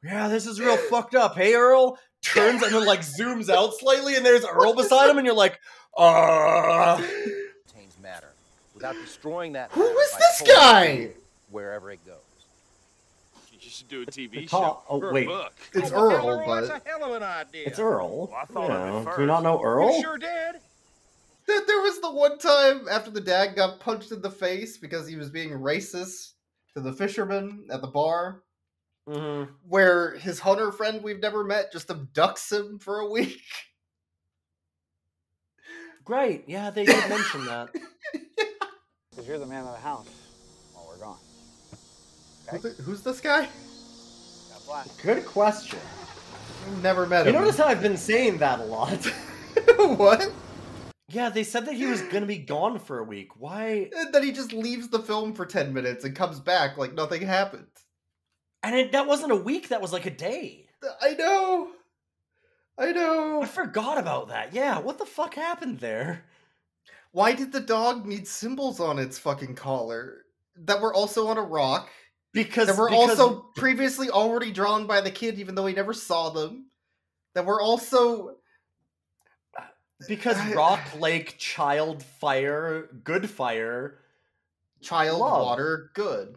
"Yeah, 0.04 0.28
this 0.28 0.46
is 0.46 0.60
real 0.60 0.76
fucked 0.76 1.14
up." 1.14 1.34
Hey, 1.34 1.54
Earl 1.54 1.98
turns 2.22 2.62
and 2.62 2.74
then 2.74 2.84
like 2.84 3.00
zooms 3.00 3.48
out 3.48 3.72
slightly, 3.78 4.14
and 4.14 4.26
there's 4.26 4.44
Earl 4.44 4.74
beside 4.74 5.08
him, 5.08 5.16
and 5.16 5.24
you're 5.26 5.34
like, 5.34 5.58
"Uh." 5.96 6.96
Contains 6.98 7.96
matter 8.02 8.28
without 8.74 8.96
destroying 8.96 9.52
that. 9.54 9.70
Who 9.72 9.80
matter 9.80 10.00
is 10.00 10.10
by 10.12 10.18
this 10.18 10.42
guy? 10.46 11.08
Wherever 11.50 11.90
it 11.90 12.04
goes. 12.04 12.16
You 13.72 13.76
should 13.76 13.88
do 13.88 14.02
a 14.02 14.06
TV 14.06 14.46
call- 14.46 14.60
show. 14.60 14.82
oh, 14.90 15.00
or 15.00 15.12
wait. 15.14 15.26
book. 15.26 15.54
It's 15.72 15.90
Oh, 15.92 16.08
well, 16.08 16.28
Earl, 16.28 16.46
That's 16.60 16.68
but 16.68 16.82
a 16.84 16.88
hell 16.88 17.04
of 17.04 17.16
an 17.16 17.22
idea. 17.22 17.66
It's 17.66 17.78
Earl. 17.78 18.26
Well, 18.28 18.36
I 18.38 18.44
thought 18.44 18.68
You 18.68 18.74
of 18.74 19.00
it 19.00 19.04
first. 19.04 19.16
Do 19.16 19.22
you 19.22 19.26
not 19.26 19.42
know 19.42 19.62
Earl? 19.62 19.94
You 19.96 20.02
sure 20.02 20.18
did. 20.18 20.56
There 21.46 21.64
there 21.66 21.80
was 21.80 21.98
the 22.02 22.10
one 22.12 22.36
time 22.38 22.86
after 22.90 23.10
the 23.10 23.20
dad 23.22 23.56
got 23.56 23.80
punched 23.80 24.12
in 24.12 24.20
the 24.20 24.30
face 24.30 24.76
because 24.76 25.08
he 25.08 25.16
was 25.16 25.30
being 25.30 25.50
racist 25.52 26.32
to 26.74 26.82
the 26.82 26.92
fisherman 26.92 27.66
at 27.70 27.80
the 27.80 27.86
bar, 27.88 28.42
hmm 29.10 29.44
where 29.66 30.16
his 30.18 30.38
hunter 30.38 30.70
friend 30.70 31.02
we've 31.02 31.20
never 31.20 31.42
met 31.42 31.72
just 31.72 31.88
abducts 31.88 32.52
him 32.52 32.78
for 32.78 32.98
a 33.00 33.08
week. 33.10 33.40
Great. 36.04 36.44
Yeah, 36.46 36.68
they 36.70 36.84
did 36.84 37.08
mention 37.08 37.46
that. 37.46 37.70
Because 39.10 39.28
you're 39.28 39.38
the 39.38 39.44
man 39.46 39.66
of 39.66 39.72
the 39.72 39.78
house 39.78 40.08
while 40.72 40.86
we're 40.88 40.96
gone. 40.96 41.18
Who's, 42.52 42.64
it- 42.64 42.76
who's 42.84 43.02
this 43.02 43.20
guy? 43.20 43.42
Got 43.42 44.62
flat. 44.62 44.90
Good 45.02 45.26
question. 45.26 45.78
Never 46.82 47.06
met 47.06 47.26
You 47.26 47.32
him. 47.32 47.40
notice 47.40 47.58
how 47.58 47.66
I've 47.66 47.82
been 47.82 47.96
saying 47.96 48.38
that 48.38 48.60
a 48.60 48.64
lot? 48.64 49.04
what? 49.96 50.30
yeah, 51.08 51.28
they 51.28 51.42
said 51.44 51.66
that 51.66 51.74
he 51.74 51.86
was 51.86 52.00
gonna 52.02 52.26
be 52.26 52.38
gone 52.38 52.78
for 52.78 52.98
a 53.00 53.04
week. 53.04 53.30
Why? 53.38 53.90
And 53.94 54.14
then 54.14 54.22
he 54.22 54.32
just 54.32 54.52
leaves 54.52 54.88
the 54.88 55.00
film 55.00 55.34
for 55.34 55.44
10 55.44 55.74
minutes 55.74 56.04
and 56.04 56.14
comes 56.14 56.38
back 56.40 56.76
like 56.78 56.94
nothing 56.94 57.22
happened. 57.22 57.66
And 58.62 58.76
it, 58.76 58.92
that 58.92 59.08
wasn't 59.08 59.32
a 59.32 59.36
week. 59.36 59.68
That 59.68 59.82
was 59.82 59.92
like 59.92 60.06
a 60.06 60.10
day. 60.10 60.66
I 61.00 61.14
know. 61.14 61.68
I 62.78 62.92
know. 62.92 63.42
I 63.42 63.46
forgot 63.46 63.98
about 63.98 64.28
that. 64.28 64.52
Yeah, 64.54 64.78
what 64.78 64.98
the 64.98 65.04
fuck 65.04 65.34
happened 65.34 65.80
there? 65.80 66.24
Why 67.10 67.32
did 67.34 67.52
the 67.52 67.60
dog 67.60 68.06
need 68.06 68.26
symbols 68.26 68.78
on 68.80 68.98
its 68.98 69.18
fucking 69.18 69.56
collar 69.56 70.18
that 70.56 70.80
were 70.80 70.94
also 70.94 71.26
on 71.26 71.36
a 71.38 71.42
rock? 71.42 71.90
Because 72.32 72.68
That 72.68 72.76
were 72.78 72.88
because- 72.88 73.20
also 73.20 73.40
previously 73.56 74.08
already 74.10 74.52
drawn 74.52 74.86
by 74.86 75.00
the 75.00 75.10
kid, 75.10 75.38
even 75.38 75.54
though 75.54 75.66
he 75.66 75.74
never 75.74 75.92
saw 75.92 76.30
them. 76.30 76.70
That 77.34 77.44
were 77.44 77.60
also 77.60 78.36
because 80.08 80.36
I- 80.38 80.54
Rock 80.54 80.80
Lake 80.98 81.38
Child 81.38 82.02
Fire 82.02 82.88
Good 83.04 83.30
Fire. 83.30 83.98
child 84.80 85.20
Love. 85.20 85.42
water 85.46 85.90
good. 85.94 86.36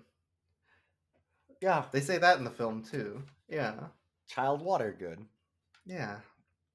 Yeah, 1.61 1.85
They 1.91 2.01
say 2.01 2.17
that 2.19 2.37
in 2.37 2.43
the 2.43 2.51
film 2.51 2.83
too. 2.83 3.23
Yeah. 3.49 3.73
Child 4.27 4.61
Water 4.61 4.91
Good. 4.97 5.25
Yeah. 5.85 6.17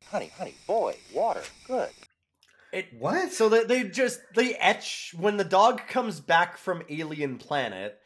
Honey, 0.07 0.29
honey, 0.37 0.55
boy, 0.67 0.97
water, 1.13 1.43
good. 1.67 1.91
It 2.73 2.93
What? 2.99 3.33
So 3.33 3.49
they, 3.49 3.65
they 3.65 3.85
just 3.85 4.21
they 4.35 4.55
etch 4.55 5.15
when 5.17 5.37
the 5.37 5.45
dog 5.45 5.87
comes 5.89 6.21
back 6.21 6.57
from 6.57 6.83
alien 6.89 7.39
planet, 7.39 8.00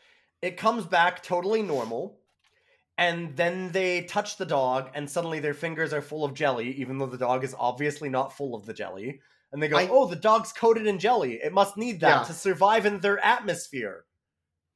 it 0.44 0.56
comes 0.58 0.84
back 0.86 1.22
totally 1.22 1.62
normal. 1.62 2.18
And 2.98 3.34
then 3.36 3.72
they 3.72 4.02
touch 4.02 4.36
the 4.36 4.46
dog 4.46 4.90
and 4.94 5.10
suddenly 5.10 5.40
their 5.40 5.54
fingers 5.54 5.92
are 5.92 6.02
full 6.02 6.24
of 6.24 6.34
jelly, 6.34 6.70
even 6.76 6.98
though 6.98 7.06
the 7.06 7.18
dog 7.18 7.42
is 7.42 7.54
obviously 7.58 8.08
not 8.08 8.36
full 8.36 8.54
of 8.54 8.66
the 8.66 8.74
jelly. 8.74 9.20
And 9.50 9.62
they 9.62 9.68
go, 9.68 9.78
I- 9.78 9.88
Oh, 9.90 10.06
the 10.06 10.14
dog's 10.16 10.52
coated 10.52 10.86
in 10.86 10.98
jelly. 10.98 11.40
It 11.42 11.52
must 11.52 11.76
need 11.76 12.00
that 12.00 12.20
Yeah. 12.20 12.24
to 12.24 12.32
survive 12.32 12.86
in 12.86 13.00
their 13.00 13.18
atmosphere. 13.24 14.04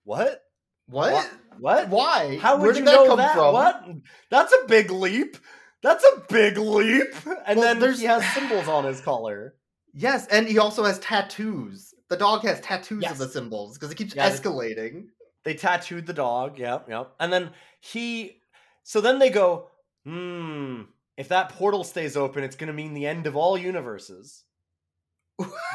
What? 0.04 0.42
What? 0.87 1.31
What? 1.61 1.88
Why? 1.90 2.38
How 2.38 2.57
would 2.57 2.62
Where 2.62 2.70
you 2.70 2.74
did 2.81 2.87
that 2.88 2.92
know 2.94 3.07
come 3.07 3.18
that? 3.18 3.35
from? 3.35 3.52
What? 3.52 3.85
That's 4.31 4.52
a 4.54 4.66
big 4.66 4.90
leap. 4.90 5.37
That's 5.83 6.04
a 6.04 6.22
big 6.28 6.57
leap. 6.59 7.14
And 7.46 7.59
Well, 7.59 7.68
then 7.68 7.78
there's- 7.78 8.00
he 8.00 8.07
has 8.07 8.24
symbols 8.33 8.66
on 8.68 8.85
his 8.85 9.00
collar. 9.00 9.54
Yes, 9.92 10.26
and 10.28 10.48
he 10.48 10.59
also 10.59 10.83
has 10.85 10.98
tattoos. 10.98 11.94
The 12.09 12.16
dog 12.16 12.42
has 12.42 12.61
tattoos 12.61 13.02
Yes. 13.02 13.12
of 13.12 13.18
the 13.18 13.28
symbols 13.28 13.76
because 13.76 13.92
it 13.92 13.96
keeps 13.96 14.14
Yeah, 14.14 14.28
escalating. 14.31 15.09
They 15.48 15.54
tattooed 15.54 16.05
the 16.05 16.12
dog. 16.12 16.59
Yep, 16.59 16.90
yep. 16.90 17.12
And 17.18 17.32
then 17.32 17.53
he. 17.80 18.42
So 18.82 19.01
then 19.01 19.18
they 19.18 19.30
go, 19.30 19.68
hmm, 20.05 20.82
if 21.16 21.28
that 21.28 21.49
portal 21.49 21.84
stays 21.84 22.18
open, 22.18 22.44
it's 22.44 22.55
going 22.55 22.66
to 22.66 22.74
mean 22.74 22.92
the 22.92 23.07
end 23.07 23.26
of 23.26 23.34
all 23.34 23.57
universes. 23.57 24.44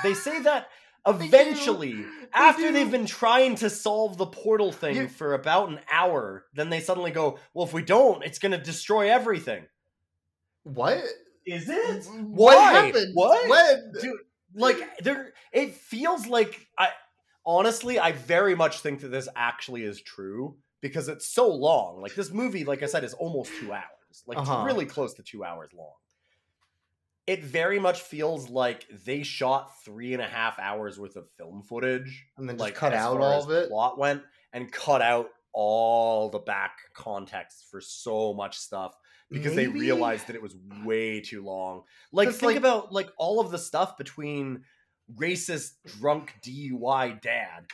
they 0.03 0.13
say 0.13 0.39
that 0.43 0.67
They 1.07 1.26
eventually, 1.26 2.05
after 2.36 2.67
do. 2.67 2.71
they've 2.71 2.91
been 2.91 3.07
trying 3.07 3.55
to 3.55 3.69
solve 3.71 4.17
the 4.17 4.28
portal 4.28 4.71
thing 4.71 4.95
You- 4.95 5.07
for 5.07 5.34
about 5.34 5.69
an 5.69 5.80
hour, 5.91 6.45
then 6.53 6.69
they 6.69 6.80
suddenly 6.80 7.09
go, 7.09 7.39
well, 7.55 7.65
if 7.65 7.74
we 7.74 7.82
don't, 7.82 8.24
it's 8.24 8.38
going 8.38 8.51
to 8.51 8.59
destroy 8.59 9.09
everything. 9.11 9.63
What? 10.65 11.03
Is 11.47 11.67
it? 11.67 12.05
What 12.05 12.57
Why? 12.57 12.74
happened? 12.74 13.09
What? 13.15 13.49
When? 13.49 13.91
Dude, 14.01 14.19
like 14.53 14.99
there 14.99 15.34
it 15.51 15.74
feels 15.74 16.28
like 16.28 16.67
I 16.78 16.89
honestly 17.45 17.99
I 17.99 18.11
very 18.13 18.55
much 18.55 18.79
think 18.79 19.01
that 19.01 19.09
this 19.09 19.27
actually 19.35 19.83
is 19.83 20.01
true 20.01 20.55
because 20.81 21.07
it's 21.07 21.27
so 21.27 21.47
long. 21.49 22.01
Like 22.01 22.15
this 22.15 22.31
movie, 22.31 22.63
like 22.65 22.83
I 22.83 22.87
said, 22.87 23.03
is 23.03 23.13
almost 23.13 23.51
two 23.59 23.71
hours. 23.71 24.23
Like 24.27 24.37
Uh-huh. 24.37 24.63
it's 24.65 24.65
really 24.73 24.85
close 24.85 25.13
to 25.15 25.23
two 25.23 25.43
hours 25.43 25.69
long. 25.73 25.93
it 27.25 27.41
very 27.43 27.79
much 27.79 28.01
feels 28.01 28.49
like 28.49 28.85
they 29.05 29.23
shot 29.23 29.71
three 29.85 30.13
and 30.13 30.21
a 30.21 30.27
half 30.27 30.59
hours 30.59 30.99
worth 30.99 31.15
of 31.15 31.29
film 31.37 31.63
footage 31.63 32.25
And 32.37 32.47
then 32.49 32.57
just 32.57 32.61
like 32.61 32.75
cut 32.75 32.93
out 32.93 33.19
all 33.21 33.43
of 33.43 33.49
it? 33.51 33.69
plot 33.69 33.97
went 33.97 34.23
and 34.51 34.69
cut 34.71 35.01
out 35.01 35.29
all 35.53 36.29
the 36.29 36.39
back 36.39 36.77
context 36.93 37.65
for 37.71 37.79
so 37.79 38.33
much 38.33 38.57
stuff 38.57 38.93
because 39.31 39.55
they 39.55 39.67
realized 39.67 40.27
that 40.27 40.35
it 40.35 40.41
was 40.41 40.55
way 40.83 41.21
too 41.21 41.43
long 41.43 41.83
Like 42.11 42.29
think 42.29 42.41
like- 42.43 42.55
about 42.57 42.91
like 42.91 43.09
all 43.17 43.39
of 43.39 43.51
the 43.51 43.57
stuff 43.57 43.97
between 43.97 44.63
racist 45.16 45.74
drunk 45.86 46.34
dui 46.45 47.22
dad 47.22 47.68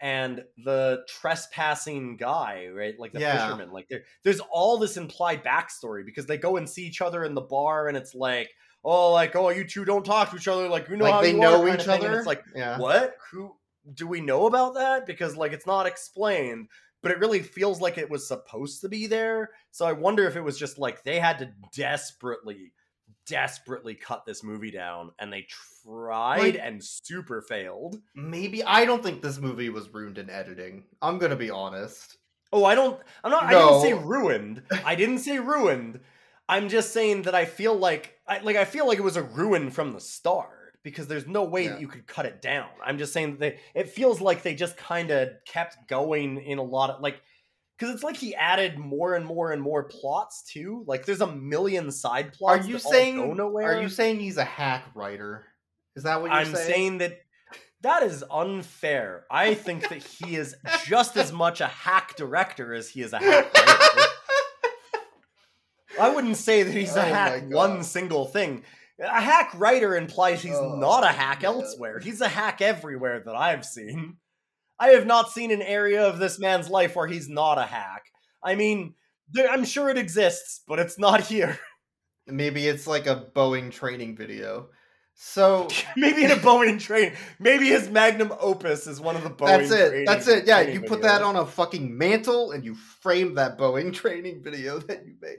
and 0.00 0.44
the 0.64 1.04
trespassing 1.08 2.16
guy 2.16 2.68
right? 2.68 2.98
Like 2.98 3.12
the 3.12 3.20
Yeah. 3.20 3.32
fisherman. 3.46 3.72
Like 3.72 3.88
there, 3.88 4.04
there's 4.24 4.40
all 4.50 4.78
this 4.78 4.96
implied 4.96 5.42
backstory 5.44 6.04
because 6.04 6.26
they 6.26 6.36
go 6.38 6.56
and 6.56 6.68
see 6.68 6.84
each 6.86 7.00
other 7.00 7.24
in 7.24 7.34
the 7.34 7.40
bar 7.40 7.88
and 7.88 7.96
it's 7.96 8.14
like 8.14 8.50
oh 8.84 9.12
like 9.12 9.34
oh 9.34 9.48
you 9.48 9.64
two 9.64 9.84
don't 9.84 10.04
talk 10.04 10.30
to 10.30 10.36
each 10.36 10.48
other. 10.48 10.68
Like 10.68 10.88
you 10.88 10.96
know 10.96 11.04
Like, 11.04 11.14
how 11.14 11.22
they 11.22 11.32
you 11.32 11.40
know 11.40 11.66
each 11.66 11.80
of 11.80 11.86
thing, 11.86 12.04
and 12.04 12.04
other? 12.04 12.18
it's 12.18 12.26
like 12.26 12.44
Yeah. 12.54 12.78
what? 12.78 13.16
Who 13.30 13.56
do 13.94 14.06
we 14.06 14.20
know 14.20 14.46
about 14.46 14.74
that? 14.74 15.06
Because 15.06 15.36
like 15.36 15.52
it's 15.52 15.66
not 15.66 15.86
explained 15.86 16.68
but 17.02 17.12
it 17.12 17.20
really 17.20 17.40
feels 17.40 17.80
like 17.80 17.98
it 17.98 18.10
was 18.10 18.26
supposed 18.26 18.80
to 18.80 18.88
be 18.88 19.06
there. 19.06 19.50
So 19.70 19.86
i 19.86 19.92
wonder 19.92 20.26
if 20.26 20.34
it 20.34 20.40
was 20.40 20.58
just 20.58 20.76
like 20.78 21.04
they 21.04 21.20
had 21.20 21.38
to 21.38 21.52
desperately 21.72 22.72
desperately 23.26 23.94
cut 23.94 24.24
this 24.24 24.42
movie 24.44 24.70
down 24.70 25.10
and 25.18 25.32
they 25.32 25.46
tried 25.84 26.38
Like- 26.38 26.58
and 26.60 26.82
super 26.82 27.42
failed 27.42 28.00
Maybe 28.14 28.62
I 28.64 28.84
don't 28.84 29.02
think 29.02 29.22
this 29.22 29.38
movie 29.38 29.68
was 29.68 29.88
ruined 29.92 30.18
in 30.18 30.30
editing. 30.30 30.84
I'm 31.02 31.18
gonna 31.18 31.36
be 31.36 31.50
honest. 31.50 32.16
oh 32.52 32.64
i 32.64 32.74
don't 32.76 32.98
i'm 33.24 33.32
not 33.32 33.42
i 33.44 33.50
didn't 33.52 33.82
say 33.82 33.92
ruined 33.92 34.62
i 34.84 34.94
didn't 34.94 35.18
say 35.18 35.38
ruined 35.40 35.98
i'm 36.48 36.68
just 36.68 36.92
saying 36.92 37.22
that 37.22 37.34
i 37.34 37.44
feel 37.44 37.74
like 37.74 38.14
I, 38.26 38.38
like 38.38 38.54
i 38.56 38.64
feel 38.64 38.86
like 38.86 38.98
it 38.98 39.02
was 39.02 39.16
a 39.16 39.22
ruin 39.24 39.68
from 39.70 39.92
the 39.92 40.00
start 40.00 40.78
because 40.84 41.08
there's 41.08 41.26
no 41.26 41.42
way 41.42 41.64
Yeah. 41.64 41.70
that 41.72 41.80
you 41.80 41.88
could 41.88 42.06
cut 42.06 42.24
it 42.24 42.40
down 42.40 42.68
i'm 42.84 42.98
just 42.98 43.12
saying 43.12 43.32
that 43.32 43.40
they, 43.40 43.58
it 43.74 43.88
feels 43.88 44.20
like 44.20 44.44
they 44.44 44.54
just 44.54 44.76
kind 44.76 45.10
of 45.10 45.30
kept 45.44 45.88
going 45.88 46.40
in 46.40 46.58
a 46.58 46.62
lot 46.62 46.88
of 46.90 47.00
like 47.02 47.20
because 47.78 47.94
it's 47.94 48.02
like 48.04 48.16
he 48.16 48.34
added 48.34 48.78
more 48.78 49.14
and 49.14 49.26
more 49.26 49.52
and 49.52 49.60
more 49.60 49.84
plots 49.84 50.42
too 50.42 50.84
like 50.86 51.04
there's 51.04 51.20
a 51.20 51.26
million 51.26 51.90
side 51.90 52.32
plots. 52.32 52.66
Are 52.66 52.70
you 52.70 52.78
saying? 52.78 53.40
Are 53.40 53.80
you 53.80 53.88
saying 53.88 54.20
he's 54.20 54.36
a 54.36 54.44
hack 54.44 54.84
writer? 54.94 55.44
Is 55.94 56.04
that 56.04 56.20
what 56.20 56.30
you're 56.30 56.40
I'm 56.40 56.54
saying 56.54 56.98
that 56.98 57.20
that 57.82 58.02
is 58.02 58.24
unfair. 58.30 59.26
I 59.30 59.54
think 59.54 59.88
that 59.88 60.02
he 60.02 60.36
is 60.36 60.56
just 60.86 61.16
as 61.16 61.32
much 61.32 61.60
a 61.60 61.66
hack 61.66 62.16
director 62.16 62.74
as 62.74 62.88
he 62.88 63.02
is 63.02 63.12
a 63.12 63.18
hack 63.18 63.54
writer. 63.54 64.10
I 65.98 66.14
wouldn't 66.14 66.36
say 66.36 66.62
that 66.62 66.74
he's 66.74 66.94
a 66.96 67.00
Oh 67.00 67.02
my 67.02 67.08
hack 67.08 67.42
one 67.48 67.82
single 67.82 68.26
thing. 68.26 68.64
A 68.98 69.20
hack 69.20 69.52
writer 69.56 69.96
implies 69.96 70.42
he's 70.42 70.54
Oh 70.54 70.76
not 70.76 71.04
a 71.04 71.08
hack 71.08 71.44
elsewhere. 71.44 71.98
He's 71.98 72.20
a 72.20 72.28
hack 72.28 72.60
everywhere 72.60 73.22
that 73.24 73.34
I've 73.34 73.64
seen. 73.64 74.16
I 74.78 74.88
have 74.88 75.06
not 75.06 75.30
seen 75.30 75.50
an 75.50 75.62
area 75.62 76.06
of 76.06 76.18
this 76.18 76.38
man's 76.38 76.68
life 76.68 76.96
where 76.96 77.06
he's 77.06 77.28
not 77.28 77.58
a 77.58 77.62
hack. 77.62 78.04
I 78.42 78.54
mean, 78.54 78.94
I'm 79.38 79.64
sure 79.64 79.88
it 79.88 79.98
exists, 79.98 80.60
but 80.66 80.78
it's 80.78 80.98
not 80.98 81.20
here. 81.22 81.58
Maybe 82.26 82.66
it's 82.66 82.86
like 82.86 83.06
a 83.06 83.26
Boeing 83.34 83.70
training 83.70 84.16
video. 84.16 84.68
So 85.14 85.68
Maybe 85.96 86.24
in 86.24 86.30
a 86.30 86.36
Boeing 86.36 86.78
train. 86.78 87.14
Maybe 87.38 87.68
his 87.68 87.88
magnum 87.88 88.32
opus 88.38 88.86
is 88.86 89.00
one 89.00 89.16
of 89.16 89.22
the 89.22 89.30
Boeing. 89.30 89.46
that's 89.46 89.70
it. 89.70 90.06
That's 90.06 90.28
it. 90.28 90.46
Yeah, 90.46 90.60
you 90.60 90.82
put 90.82 91.02
that 91.02 91.22
on 91.22 91.36
a 91.36 91.46
fucking 91.46 91.96
mantle 91.96 92.50
and 92.52 92.64
you 92.64 92.74
frame 92.74 93.34
that 93.36 93.56
Boeing 93.56 93.94
training 93.94 94.42
video 94.42 94.78
that 94.80 95.06
you 95.06 95.14
made. 95.22 95.38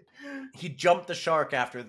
He 0.56 0.70
jumped 0.70 1.08
the 1.08 1.14
shark 1.14 1.54
after 1.54 1.86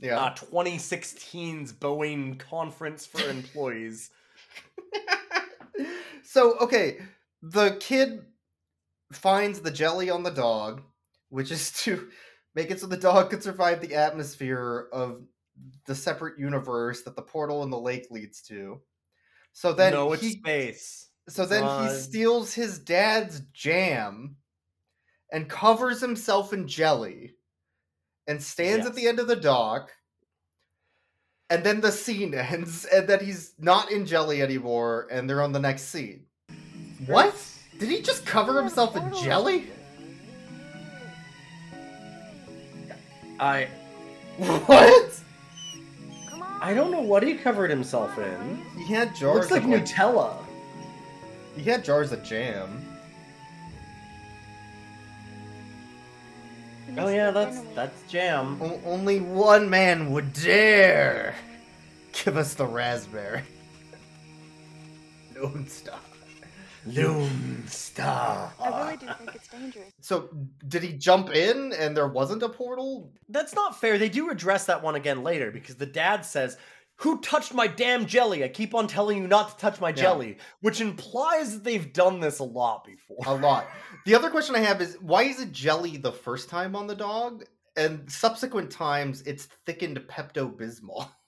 Yeah. 0.00 0.18
uh, 0.18 0.34
2016's 0.34 1.72
Boeing 1.72 2.38
conference 2.38 3.06
for 3.06 3.26
employees. 3.30 4.10
So 6.34 6.58
okay, 6.58 6.98
the 7.42 7.76
kid 7.78 8.24
finds 9.12 9.60
the 9.60 9.70
jelly 9.70 10.10
on 10.10 10.24
the 10.24 10.32
dog, 10.32 10.82
which 11.28 11.52
is 11.52 11.70
to 11.84 12.10
make 12.56 12.72
it 12.72 12.80
so 12.80 12.88
the 12.88 12.96
dog 12.96 13.30
could 13.30 13.42
survive 13.42 13.80
the 13.80 13.94
atmosphere 13.94 14.88
of 14.92 15.22
the 15.86 15.94
separate 15.94 16.36
universe 16.36 17.02
that 17.02 17.14
the 17.14 17.22
portal 17.22 17.62
in 17.62 17.70
the 17.70 17.78
lake 17.78 18.08
leads 18.10 18.42
to. 18.42 18.80
So 19.52 19.72
then 19.72 19.92
no, 19.92 20.12
it's 20.12 20.22
he 20.22 20.32
space. 20.32 21.10
so 21.28 21.46
then 21.46 21.62
Uh, 21.62 21.84
he 21.84 22.00
steals 22.00 22.52
his 22.52 22.80
dad's 22.80 23.38
jam 23.52 24.36
and 25.32 25.48
covers 25.48 26.00
himself 26.00 26.52
in 26.52 26.66
jelly 26.66 27.36
and 28.26 28.42
stands 28.42 28.86
at 28.86 28.96
the 28.96 29.06
end 29.06 29.20
of 29.20 29.28
the 29.28 29.36
dock. 29.36 29.92
And 31.50 31.62
then 31.62 31.80
the 31.80 31.92
scene 31.92 32.34
ends, 32.34 32.84
and 32.92 33.06
then 33.08 33.24
he's 33.24 33.52
not 33.58 33.90
in 33.90 34.06
jelly 34.06 34.42
anymore, 34.42 35.08
and 35.10 35.28
they're 35.28 35.42
on 35.42 35.52
the 35.52 35.60
next 35.60 35.84
scene. 35.84 36.24
What? 37.06 37.34
Did 37.78 37.88
he 37.90 38.02
just 38.02 38.24
cover 38.24 38.60
himself 38.60 38.96
in 38.96 39.12
jelly? 39.22 39.66
I 43.40 43.68
What? 44.38 45.20
I 46.60 46.72
don't 46.72 46.90
know 46.90 47.00
what 47.02 47.22
he 47.22 47.34
covered 47.34 47.68
himself 47.68 48.16
in. 48.18 48.62
He 48.86 48.94
had 48.94 49.14
jars 49.14 49.36
Looks 49.36 49.50
like 49.50 49.64
of 49.64 49.68
like, 49.68 49.84
Nutella. 49.84 50.36
he 51.56 51.62
had 51.64 51.84
jars 51.84 52.10
of 52.12 52.22
jam. 52.24 52.82
Oh 56.96 57.08
yeah, 57.08 57.30
that's 57.30 57.60
that's 57.74 58.10
jam. 58.10 58.60
O- 58.62 58.80
only 58.84 59.20
one 59.20 59.68
man 59.68 60.10
would 60.12 60.32
dare 60.32 61.34
give 62.12 62.36
us 62.36 62.54
the 62.54 62.66
raspberry. 62.66 63.42
Lone 65.36 65.66
Star. 65.66 65.98
Lone 66.86 67.64
Star. 67.66 68.52
I 68.60 68.68
really 68.68 68.96
do 68.98 69.06
think 69.18 69.34
it's 69.34 69.48
dangerous. 69.48 69.92
So, 70.00 70.28
did 70.68 70.82
he 70.82 70.92
jump 70.92 71.34
in 71.34 71.72
and 71.72 71.96
there 71.96 72.08
wasn't 72.08 72.42
a 72.42 72.48
portal? 72.48 73.10
That's 73.28 73.54
not 73.54 73.80
fair. 73.80 73.98
They 73.98 74.08
do 74.10 74.30
address 74.30 74.66
that 74.66 74.82
one 74.82 74.94
again 74.94 75.22
later 75.22 75.50
because 75.50 75.76
the 75.76 75.86
dad 75.86 76.24
says, 76.24 76.58
Who 76.98 77.20
touched 77.20 77.52
my 77.52 77.66
damn 77.66 78.06
jelly? 78.06 78.44
I 78.44 78.48
keep 78.48 78.74
on 78.74 78.86
telling 78.86 79.18
you 79.18 79.26
not 79.26 79.50
to 79.50 79.56
touch 79.56 79.80
my 79.80 79.88
Yeah. 79.90 79.94
jelly, 79.94 80.38
which 80.60 80.80
implies 80.80 81.52
that 81.54 81.64
they've 81.64 81.92
done 81.92 82.20
this 82.20 82.38
a 82.38 82.44
lot 82.44 82.84
before. 82.84 83.18
A 83.26 83.34
lot. 83.34 83.66
The 84.06 84.14
other 84.14 84.30
question 84.30 84.54
I 84.54 84.60
have 84.60 84.80
is 84.80 84.96
why 85.00 85.24
is 85.24 85.40
it 85.40 85.50
jelly 85.52 85.96
the 85.96 86.12
first 86.12 86.48
time 86.48 86.76
on 86.76 86.86
the 86.86 86.94
dog? 86.94 87.44
And 87.76 88.10
subsequent 88.10 88.70
times 88.70 89.22
it's 89.22 89.46
thickened 89.66 89.98
Pepto 90.08 90.50
Bismol. 90.54 91.08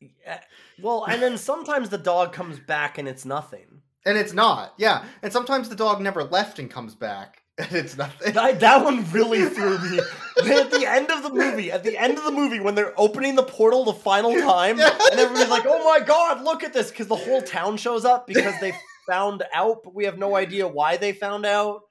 Yeah, 0.00 0.40
Well, 0.82 1.04
and 1.04 1.22
then 1.22 1.38
sometimes 1.38 1.88
the 1.88 1.96
dog 1.98 2.32
comes 2.32 2.58
back 2.60 2.98
and 2.98 3.08
it's 3.08 3.24
nothing. 3.24 3.80
And 4.04 4.18
it's 4.18 4.34
not. 4.34 4.74
Yeah. 4.76 5.04
And 5.22 5.32
sometimes 5.32 5.68
the 5.68 5.74
dog 5.74 6.00
never 6.02 6.22
left 6.22 6.58
and 6.58 6.70
comes 6.70 6.94
back. 6.94 7.42
And 7.58 7.72
it's 7.72 7.96
nothing. 7.96 8.34
That, 8.34 8.60
that 8.60 8.84
one 8.84 9.10
really 9.12 9.46
threw 9.46 9.78
me. 9.78 9.98
at 9.98 10.70
the 10.70 10.84
end 10.86 11.10
of 11.10 11.22
the 11.22 11.30
movie, 11.30 11.72
at 11.72 11.84
the 11.84 11.96
end 11.96 12.18
of 12.18 12.24
the 12.24 12.30
movie, 12.30 12.60
when 12.60 12.74
they're 12.74 12.92
opening 12.98 13.34
the 13.34 13.42
portal 13.42 13.84
the 13.84 13.94
final 13.94 14.34
time, 14.34 14.78
and 14.78 15.18
everybody's 15.18 15.48
like, 15.48 15.64
"Oh 15.66 15.82
my 15.82 16.04
god, 16.04 16.42
look 16.44 16.64
at 16.64 16.74
this!" 16.74 16.90
Because 16.90 17.06
the 17.06 17.16
whole 17.16 17.40
town 17.40 17.78
shows 17.78 18.04
up 18.04 18.26
because 18.26 18.52
they 18.60 18.74
found 19.06 19.42
out, 19.54 19.84
but 19.84 19.94
we 19.94 20.04
have 20.04 20.18
no 20.18 20.36
idea 20.36 20.68
why 20.68 20.98
they 20.98 21.12
found 21.12 21.46
out. 21.46 21.85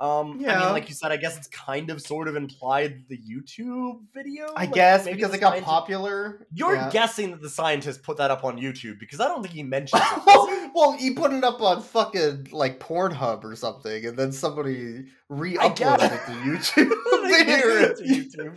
Um, 0.00 0.38
I 0.40 0.42
Yeah. 0.44 0.58
mean, 0.60 0.72
like 0.72 0.88
you 0.88 0.94
said, 0.94 1.12
I 1.12 1.18
guess 1.18 1.36
it's 1.36 1.46
kind 1.48 1.90
of 1.90 2.00
sort 2.00 2.26
of 2.26 2.34
implied 2.34 3.04
the 3.08 3.18
YouTube 3.18 4.00
video. 4.14 4.46
I 4.56 4.64
Like, 4.64 4.72
guess 4.72 5.06
because 5.06 5.34
it 5.34 5.40
got 5.40 5.60
popular. 5.60 6.46
You're 6.54 6.74
Yeah. 6.74 6.88
guessing 6.90 7.32
that 7.32 7.42
the 7.42 7.50
scientist 7.50 8.02
put 8.02 8.16
that 8.16 8.30
up 8.30 8.42
on 8.42 8.56
YouTube 8.58 8.98
because 8.98 9.20
I 9.20 9.28
don't 9.28 9.42
think 9.42 9.52
he 9.54 9.62
mentioned 9.62 10.00
it. 10.02 10.70
well, 10.74 10.92
he 10.92 11.12
put 11.12 11.32
it 11.34 11.44
up 11.44 11.60
on 11.60 11.82
fucking 11.82 12.48
like 12.50 12.80
Pornhub 12.80 13.44
or 13.44 13.54
something, 13.54 14.06
and 14.06 14.18
then 14.18 14.32
somebody 14.32 15.04
re-uploaded 15.28 16.12
it 16.12 16.24
to 16.24 16.32
YouTube. 16.32 16.90
It 17.32 17.96
to 17.98 18.02
YouTube. 18.02 18.56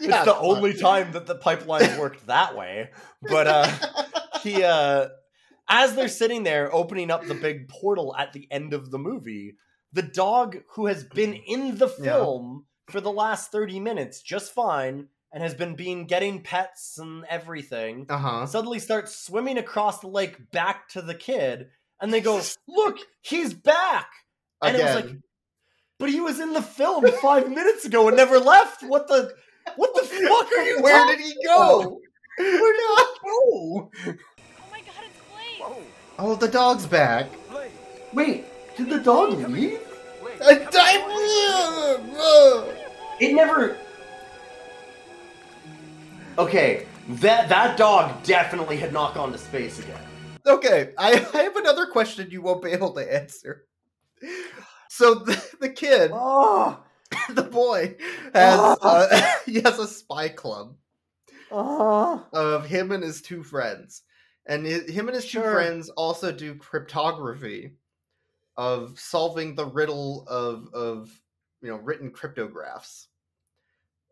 Yeah, 0.00 0.06
it's 0.22 0.24
the 0.24 0.32
fuck. 0.32 0.42
only 0.42 0.72
time 0.74 1.12
that 1.12 1.26
the 1.26 1.34
pipeline 1.34 1.98
worked 1.98 2.26
that 2.28 2.56
way. 2.56 2.90
But 3.22 3.46
uh 3.46 3.68
he 4.42 4.62
uh 4.64 5.08
as 5.68 5.94
they're 5.94 6.08
sitting 6.08 6.44
there 6.44 6.74
opening 6.74 7.10
up 7.10 7.26
the 7.26 7.34
big 7.34 7.68
portal 7.68 8.16
at 8.16 8.32
the 8.32 8.48
end 8.50 8.72
of 8.72 8.90
the 8.90 8.98
movie, 8.98 9.56
the 9.92 10.02
dog 10.02 10.58
who 10.74 10.86
has 10.86 11.04
been 11.04 11.34
in 11.34 11.78
the 11.78 11.88
Yeah. 11.98 12.12
film 12.14 12.66
for 12.90 13.00
the 13.00 13.10
last 13.12 13.50
30 13.52 13.80
minutes 13.80 14.22
just 14.22 14.52
fine 14.52 15.08
and 15.32 15.42
has 15.42 15.54
been 15.54 15.74
being 15.76 16.06
getting 16.06 16.42
pets 16.42 16.98
and 16.98 17.24
everything 17.28 18.06
Uh 18.08 18.18
huh. 18.18 18.46
suddenly 18.46 18.78
starts 18.78 19.14
swimming 19.16 19.58
across 19.58 20.00
the 20.00 20.08
lake 20.08 20.50
back 20.52 20.88
to 20.90 21.02
the 21.02 21.14
kid 21.14 21.68
and 22.00 22.12
they 22.12 22.20
go 22.20 22.40
look 22.68 22.98
he's 23.22 23.52
back 23.54 24.10
and 24.62 24.76
it 24.76 24.82
was 24.82 24.94
like 24.94 25.10
but 25.98 26.10
he 26.10 26.20
was 26.20 26.38
in 26.40 26.52
the 26.52 26.62
film 26.62 27.04
five 27.20 27.48
minutes 27.60 27.84
ago 27.84 28.08
and 28.08 28.16
never 28.16 28.38
left 28.38 28.82
what 28.82 29.08
the 29.08 29.34
what 29.76 29.94
the 29.94 30.02
fuck 30.28 30.52
are 30.56 30.62
you 30.62 30.80
Where 30.80 31.06
did 31.06 31.20
he 31.20 31.34
go? 31.44 32.00
Where 32.38 32.46
did 32.72 32.80
he 32.80 33.04
go? 33.24 33.90
Oh 34.06 34.70
my 34.70 34.78
god, 34.80 35.04
it's 35.04 35.20
Blake! 35.58 35.84
Oh, 36.18 36.34
the 36.36 36.48
dog's 36.48 36.86
back. 36.86 37.28
wait 38.14 38.44
did 38.78 38.88
the 38.88 39.00
dog 39.00 39.34
leave 39.50 39.80
I- 40.40 40.66
I- 40.72 41.98
it 43.20 43.34
never 43.34 43.76
Okay, 46.38 46.86
that 47.08 47.48
that 47.48 47.76
dog 47.76 48.22
definitely 48.22 48.76
had 48.76 48.92
not 48.92 49.12
gone 49.14 49.32
to 49.32 49.38
space 49.38 49.80
again. 49.80 50.00
Okay, 50.46 50.92
I, 50.96 51.14
I 51.34 51.42
have 51.42 51.56
another 51.56 51.86
question 51.86 52.28
you 52.30 52.40
won't 52.42 52.62
be 52.62 52.70
able 52.70 52.92
to 52.94 53.12
answer. 53.12 53.64
So 54.88 55.16
the, 55.16 55.44
the 55.60 55.68
kid, 55.70 56.12
Oh, 56.14 56.78
the 57.30 57.42
boy, 57.42 57.96
has 58.34 58.58
Ah. 58.60 58.76
uh, 58.80 59.32
he 59.46 59.60
has 59.62 59.80
a 59.80 59.88
spy 59.88 60.28
club 60.28 60.76
uh, 61.50 62.20
of 62.32 62.66
him 62.66 62.92
and 62.92 63.02
his 63.02 63.20
two 63.20 63.42
friends, 63.42 64.02
and 64.46 64.64
hi- 64.64 64.88
him 64.92 65.08
and 65.08 65.16
his 65.16 65.26
two 65.26 65.42
friends 65.42 65.88
also 65.90 66.30
do 66.30 66.54
cryptography 66.54 67.72
of 68.58 69.00
solving 69.00 69.56
the 69.56 69.66
riddle 69.66 70.26
of 70.28 70.74
of 70.74 71.22
you 71.62 71.70
know 71.70 71.76
written 71.78 72.12
cryptographs, 72.12 73.08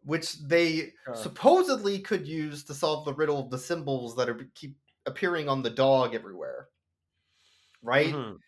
which 0.02 0.38
they 0.40 0.94
Sure. 1.04 1.14
supposedly 1.14 1.98
could 1.98 2.26
use 2.26 2.64
to 2.64 2.74
solve 2.74 3.04
the 3.04 3.14
riddle 3.14 3.38
of 3.40 3.50
the 3.50 3.58
symbols 3.58 4.16
that 4.16 4.28
are 4.28 4.50
keep 4.54 4.78
appearing 5.06 5.48
on 5.48 5.62
the 5.62 5.70
dog 5.70 6.14
everywhere. 6.14 6.70
Right? 7.82 8.24
Mhm. 8.24 8.42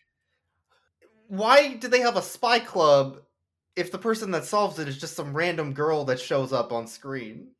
Why 1.27 1.75
do 1.75 1.87
they 1.87 1.99
have 2.01 2.17
a 2.17 2.21
spy 2.21 2.59
club 2.59 3.25
if 3.75 3.91
the 3.91 3.97
person 3.99 4.31
that 4.31 4.45
solves 4.45 4.79
it 4.79 4.87
is 4.87 4.97
just 4.99 5.15
some 5.15 5.35
random 5.35 5.73
girl 5.73 6.03
that 6.05 6.19
shows 6.19 6.51
up 6.51 6.71
on 6.71 6.87
screen? 6.87 7.55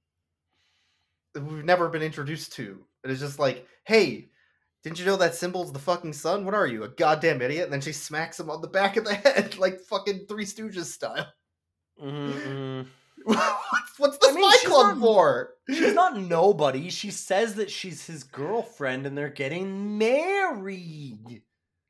That 1.33 1.43
we've 1.43 1.63
never 1.63 1.89
been 1.89 2.01
introduced 2.01 2.53
to. 2.53 2.85
It 3.03 3.11
is 3.11 3.19
just 3.19 3.39
like, 3.39 3.67
hey, 3.85 4.31
didn't 4.83 4.99
you 4.99 5.05
know 5.05 5.17
that 5.17 5.35
symbol's 5.35 5.73
the 5.73 5.79
fucking 5.79 6.13
sun? 6.13 6.45
What 6.45 6.53
are 6.53 6.67
you, 6.67 6.83
a 6.83 6.89
goddamn 6.89 7.41
idiot? 7.41 7.65
And 7.65 7.73
then 7.73 7.81
she 7.81 7.91
smacks 7.91 8.39
him 8.39 8.49
on 8.49 8.61
the 8.61 8.67
back 8.67 8.95
of 8.97 9.05
the 9.05 9.13
head 9.15 9.57
like 9.57 9.79
fucking 9.81 10.25
Three 10.27 10.45
Stooges 10.45 10.85
style. 10.85 11.27
Mhm, 12.01 12.33
mhm. 12.33 12.85
what's, 13.25 13.99
what's 13.99 14.17
the 14.19 14.29
I 14.29 14.31
mean, 14.33 14.51
spy 14.51 14.69
club 14.69 14.97
not- 14.97 15.01
for? 15.05 15.53
She's 15.69 15.93
not 15.93 16.17
nobody. 16.17 16.89
She 16.89 17.11
says 17.11 17.55
that 17.55 17.69
she's 17.69 18.05
his 18.05 18.23
girlfriend 18.23 19.05
and 19.05 19.17
they're 19.17 19.29
getting 19.29 19.97
married. 19.97 21.43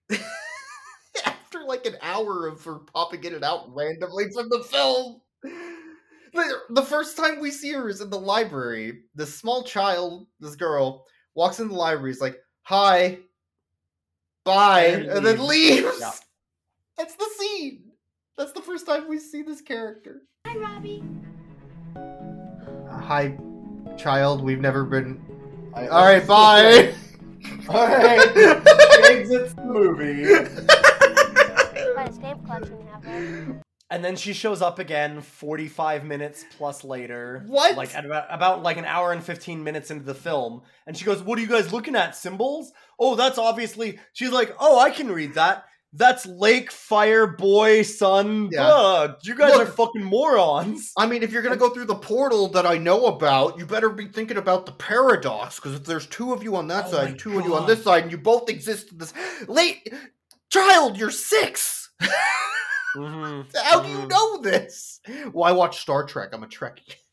after 1.25 1.63
like 1.65 1.85
an 1.85 1.95
hour 2.01 2.47
of 2.47 2.63
her 2.63 2.79
popping 2.93 3.23
in 3.23 3.35
and 3.35 3.43
out 3.43 3.73
randomly 3.75 4.25
from 4.33 4.49
the 4.49 4.63
film. 4.63 5.21
The, 6.33 6.59
the 6.69 6.83
first 6.83 7.17
time 7.17 7.39
we 7.39 7.49
see 7.51 7.71
her 7.71 7.89
is 7.89 8.01
in 8.01 8.09
the 8.09 8.19
library. 8.19 9.01
This 9.15 9.33
small 9.35 9.63
child, 9.63 10.27
this 10.39 10.55
girl, 10.55 11.05
walks 11.35 11.59
in 11.59 11.69
the 11.69 11.75
library, 11.75 12.11
is 12.11 12.21
like, 12.21 12.37
hi, 12.69 13.17
bye, 14.45 14.85
And 14.85 15.05
and, 15.07 15.25
then 15.25 15.47
leaves. 15.47 15.85
leaves. 15.85 15.97
Yeah. 15.99 16.11
That's 16.99 17.15
the 17.15 17.27
scene. 17.39 17.81
That's 18.37 18.51
the 18.51 18.61
first 18.61 18.85
time 18.85 19.09
we 19.09 19.17
see 19.17 19.41
this 19.41 19.59
character. 19.59 20.21
Hi, 20.45 20.55
Robbie. 20.55 21.03
Uh, 21.95 22.97
hi, 22.99 23.35
child, 23.97 24.43
we've 24.43 24.61
never 24.61 24.83
been. 24.83 25.19
Alright, 25.75 26.27
bye. 26.27 26.93
Alright, 27.69 28.33
she 28.33 28.39
exits 29.13 29.53
the 29.55 29.63
movie. 29.65 30.25
What 31.95 32.07
a 32.07 32.13
stamp 32.13 32.45
collection 32.45 32.77
have 32.91 33.01
there. 33.03 33.61
And 33.91 34.05
then 34.05 34.15
she 34.15 34.33
shows 34.33 34.61
up 34.61 34.77
again 34.77 35.21
45 35.21 36.05
minutes 36.05 36.45
plus 36.57 36.83
later. 36.83 37.43
What? 37.47 37.75
Like 37.75 37.95
at 37.95 38.05
about, 38.05 38.27
about 38.29 38.63
like 38.63 38.77
an 38.77 38.85
hour 38.85 39.11
and 39.11 39.23
15 39.23 39.63
minutes 39.63 39.89
into 39.89 40.05
the 40.05 40.13
film. 40.13 40.61
And 40.85 40.95
she 40.95 41.05
goes, 41.05 41.23
What 41.23 41.39
are 41.39 41.41
you 41.41 41.47
guys 41.47 41.73
looking 41.73 41.95
at? 41.95 42.15
Symbols? 42.15 42.71
Oh, 42.99 43.15
that's 43.15 43.39
obviously. 43.39 43.99
She's 44.13 44.29
like, 44.29 44.55
Oh, 44.59 44.79
I 44.79 44.91
can 44.91 45.11
read 45.11 45.33
that. 45.33 45.65
That's 45.91 46.27
lake, 46.27 46.71
fire, 46.71 47.25
boy, 47.25 47.81
sun. 47.81 48.49
Yeah. 48.51 48.63
Blah. 48.63 49.15
You 49.23 49.33
guys 49.33 49.53
Look. 49.53 49.67
are 49.67 49.71
fucking 49.71 50.03
morons. 50.03 50.93
I 50.95 51.07
mean, 51.07 51.23
if 51.23 51.31
you're 51.31 51.41
gonna 51.41 51.57
go 51.57 51.71
through 51.71 51.85
the 51.85 51.95
portal 51.95 52.47
that 52.49 52.67
I 52.67 52.77
know 52.77 53.07
about, 53.07 53.57
you 53.57 53.65
better 53.65 53.89
be 53.89 54.07
thinking 54.07 54.37
about 54.37 54.67
the 54.67 54.71
paradox. 54.73 55.55
Because 55.55 55.73
if 55.73 55.85
there's 55.85 56.05
two 56.05 56.31
of 56.31 56.43
you 56.43 56.55
on 56.55 56.67
that 56.67 56.85
Oh 56.87 56.91
side 56.91 57.17
two 57.17 57.39
of 57.39 57.45
you 57.45 57.55
on 57.55 57.65
this 57.65 57.83
side, 57.83 58.03
and 58.03 58.11
you 58.11 58.19
both 58.19 58.49
exist 58.49 58.91
in 58.91 58.99
this 58.99 59.13
late 59.47 59.91
child, 60.51 60.95
you're 60.95 61.09
six. 61.09 61.89
Mhm. 62.95 63.45
How 63.63 63.81
do 63.81 63.89
you 63.89 63.97
Mhm. 63.99 64.09
know 64.09 64.41
this? 64.41 64.99
Well, 65.33 65.43
I 65.45 65.51
watch 65.51 65.79
Star 65.81 66.03
Trek. 66.05 66.29
I'm 66.33 66.43
a 66.43 66.47
Trekkie. 66.47 66.95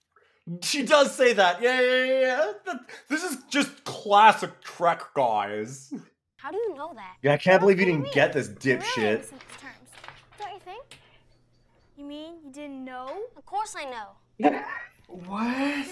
She 0.62 0.84
does 0.84 1.12
say 1.12 1.32
that. 1.32 1.60
Yeah, 1.60 1.80
yeah, 1.80 2.04
yeah. 2.04 2.52
yeah. 2.68 2.74
This 3.08 3.24
is 3.24 3.38
just 3.50 3.82
classic 3.82 4.60
Trek, 4.60 5.02
guys. 5.12 5.92
How 6.36 6.52
do 6.52 6.56
you 6.56 6.72
know 6.76 6.92
that? 6.94 7.16
Yeah, 7.20 7.32
I 7.32 7.36
can't 7.36 7.58
believe 7.58 7.80
you 7.80 7.86
didn't 7.86 8.12
get 8.12 8.32
this 8.32 8.46
Really 8.46 8.70
in 8.70 8.78
dipshit. 8.78 9.24
simple 9.24 9.38
terms. 9.60 9.90
Don't 10.38 10.52
you 10.54 10.60
think? 10.60 10.84
You 11.96 12.04
mean 12.04 12.34
you 12.44 12.52
didn't 12.52 12.84
know? 12.84 13.24
Of 13.36 13.44
course 13.44 13.74
I 13.76 13.86
know. 13.86 14.60
What? 15.08 15.42
Really 15.46 15.86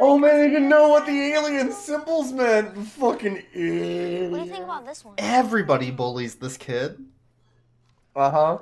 Oh 0.00 0.18
man, 0.18 0.38
they 0.40 0.50
didn't 0.50 0.68
know 0.68 0.88
what 0.88 1.06
the 1.06 1.32
alien 1.32 1.72
symbols 1.72 2.32
meant. 2.32 2.76
Fucking 2.88 3.34
What 3.34 3.52
do 3.52 3.58
you 4.44 4.46
think 4.46 4.64
about 4.64 4.86
this 4.86 5.04
one? 5.04 5.14
Everybody 5.18 5.90
bullies 5.90 6.36
this 6.36 6.56
kid. 6.56 7.04
Uh 8.14 8.30
huh. 8.30 8.58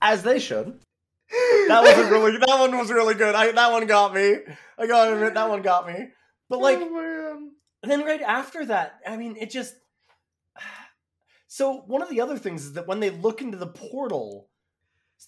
As 0.00 0.22
they 0.22 0.38
should. 0.38 0.78
That 1.68 1.82
was 1.82 1.98
a 1.98 2.10
really 2.10 2.36
that 2.46 2.58
one 2.60 2.76
was 2.78 2.90
really 2.90 3.14
good. 3.14 3.34
I 3.34 3.52
that 3.52 3.72
one 3.72 3.86
got 3.86 4.14
me. 4.14 4.36
I 4.78 4.86
gotta 4.86 5.14
admit 5.14 5.34
that 5.34 5.48
one 5.48 5.62
got 5.62 5.86
me. 5.86 6.08
But 6.48 6.60
like 6.60 6.78
Oh, 7.86 7.90
then 7.90 8.04
right 8.04 8.22
after 8.22 8.64
that, 8.66 8.98
I 9.06 9.16
mean, 9.16 9.36
it 9.38 9.50
just. 9.50 9.74
So 11.48 11.78
one 11.86 12.02
of 12.02 12.10
the 12.10 12.20
other 12.20 12.36
things 12.36 12.64
is 12.64 12.72
that 12.74 12.86
when 12.86 13.00
they 13.00 13.10
look 13.10 13.40
into 13.40 13.56
the 13.56 13.66
portal, 13.66 14.48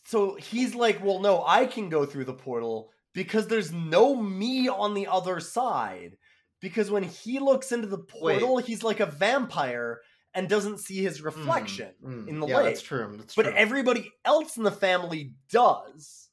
so 0.07 0.35
he's 0.35 0.75
like, 0.75 1.03
"Well, 1.03 1.21
no, 1.21 1.45
I 1.47 1.67
can 1.67 1.89
go 1.89 2.05
through 2.05 2.27
the 2.27 2.35
portal 2.35 2.91
because 3.15 3.47
there's 3.47 3.73
no 3.73 4.15
me 4.15 4.69
on 4.69 4.95
the 4.95 5.07
other 5.07 5.41
side." 5.41 6.17
Because 6.61 6.91
when 6.91 7.05
he 7.05 7.39
looks 7.39 7.71
into 7.71 7.87
the 7.87 7.99
portal, 7.99 8.59
he's 8.59 8.83
like 8.83 9.01
a 9.01 9.07
vampire 9.07 10.01
and 10.39 10.49
doesn't 10.49 10.79
see 10.79 11.03
his 11.03 11.21
reflection 11.21 11.91
Mm, 12.01 12.29
in 12.29 12.39
the 12.39 12.47
yeah, 12.47 12.57
lake. 12.59 12.65
that's 12.67 12.81
true. 12.83 13.13
That's 13.19 13.35
But 13.35 13.43
true. 13.47 13.55
everybody 13.57 14.13
else 14.25 14.57
in 14.57 14.63
the 14.63 14.71
family 14.71 15.35
does. 15.51 16.29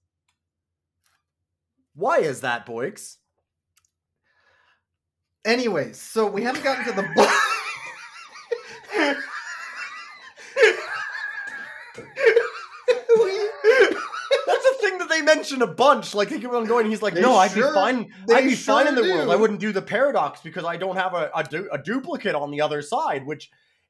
Why 1.95 2.20
is 2.20 2.41
that, 2.41 2.68
Boix? 2.68 2.91
Anyways, 5.43 5.99
so 5.99 6.28
we 6.28 6.43
haven't 6.43 6.64
gotten 6.64 6.86
to 6.86 6.91
the 6.91 7.08
book. 7.16 7.30
That's 14.47 14.66
a 14.66 14.74
thing 14.82 14.97
that 14.99 15.08
they 15.10 15.22
mention 15.22 15.62
a 15.62 15.68
bunch. 15.68 16.14
Like 16.14 16.30
they 16.30 16.39
keep 16.39 16.51
on 16.51 16.66
going. 16.66 16.89
He's 16.89 17.01
like, 17.01 17.14
They 17.14 17.22
"No, 17.22 17.36
I'd 17.36 17.51
sure- 17.51 17.70
be 17.70 17.74
fine. 17.74 18.14
I'd 18.34 18.43
be 18.45 18.56
fine 18.56 18.88
in 18.88 18.95
the 18.95 19.03
sure 19.03 19.18
world. 19.18 19.30
I 19.32 19.36
wouldn't 19.36 19.60
do 19.60 19.72
the 19.72 19.82
paradox 19.82 20.41
because 20.41 20.66
I 20.66 20.78
don't 20.78 20.95
have 20.95 21.14
a 21.14 21.30
a, 21.36 21.43
du- 21.43 21.70
a 21.72 21.78
duplicate 21.78 22.36
on 22.36 22.51
the 22.51 22.62
other 22.62 22.82
side." 22.82 23.26
Which, 23.26 23.49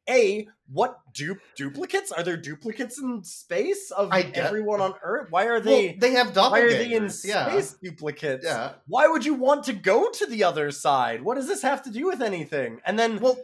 a 0.10 0.47
what 0.72 0.99
du- 1.14 1.38
duplicates 1.56 2.12
are 2.12 2.24
there 2.24 2.38
duplicates 2.38 2.99
in 2.99 3.24
space 3.24 3.91
of 3.91 4.12
everyone 4.14 4.82
on 4.82 4.93
Earth? 5.03 5.28
Why 5.30 5.45
are 5.45 5.53
Well, 5.53 5.64
they? 5.64 5.93
they 5.99 6.12
have 6.12 6.36
why 6.36 6.60
are 6.62 6.70
they 6.70 6.93
in 6.93 7.03
doppelgangers, 7.03 7.26
yeah. 7.26 7.49
space 7.49 7.76
duplicates? 7.82 8.45
Yeah. 8.45 8.74
Why 8.88 9.08
would 9.08 9.26
you 9.26 9.34
want 9.36 9.64
to 9.66 9.74
go 9.74 10.10
to 10.10 10.26
the 10.26 10.43
other 10.43 10.72
side? 10.72 11.22
What 11.22 11.36
does 11.36 11.47
this 11.47 11.62
have 11.62 11.84
to 11.84 11.89
do 11.91 12.06
with 12.06 12.22
anything? 12.22 12.82
And 12.86 12.97
then, 12.97 13.20
Well, 13.20 13.38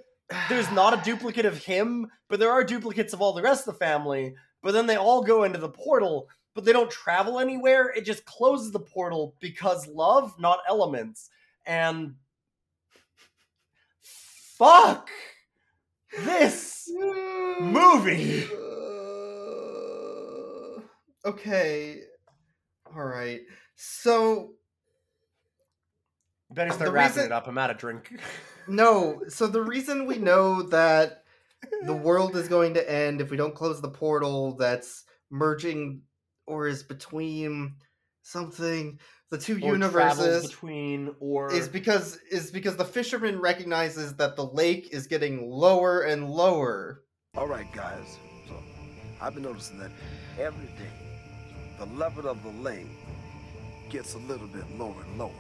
there's 0.50 0.72
not 0.72 0.94
a 1.00 1.04
duplicate 1.04 1.46
of 1.46 1.58
him, 1.64 2.08
but 2.30 2.40
there 2.40 2.52
are 2.52 2.64
duplicates 2.64 3.14
of 3.14 3.22
all 3.22 3.34
the 3.34 3.42
rest 3.42 3.68
of 3.68 3.74
the 3.74 3.80
family. 3.80 4.36
But 4.64 4.74
then 4.74 4.86
they 4.88 4.96
all 4.96 5.24
go 5.24 5.44
into 5.44 5.58
the 5.60 5.70
portal, 5.70 6.30
but 6.54 6.66
they 6.66 6.74
don't 6.74 6.90
travel 6.92 7.40
anywhere. 7.40 7.92
It 7.96 8.06
just 8.06 8.26
closes 8.26 8.72
the 8.72 8.80
portal 8.80 9.36
because 9.40 9.88
love, 9.88 10.40
not 10.40 10.60
elements. 10.68 11.30
And 11.66 12.16
fuck 14.02 15.10
this 16.20 16.90
movie. 17.60 18.46
Uh, 18.46 18.50
okay. 21.30 22.00
All 22.96 23.04
right. 23.04 23.42
So 23.76 24.52
Better 26.52 26.72
start 26.72 26.92
wrapping 26.92 27.16
reason- 27.18 27.26
it 27.28 27.32
up. 27.32 27.48
I'm 27.48 27.58
out 27.58 27.70
of 27.72 27.78
drink. 27.78 28.20
no. 28.68 29.22
So 29.30 29.48
the 29.48 29.62
reason 29.62 30.06
we 30.06 30.18
know 30.18 30.64
that 30.64 31.24
the 31.84 31.94
world 32.04 32.36
is 32.36 32.48
going 32.48 32.74
to 32.74 32.92
end 32.92 33.22
if 33.22 33.32
we 33.32 33.38
don't 33.38 33.56
close 33.56 33.80
the 33.82 33.90
portal 33.90 34.56
that's 34.58 35.06
merging 35.30 36.02
or 36.46 36.68
is 36.68 36.84
between 36.84 37.76
something 38.32 39.00
the 39.30 39.38
two 39.38 39.56
Or 39.56 39.74
universes 39.74 40.48
between, 40.48 41.16
or 41.20 41.54
is 41.54 41.68
because 41.70 42.18
is 42.32 42.52
because 42.52 42.76
the 42.76 42.86
fisherman 42.86 43.40
recognizes 43.40 44.16
that 44.16 44.36
the 44.36 44.46
lake 44.46 44.90
is 44.92 45.08
getting 45.08 45.50
lower 45.50 46.02
and 46.02 46.30
lower. 46.30 47.04
All 47.36 47.48
right, 47.48 47.72
guys. 47.74 48.18
So 48.48 48.56
I've 49.22 49.34
been 49.34 49.44
noticing 49.44 49.80
that 49.80 49.92
every 50.38 50.68
day 50.68 50.92
the 51.80 51.86
level 51.96 52.28
of 52.28 52.44
the 52.44 52.50
lake 52.62 52.88
gets 53.90 54.16
a 54.16 54.20
little 54.20 54.48
bit 54.48 54.70
lower 54.78 55.02
and 55.06 55.18
lower. 55.18 55.32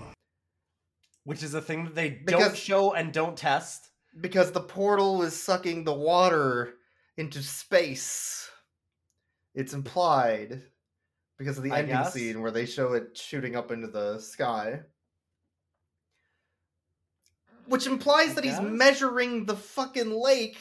which 1.23 1.43
is 1.43 1.53
a 1.53 1.61
thing 1.61 1.83
that 1.85 1.95
they 1.95 2.09
don't 2.25 2.57
show 2.57 2.93
and 2.93 3.13
don't 3.13 3.37
test. 3.37 3.89
because 4.19 4.51
the 4.51 4.59
portal 4.61 5.21
is 5.23 5.33
sucking 5.41 5.83
the 5.83 5.93
water 5.93 6.73
into 7.17 7.41
space. 7.41 8.49
It's 9.53 9.73
implied 9.73 10.61
because 11.41 11.57
of 11.57 11.63
the 11.63 11.71
I 11.71 11.79
ending 11.79 11.95
guess. 11.95 12.13
scene 12.13 12.39
where 12.41 12.51
they 12.51 12.65
show 12.67 12.93
it 12.93 13.17
shooting 13.17 13.55
up 13.55 13.71
into 13.71 13.87
the 13.87 14.19
sky. 14.19 14.81
which 17.67 17.87
implies 17.87 18.33
that 18.35 18.43
he's 18.43 18.59
measuring 18.59 19.45
the 19.45 19.55
fucking 19.55 20.11
lake, 20.11 20.57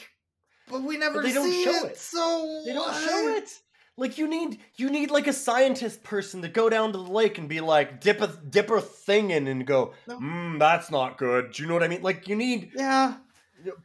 but 0.69 0.81
we 0.81 0.97
never 0.97 1.15
But 1.15 1.23
they 1.23 1.33
don't 1.33 1.49
see 1.49 1.63
show 1.65 1.85
it. 1.85 1.91
it. 1.91 1.97
So 1.97 2.63
They 2.65 2.71
don't 2.73 2.93
show 2.93 3.27
it. 3.35 3.49
Like 3.97 4.17
you 4.17 4.27
need 4.29 4.59
you 4.77 4.89
need 4.89 5.11
like 5.11 5.27
a 5.27 5.33
scientist 5.33 6.03
person 6.03 6.41
to 6.43 6.47
go 6.47 6.69
down 6.69 6.93
to 6.93 6.97
the 6.97 7.03
lake 7.03 7.37
and 7.37 7.49
be 7.49 7.59
like 7.59 7.99
dip 7.99 8.21
a 8.21 8.27
dip 8.27 8.69
a 8.71 8.79
thing 8.79 9.31
in 9.31 9.47
and 9.47 9.67
go, 9.67 9.93
mm, 10.07 10.57
that's 10.57 10.89
not 10.89 11.17
good. 11.17 11.51
Do 11.51 11.61
you 11.63 11.67
know 11.67 11.73
what 11.73 11.83
I 11.83 11.89
mean? 11.89 12.01
Like 12.01 12.27
you 12.29 12.35
need 12.37 12.71
Yeah. 12.75 13.15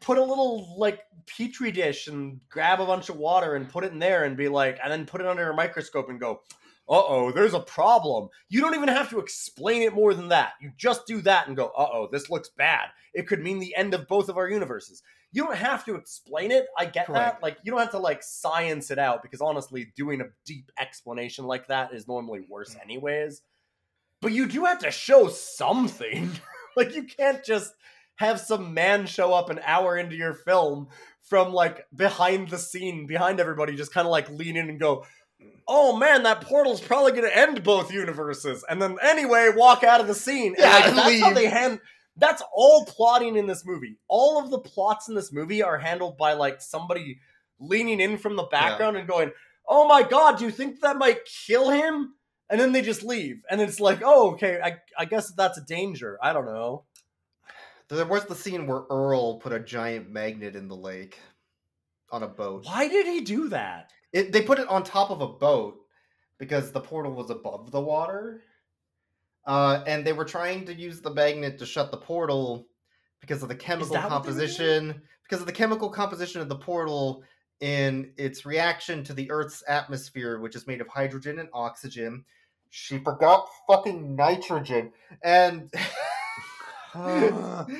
put 0.00 0.18
a 0.18 0.22
little 0.22 0.76
like 0.78 1.00
petri 1.26 1.72
dish 1.72 2.06
and 2.06 2.40
grab 2.48 2.80
a 2.80 2.86
bunch 2.86 3.08
of 3.08 3.16
water 3.16 3.56
and 3.56 3.68
put 3.68 3.82
it 3.82 3.92
in 3.92 3.98
there 3.98 4.22
and 4.24 4.36
be 4.36 4.48
like, 4.48 4.78
and 4.82 4.92
then 4.92 5.04
put 5.04 5.20
it 5.20 5.26
under 5.26 5.50
a 5.50 5.54
microscope 5.54 6.08
and 6.08 6.20
go, 6.20 6.42
uh 6.88 7.02
oh, 7.06 7.32
there's 7.32 7.54
a 7.54 7.60
problem. 7.60 8.28
You 8.48 8.60
don't 8.60 8.74
even 8.74 8.88
have 8.88 9.10
to 9.10 9.18
explain 9.18 9.82
it 9.82 9.92
more 9.92 10.14
than 10.14 10.28
that. 10.28 10.52
You 10.60 10.70
just 10.76 11.06
do 11.06 11.20
that 11.22 11.48
and 11.48 11.56
go, 11.56 11.66
uh 11.66 11.88
oh, 11.92 12.08
this 12.10 12.30
looks 12.30 12.50
bad. 12.56 12.88
It 13.12 13.26
could 13.26 13.42
mean 13.42 13.58
the 13.58 13.74
end 13.74 13.94
of 13.94 14.06
both 14.06 14.28
of 14.28 14.36
our 14.36 14.48
universes. 14.48 15.02
You 15.32 15.44
don't 15.44 15.56
have 15.56 15.84
to 15.86 15.96
explain 15.96 16.52
it. 16.52 16.66
I 16.78 16.86
get 16.86 17.06
Correct. 17.06 17.40
that. 17.40 17.42
Like, 17.42 17.58
you 17.62 17.72
don't 17.72 17.80
have 17.80 17.90
to 17.90 17.98
like 17.98 18.22
science 18.22 18.90
it 18.90 18.98
out 18.98 19.22
because 19.22 19.40
honestly, 19.40 19.92
doing 19.96 20.20
a 20.20 20.26
deep 20.44 20.70
explanation 20.78 21.44
like 21.46 21.68
that 21.68 21.92
is 21.92 22.06
normally 22.06 22.40
worse, 22.48 22.76
anyways. 22.82 23.42
But 24.22 24.32
you 24.32 24.46
do 24.46 24.64
have 24.64 24.78
to 24.78 24.90
show 24.90 25.28
something. 25.28 26.30
like, 26.76 26.94
you 26.94 27.02
can't 27.04 27.44
just 27.44 27.74
have 28.16 28.40
some 28.40 28.72
man 28.72 29.06
show 29.06 29.34
up 29.34 29.50
an 29.50 29.60
hour 29.64 29.96
into 29.98 30.16
your 30.16 30.32
film 30.32 30.88
from 31.22 31.52
like 31.52 31.84
behind 31.94 32.48
the 32.48 32.58
scene, 32.58 33.06
behind 33.06 33.40
everybody, 33.40 33.76
just 33.76 33.92
kind 33.92 34.06
of 34.06 34.12
like 34.12 34.30
lean 34.30 34.56
in 34.56 34.70
and 34.70 34.80
go, 34.80 35.04
Oh 35.68 35.96
man, 35.96 36.22
that 36.22 36.42
portal's 36.42 36.80
probably 36.80 37.12
gonna 37.12 37.28
end 37.32 37.64
both 37.64 37.92
universes, 37.92 38.64
and 38.68 38.80
then 38.80 38.98
anyway, 39.02 39.50
walk 39.54 39.82
out 39.82 40.00
of 40.00 40.06
the 40.06 40.14
scene. 40.14 40.54
And, 40.54 40.58
Yeah, 40.58 40.72
like, 40.72 40.84
and 40.86 40.98
that's 40.98 41.20
how 41.20 41.32
they 41.32 41.46
hand. 41.46 41.80
That's 42.16 42.42
all 42.54 42.86
plotting 42.86 43.36
in 43.36 43.46
this 43.46 43.64
movie. 43.66 43.98
All 44.08 44.42
of 44.42 44.50
the 44.50 44.58
plots 44.58 45.08
in 45.08 45.14
this 45.14 45.32
movie 45.32 45.62
are 45.62 45.78
handled 45.78 46.16
by 46.16 46.32
like 46.34 46.60
somebody 46.62 47.18
leaning 47.58 48.00
in 48.00 48.16
from 48.16 48.36
the 48.36 48.44
background 48.44 48.96
and 48.96 49.08
going, 49.08 49.32
"Oh 49.66 49.86
my 49.88 50.02
god, 50.02 50.38
do 50.38 50.44
you 50.44 50.50
think 50.50 50.80
that 50.80 50.96
might 50.98 51.24
kill 51.24 51.70
him?" 51.70 52.14
And 52.48 52.60
then 52.60 52.70
they 52.70 52.80
just 52.80 53.02
leave, 53.02 53.42
and 53.50 53.60
it's 53.60 53.80
like, 53.80 54.02
"Oh, 54.04 54.32
okay, 54.34 54.60
I, 54.62 54.76
I 54.96 55.04
guess 55.04 55.32
that's 55.32 55.58
a 55.58 55.64
danger." 55.64 56.16
I 56.22 56.32
don't 56.32 56.46
know. 56.46 56.84
There 57.88 58.06
was 58.06 58.24
the 58.24 58.34
scene 58.34 58.66
where 58.66 58.82
Earl 58.88 59.38
put 59.38 59.52
a 59.52 59.60
giant 59.60 60.10
magnet 60.10 60.56
in 60.56 60.68
the 60.68 60.76
lake 60.76 61.18
on 62.10 62.22
a 62.22 62.28
boat. 62.28 62.64
Why 62.66 62.88
did 62.88 63.06
he 63.06 63.20
do 63.20 63.48
that? 63.48 63.92
It, 64.16 64.32
they 64.32 64.40
put 64.40 64.58
it 64.58 64.66
on 64.68 64.82
top 64.82 65.10
of 65.10 65.20
a 65.20 65.28
boat 65.28 65.76
because 66.38 66.72
the 66.72 66.80
portal 66.80 67.12
was 67.12 67.28
above 67.28 67.70
the 67.70 67.82
water. 67.82 68.40
Uh, 69.46 69.84
and 69.86 70.06
they 70.06 70.14
were 70.14 70.24
trying 70.24 70.64
to 70.64 70.74
use 70.74 71.02
the 71.02 71.12
magnet 71.12 71.58
to 71.58 71.66
shut 71.66 71.90
the 71.90 71.98
portal 71.98 72.66
because 73.20 73.42
of 73.42 73.50
the 73.50 73.54
chemical 73.54 73.92
that 73.92 74.10
what 74.10 74.22
they 74.22 74.30
were 74.30 74.34
doing? 74.34 74.46
composition. 74.46 75.02
Because 75.22 75.42
of 75.42 75.46
the 75.46 75.52
chemical 75.52 75.90
composition 75.90 76.40
of 76.40 76.48
the 76.48 76.56
portal 76.56 77.24
in 77.60 78.10
its 78.16 78.46
reaction 78.46 79.04
to 79.04 79.12
the 79.12 79.30
Earth's 79.30 79.62
atmosphere, 79.68 80.40
which 80.40 80.56
is 80.56 80.66
made 80.66 80.80
of 80.80 80.88
hydrogen 80.88 81.38
and 81.38 81.50
oxygen. 81.52 82.24
She 82.70 82.98
forgot 82.98 83.46
fucking 83.68 84.16
nitrogen. 84.16 84.92
And 85.22 85.70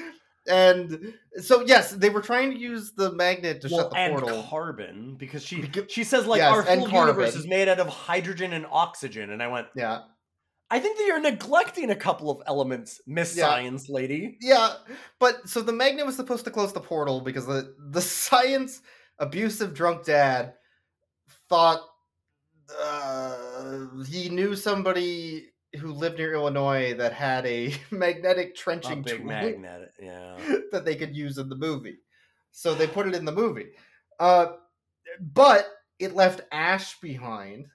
and 0.48 1.14
so 1.38 1.62
yes, 1.66 1.92
they 1.92 2.10
were 2.10 2.22
trying 2.22 2.50
to 2.52 2.58
use 2.58 2.92
the 2.96 3.12
magnet 3.12 3.60
to 3.62 3.68
well, 3.70 3.80
shut 3.82 3.90
the 3.90 4.08
portal. 4.10 4.28
and 4.40 4.48
carbon 4.48 5.16
because 5.18 5.42
she 5.44 5.68
she 5.88 6.04
says 6.04 6.26
like 6.26 6.38
Yes, 6.38 6.52
our 6.52 6.62
and 6.66 6.80
whole 6.80 7.00
universe 7.00 7.34
is 7.34 7.46
made 7.46 7.68
out 7.68 7.80
of 7.80 7.88
hydrogen 7.88 8.52
and 8.52 8.66
oxygen, 8.70 9.30
and 9.30 9.42
I 9.42 9.48
went, 9.48 9.66
yeah, 9.74 10.00
I 10.70 10.80
think 10.80 10.98
that 10.98 11.06
you're 11.06 11.20
neglecting 11.20 11.90
a 11.90 11.96
couple 11.96 12.30
of 12.30 12.42
elements, 12.46 13.00
Miss 13.06 13.36
Yeah. 13.36 13.44
Science 13.44 13.88
Lady. 13.88 14.36
Yeah, 14.40 14.74
but 15.20 15.48
so 15.48 15.60
the 15.62 15.72
magnet 15.72 16.06
was 16.06 16.16
supposed 16.16 16.44
to 16.44 16.50
close 16.50 16.72
the 16.72 16.80
portal 16.80 17.20
because 17.20 17.46
the 17.46 17.74
the 17.90 18.00
science 18.02 18.82
abusive 19.18 19.74
drunk 19.74 20.04
dad 20.04 20.54
thought 21.48 21.80
uh, 22.82 23.86
he 24.08 24.28
knew 24.28 24.56
somebody 24.56 25.50
who 25.76 25.92
lived 25.92 26.18
near 26.18 26.34
Illinois 26.34 26.94
that 26.94 27.12
had 27.12 27.46
a 27.46 27.74
magnetic 27.90 28.50
A 28.50 28.52
trenching 28.52 29.02
big 29.02 29.18
tool 29.18 29.26
magnet, 29.26 29.92
yeah. 30.00 30.36
that 30.72 30.84
they 30.84 30.96
could 30.96 31.14
use 31.14 31.38
in 31.38 31.48
the 31.48 31.56
movie. 31.56 31.98
So 32.52 32.74
they 32.74 32.86
put 32.86 33.06
it 33.06 33.14
in 33.14 33.24
the 33.24 33.32
movie. 33.32 33.68
Uh, 34.18 34.46
but 35.20 35.68
it 35.98 36.14
left 36.14 36.42
ash 36.52 36.98
behind, 37.00 37.66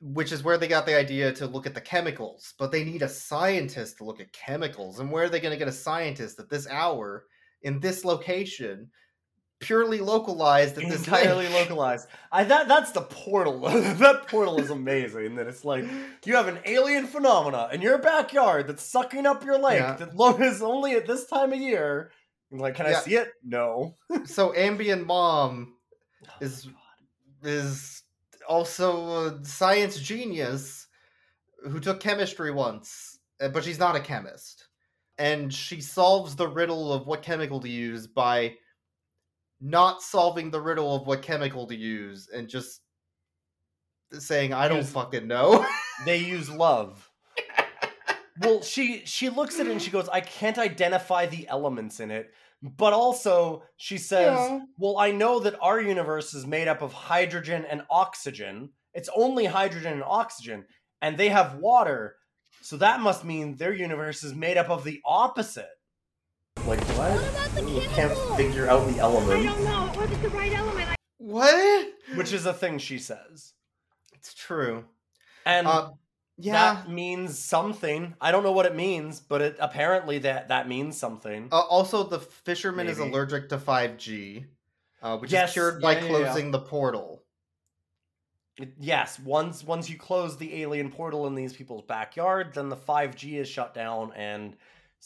which 0.00 0.32
is 0.32 0.42
where 0.42 0.58
they 0.58 0.68
got 0.68 0.86
the 0.86 0.96
idea 0.96 1.32
to 1.32 1.46
look 1.46 1.66
at 1.66 1.74
the 1.74 1.80
chemicals. 1.80 2.54
But 2.58 2.70
they 2.70 2.84
need 2.84 3.02
a 3.02 3.08
scientist 3.08 3.98
to 3.98 4.04
look 4.04 4.20
at 4.20 4.32
chemicals. 4.32 5.00
And 5.00 5.10
where 5.10 5.24
are 5.24 5.28
they 5.28 5.40
going 5.40 5.52
to 5.52 5.58
get 5.58 5.68
a 5.68 5.72
scientist 5.72 6.38
at 6.38 6.48
this 6.48 6.68
hour 6.68 7.24
in 7.62 7.80
this 7.80 8.04
location, 8.04 8.90
purely 9.58 9.98
localized 10.00 10.76
at 10.78 10.88
this 10.88 11.00
Entirely 11.06 11.48
localized. 11.52 12.08
I 12.30 12.44
that 12.44 12.68
that's 12.68 12.92
the 12.92 13.00
portal. 13.02 13.60
that 13.60 14.28
portal 14.28 14.58
is 14.60 14.70
amazing. 14.70 15.36
That 15.36 15.46
it's 15.46 15.64
like 15.64 15.84
you 16.24 16.36
have 16.36 16.48
an 16.48 16.58
alien 16.66 17.06
phenomena 17.06 17.68
in 17.72 17.80
your 17.82 17.98
backyard 17.98 18.66
that's 18.68 18.82
sucking 18.82 19.26
up 19.26 19.44
your 19.44 19.58
lake 19.58 19.80
Yeah. 19.80 19.94
that 19.96 20.14
lo- 20.16 20.36
is 20.40 20.62
only 20.62 20.92
at 20.94 21.06
this 21.06 21.26
time 21.26 21.52
of 21.52 21.60
year. 21.60 22.10
I'm 22.52 22.58
like, 22.58 22.74
can 22.76 22.86
I 22.86 22.92
see 22.94 23.16
it? 23.16 23.32
No. 23.44 23.96
so 24.24 24.54
ambient 24.54 25.06
mom 25.06 25.74
is 26.40 26.68
is 27.42 28.02
also 28.48 29.26
a 29.36 29.44
science 29.44 29.98
genius 29.98 30.86
who 31.68 31.80
took 31.80 31.98
chemistry 32.00 32.50
once 32.52 33.18
uh, 33.40 33.48
but 33.48 33.64
she's 33.64 33.78
not 33.78 33.96
a 33.96 34.00
chemist 34.00 34.68
and 35.18 35.52
she 35.52 35.80
solves 35.80 36.36
the 36.36 36.46
riddle 36.46 36.92
of 36.92 37.06
what 37.06 37.22
chemical 37.22 37.60
to 37.60 37.68
use 37.68 38.06
by 38.06 38.54
not 39.60 40.02
solving 40.02 40.50
the 40.50 40.60
riddle 40.60 40.94
of 40.94 41.06
what 41.06 41.22
chemical 41.22 41.66
to 41.66 41.74
use 41.76 42.28
and 42.34 42.48
just 42.48 42.80
saying 44.12 44.52
i 44.52 44.68
don't 44.68 44.78
Use- 44.78 44.90
fucking 44.90 45.26
know 45.26 45.64
they 46.04 46.18
use 46.18 46.50
love. 46.50 47.10
well, 48.40 48.62
she 48.62 49.02
she 49.06 49.30
looks 49.30 49.58
at 49.58 49.66
it 49.66 49.72
and 49.72 49.80
she 49.80 49.90
goes, 49.90 50.08
"I 50.10 50.20
can't 50.20 50.58
identify 50.58 51.26
the 51.26 51.48
elements 51.48 52.00
in 52.00 52.10
it." 52.10 52.32
But 52.62 52.92
also, 52.92 53.62
she 53.76 53.96
says, 53.98 54.36
Yeah. 54.36 54.60
"Well, 54.78 54.98
I 54.98 55.10
know 55.10 55.40
that 55.40 55.56
our 55.62 55.80
universe 55.80 56.34
is 56.34 56.46
made 56.46 56.68
up 56.68 56.82
of 56.82 56.92
hydrogen 56.92 57.64
and 57.68 57.82
oxygen. 57.90 58.70
It's 58.92 59.08
only 59.16 59.46
hydrogen 59.46 59.94
and 59.94 60.02
oxygen, 60.04 60.66
and 61.00 61.16
they 61.16 61.28
have 61.30 61.56
water. 61.56 62.16
So 62.60 62.76
that 62.78 63.00
must 63.00 63.24
mean 63.24 63.56
their 63.56 63.72
universe 63.74 64.22
is 64.22 64.34
made 64.34 64.58
up 64.58 64.68
of 64.68 64.84
the 64.84 65.00
opposite." 65.04 65.75
Like 66.64 66.80
what? 66.96 67.20
You 67.68 67.80
can't 67.94 68.12
figure 68.36 68.68
out 68.68 68.88
the 68.88 68.98
element. 68.98 69.40
I 69.40 69.52
don't 69.52 69.64
know. 69.64 69.90
It 69.92 69.96
wasn't 69.96 70.22
the 70.22 70.28
right 70.30 70.52
element. 70.52 70.88
what 71.18 71.88
Which 72.16 72.32
is 72.32 72.46
a 72.46 72.52
thing 72.52 72.78
she 72.78 72.98
says. 72.98 73.52
it's 74.14 74.34
true 74.34 74.84
And 75.44 75.66
Uh, 75.66 75.90
yeah 76.38 76.52
that 76.74 76.90
means 76.90 77.38
something. 77.38 78.14
I 78.20 78.32
don't 78.32 78.42
know 78.42 78.52
what 78.52 78.66
it 78.66 78.74
means, 78.74 79.20
but 79.20 79.40
it 79.42 79.56
apparently 79.60 80.18
that 80.18 80.48
that 80.48 80.66
means 80.68 80.96
something. 80.96 81.48
Uh, 81.52 81.60
also, 81.60 82.02
the 82.02 82.18
fisherman 82.18 82.88
is 82.88 82.98
allergic 82.98 83.48
to 83.50 83.58
5G, 83.58 84.46
uh, 85.02 85.18
which 85.18 85.30
Yes, 85.32 85.50
is 85.50 85.52
cured 85.54 85.80
by 85.80 85.92
yeah, 85.92 85.98
yeah, 85.98 86.04
yeah. 86.04 86.24
closing 86.24 86.50
the 86.50 86.58
portal. 86.60 87.22
It- 88.58 88.74
yes, 88.80 89.18
once 89.20 89.62
once 89.62 89.88
you 89.88 89.98
close 89.98 90.36
the 90.36 90.62
alien 90.62 90.90
portal 90.90 91.26
in 91.28 91.34
these 91.36 91.52
people's 91.52 91.82
backyard, 91.84 92.54
then 92.54 92.70
the 92.70 92.76
5G 92.76 93.36
is 93.38 93.48
shut 93.48 93.72
down 93.74 94.12
and 94.14 94.56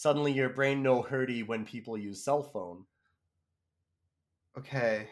suddenly 0.00 0.32
your 0.32 0.48
brain 0.48 0.82
no 0.82 1.02
hurty 1.02 1.46
when 1.46 1.66
people 1.66 1.98
use 1.98 2.24
cell 2.24 2.42
phone. 2.42 2.84
Okay. 4.58 5.08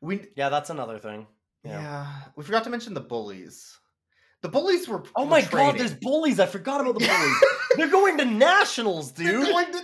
We 0.00 0.26
Yeah, 0.36 0.48
that's 0.48 0.70
another 0.70 0.98
thing. 0.98 1.26
yeah. 1.64 1.80
Yeah. 1.80 2.06
we 2.36 2.42
forgot 2.42 2.64
to 2.64 2.70
mention 2.70 2.92
the 2.92 3.00
bullies. 3.00 3.78
The 4.42 4.48
bullies 4.48 4.88
were 4.88 5.04
Oh 5.14 5.22
were 5.24 5.30
my 5.30 5.42
god, 5.42 5.78
there's 5.78 5.94
bullies. 5.94 6.40
I 6.40 6.46
forgot 6.46 6.80
about 6.80 6.98
the 6.98 7.06
bullies. 7.06 7.36
They're 7.76 7.88
going 7.88 8.18
to 8.18 8.24
nationals, 8.24 9.12
They're 9.12 9.32
dude. 9.32 9.46
going 9.46 9.72
to 9.72 9.80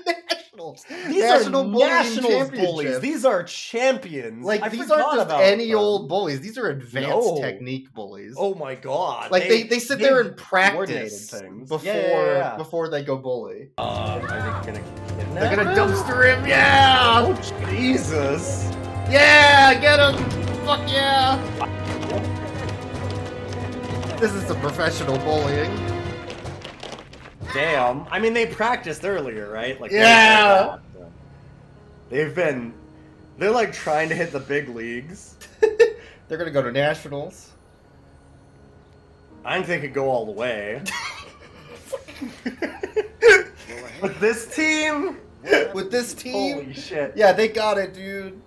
nationals. 0.58 0.84
These 1.06 1.22
National 1.22 1.82
are 1.82 1.88
nationals 1.88 2.50
bullies. 2.50 3.00
These 3.00 3.24
are 3.24 3.42
champions. 3.44 4.44
like 4.44 4.62
I 4.62 4.68
these 4.68 4.90
aren't 4.90 5.28
just 5.28 5.40
any 5.40 5.68
them. 5.68 5.78
old 5.78 6.08
bullies. 6.08 6.40
These 6.40 6.58
are 6.58 6.68
advanced 6.68 7.08
No. 7.08 7.40
technique 7.40 7.92
bullies. 7.94 8.34
Oh 8.36 8.54
my 8.54 8.74
god! 8.74 9.30
like 9.30 9.48
they, 9.48 9.62
they, 9.64 9.78
sit 9.78 9.98
there 9.98 10.20
and 10.20 10.36
practice 10.36 11.30
things 11.30 11.68
before 11.68 11.92
Yeah, 11.92 12.08
yeah, 12.08 12.36
yeah. 12.36 12.56
before 12.56 12.88
they 12.88 13.02
go 13.02 13.16
bully. 13.16 13.70
Uh, 13.78 14.20
are 14.22 14.62
they 14.64 14.72
gonna 14.72 15.34
They're 15.34 15.56
gonna 15.56 15.74
dumpster 15.74 16.36
him. 16.36 16.46
Yeah. 16.46 17.24
Oh 17.26 17.34
Jesus! 17.70 18.70
Yeah, 19.10 19.74
get 19.80 19.98
him! 20.00 20.30
Fuck 20.66 20.90
yeah! 20.90 21.38
This 24.18 24.32
is 24.32 24.44
some 24.46 24.60
professional 24.60 25.16
bullying. 25.18 25.70
Damn. 27.54 28.06
I 28.10 28.18
mean, 28.18 28.34
they 28.34 28.46
practiced 28.46 29.04
earlier, 29.04 29.50
right? 29.50 29.80
Like 29.80 29.90
Yeah. 29.90 30.78
They've 32.10 32.34
been. 32.34 32.72
They're 33.38 33.50
like 33.50 33.72
trying 33.72 34.08
to 34.08 34.14
hit 34.14 34.32
the 34.32 34.40
big 34.40 34.68
leagues. 34.68 35.36
They're 35.60 36.38
gonna 36.38 36.50
go 36.50 36.62
to 36.62 36.72
nationals. 36.72 37.52
I 39.44 39.56
think 39.56 39.66
they 39.66 39.80
could 39.80 39.94
go 39.94 40.10
all 40.10 40.26
the 40.26 40.32
way. 40.32 40.82
With 44.02 44.20
this 44.20 44.54
team, 44.54 45.18
with 45.74 45.90
this 45.90 46.14
team, 46.14 46.54
holy 46.54 46.72
shit! 46.72 47.12
yeah, 47.16 47.32
they 47.32 47.48
got 47.48 47.78
it, 47.78 47.94
dude. 47.94 48.40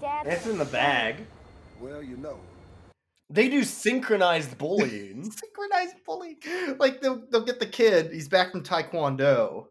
Dad. 0.00 0.26
It's 0.26 0.46
in 0.46 0.58
the 0.58 0.64
bag. 0.64 1.16
Well, 1.80 2.02
you 2.02 2.16
know. 2.16 2.40
They 3.30 3.48
do 3.48 3.62
synchronized 3.62 4.58
bullying. 4.58 5.30
Synchronized 5.30 6.04
bullying. 6.04 6.38
Like 6.78 7.00
they'll 7.00 7.22
they'll 7.30 7.44
get 7.44 7.60
the 7.60 7.66
kid. 7.66 8.12
He's 8.12 8.28
back 8.28 8.50
from 8.50 8.62
Taekwondo, 8.64 9.66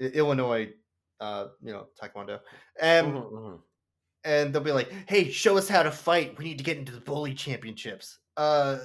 Illinois, 0.00 0.72
uh, 1.20 1.48
you 1.62 1.72
know 1.72 1.86
Taekwondo, 2.00 2.40
and 2.80 3.14
Mhm, 3.14 3.32
mhm. 3.32 3.60
and 4.24 4.54
they'll 4.54 4.62
be 4.62 4.72
like, 4.72 4.92
"Hey, 5.08 5.30
show 5.30 5.56
us 5.56 5.68
how 5.68 5.82
to 5.82 5.90
fight. 5.90 6.36
We 6.38 6.44
need 6.44 6.58
to 6.58 6.64
get 6.64 6.76
into 6.76 6.92
the 6.92 7.00
bully 7.00 7.34
championships." 7.34 8.18
Uh, 8.36 8.78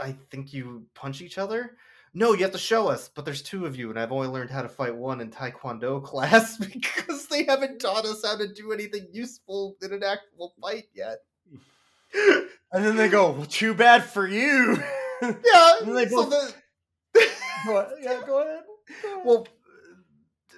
I 0.00 0.16
think 0.30 0.52
you 0.52 0.86
punch 0.94 1.20
each 1.20 1.38
other. 1.38 1.76
No, 2.14 2.34
you 2.34 2.42
have 2.42 2.52
to 2.52 2.58
show 2.58 2.88
us. 2.88 3.08
But 3.08 3.24
there's 3.24 3.42
two 3.42 3.66
of 3.66 3.74
you, 3.76 3.90
and 3.90 3.98
I've 3.98 4.12
only 4.12 4.28
learned 4.28 4.50
how 4.50 4.62
to 4.62 4.68
fight 4.68 4.94
one 4.94 5.20
in 5.20 5.30
Taekwondo 5.30 6.02
class 6.04 6.58
because 6.58 7.26
they 7.26 7.44
haven't 7.44 7.80
taught 7.80 8.04
us 8.04 8.24
how 8.24 8.36
to 8.36 8.52
do 8.52 8.72
anything 8.72 9.08
useful 9.12 9.76
in 9.82 9.92
an 9.92 10.02
actual 10.04 10.54
fight 10.60 10.84
yet. 10.94 11.18
And 12.14 12.84
then 12.84 12.96
they 12.96 13.08
go, 13.08 13.30
well, 13.32 13.46
"Too 13.46 13.74
bad 13.74 14.04
for 14.04 14.26
you." 14.26 14.82
Yeah, 15.22 15.74
And 15.82 15.96
they 15.96 16.06
so 16.08 16.24
the, 16.24 16.54
Go- 17.66 17.90
yeah, 18.00 18.20
go 18.26 18.42
ahead. 18.42 18.62
well, 19.24 19.46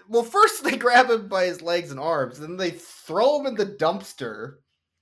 well, 0.08 0.22
first 0.22 0.64
they 0.64 0.76
grab 0.76 1.10
him 1.10 1.28
by 1.28 1.44
his 1.46 1.60
legs 1.60 1.90
and 1.90 2.00
arms, 2.00 2.38
then 2.38 2.56
they 2.56 2.70
throw 2.70 3.40
him 3.40 3.46
in 3.46 3.54
the 3.56 3.66
dumpster, 3.66 4.54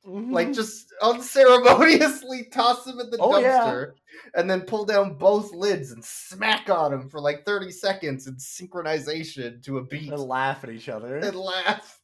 Mm-hmm. 0.04 0.32
like 0.32 0.52
just 0.52 0.92
unceremoniously 1.00 2.48
toss 2.52 2.84
him 2.84 2.98
in 2.98 3.08
the 3.10 3.18
Oh, 3.20 3.38
yeah. 3.38 3.60
dumpster, 3.60 3.92
and 4.34 4.50
then 4.50 4.62
pull 4.62 4.84
down 4.84 5.14
both 5.16 5.52
lids 5.52 5.92
and 5.92 6.04
smack 6.04 6.68
on 6.68 6.92
him 6.92 7.08
for 7.08 7.20
like 7.20 7.44
thirty 7.46 7.70
seconds 7.70 8.26
in 8.26 8.34
synchronization 8.34 9.62
to 9.64 9.78
a 9.78 9.84
beat 9.84 10.10
and 10.10 10.20
laugh 10.20 10.64
at 10.64 10.70
each 10.70 10.88
other. 10.88 11.18
and 11.18 11.36
laugh. 11.36 12.00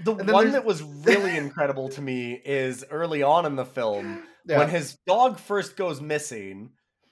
The 0.00 0.14
one 0.14 0.52
that 0.52 0.64
was 0.64 0.82
really 0.82 1.36
incredible 1.36 1.88
to 1.90 2.00
me 2.00 2.32
is 2.44 2.84
early 2.90 3.22
on 3.22 3.46
in 3.46 3.56
the 3.56 3.64
film 3.64 4.26
Yeah. 4.44 4.58
when 4.58 4.68
his 4.68 4.96
dog 5.06 5.38
first 5.38 5.76
goes 5.76 6.00
missing, 6.00 6.70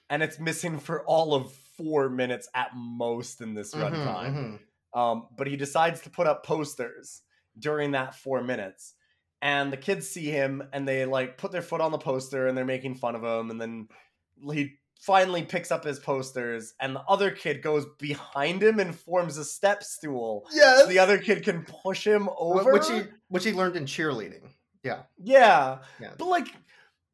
and 0.09 0.21
it's 0.21 0.39
missing 0.39 0.79
for 0.79 1.05
all 1.05 1.33
of 1.33 1.53
four 1.77 2.09
minutes 2.09 2.49
at 2.53 2.71
most 2.75 3.39
in 3.41 3.53
this 3.53 3.73
Mhm, 3.73 3.81
runtime. 3.93 4.33
mhm. 4.33 4.59
Um, 4.99 5.27
but 5.37 5.47
he 5.47 5.55
decides 5.55 6.01
to 6.01 6.09
put 6.09 6.27
up 6.27 6.45
posters 6.45 7.21
during 7.57 7.91
that 7.91 8.15
four 8.15 8.43
minutes, 8.43 8.93
and 9.41 9.71
the 9.71 9.77
kids 9.77 10.09
see 10.09 10.25
him 10.25 10.61
and 10.73 10.85
they 10.85 11.05
like 11.05 11.37
put 11.37 11.51
their 11.53 11.61
foot 11.61 11.79
on 11.81 11.91
the 11.93 11.97
poster 11.97 12.47
and 12.47 12.57
they're 12.57 12.65
making 12.65 12.95
fun 12.95 13.15
of 13.15 13.23
him, 13.23 13.49
and 13.51 13.61
then 13.61 13.87
he 14.51 14.73
finally 15.01 15.41
picks 15.41 15.71
up 15.71 15.83
his 15.83 15.99
posters, 15.99 16.73
and 16.79 16.95
the 16.95 17.03
other 17.07 17.31
kid 17.31 17.61
goes 17.61 17.85
behind 17.97 18.61
him 18.61 18.79
and 18.79 18.95
forms 18.95 19.37
a 19.37 19.43
step 19.43 19.83
stool. 19.83 20.47
Yes. 20.53 20.81
So 20.81 20.85
the 20.87 20.99
other 20.99 21.17
kid 21.17 21.43
can 21.43 21.63
push 21.63 22.05
him 22.05 22.29
over. 22.37 22.71
which 22.71 22.87
he 22.87 23.01
which 23.27 23.43
he 23.43 23.51
learned 23.51 23.75
in 23.75 23.85
cheerleading. 23.85 24.49
Yeah, 24.83 25.03
Yeah. 25.17 25.79
Yeah. 25.99 26.11
But 26.17 26.27
like 26.27 26.47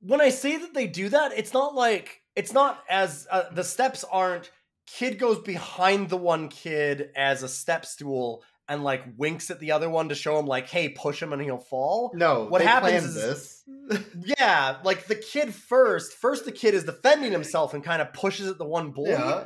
when 0.02 0.22
I 0.22 0.30
say 0.30 0.58
that 0.58 0.74
they 0.74 0.88
do 0.88 1.10
that, 1.10 1.32
it's 1.36 1.54
not 1.54 1.74
like 1.76 2.22
it's 2.36 2.54
not 2.54 2.84
as 2.90 3.26
uh, 3.32 3.44
the 3.52 3.64
steps 3.64 4.04
aren't 4.04 4.52
kid 4.86 5.20
goes 5.20 5.40
behind 5.40 6.10
the 6.10 6.18
one 6.18 6.48
kid 6.50 7.10
as 7.16 7.44
a 7.44 7.50
step 7.50 7.86
stool 7.86 8.44
and 8.70 8.84
like 8.84 9.04
winks 9.18 9.50
at 9.50 9.60
the 9.60 9.72
other 9.72 9.90
one 9.90 10.10
to 10.10 10.16
show 10.16 10.38
him 10.40 10.46
like 10.46 10.68
hey 10.70 10.90
push 10.90 11.22
him 11.22 11.34
and 11.34 11.42
he'll 11.42 11.58
fall. 11.58 12.12
no, 12.16 12.46
What 12.46 12.62
happens 12.62 13.04
is- 13.06 13.16
this. 13.16 13.54
Yeah, 14.38 14.78
like 14.84 15.08
the 15.08 15.16
kid 15.16 15.54
first, 15.54 16.14
first 16.14 16.46
the 16.46 16.52
kid 16.52 16.74
is 16.74 16.84
defending 16.84 17.32
himself 17.32 17.74
and 17.74 17.84
kind 17.84 18.02
of 18.02 18.14
pushes 18.14 18.48
at 18.50 18.58
the 18.58 18.66
one 18.66 18.92
bully. 18.92 19.12
Yeah. 19.12 19.46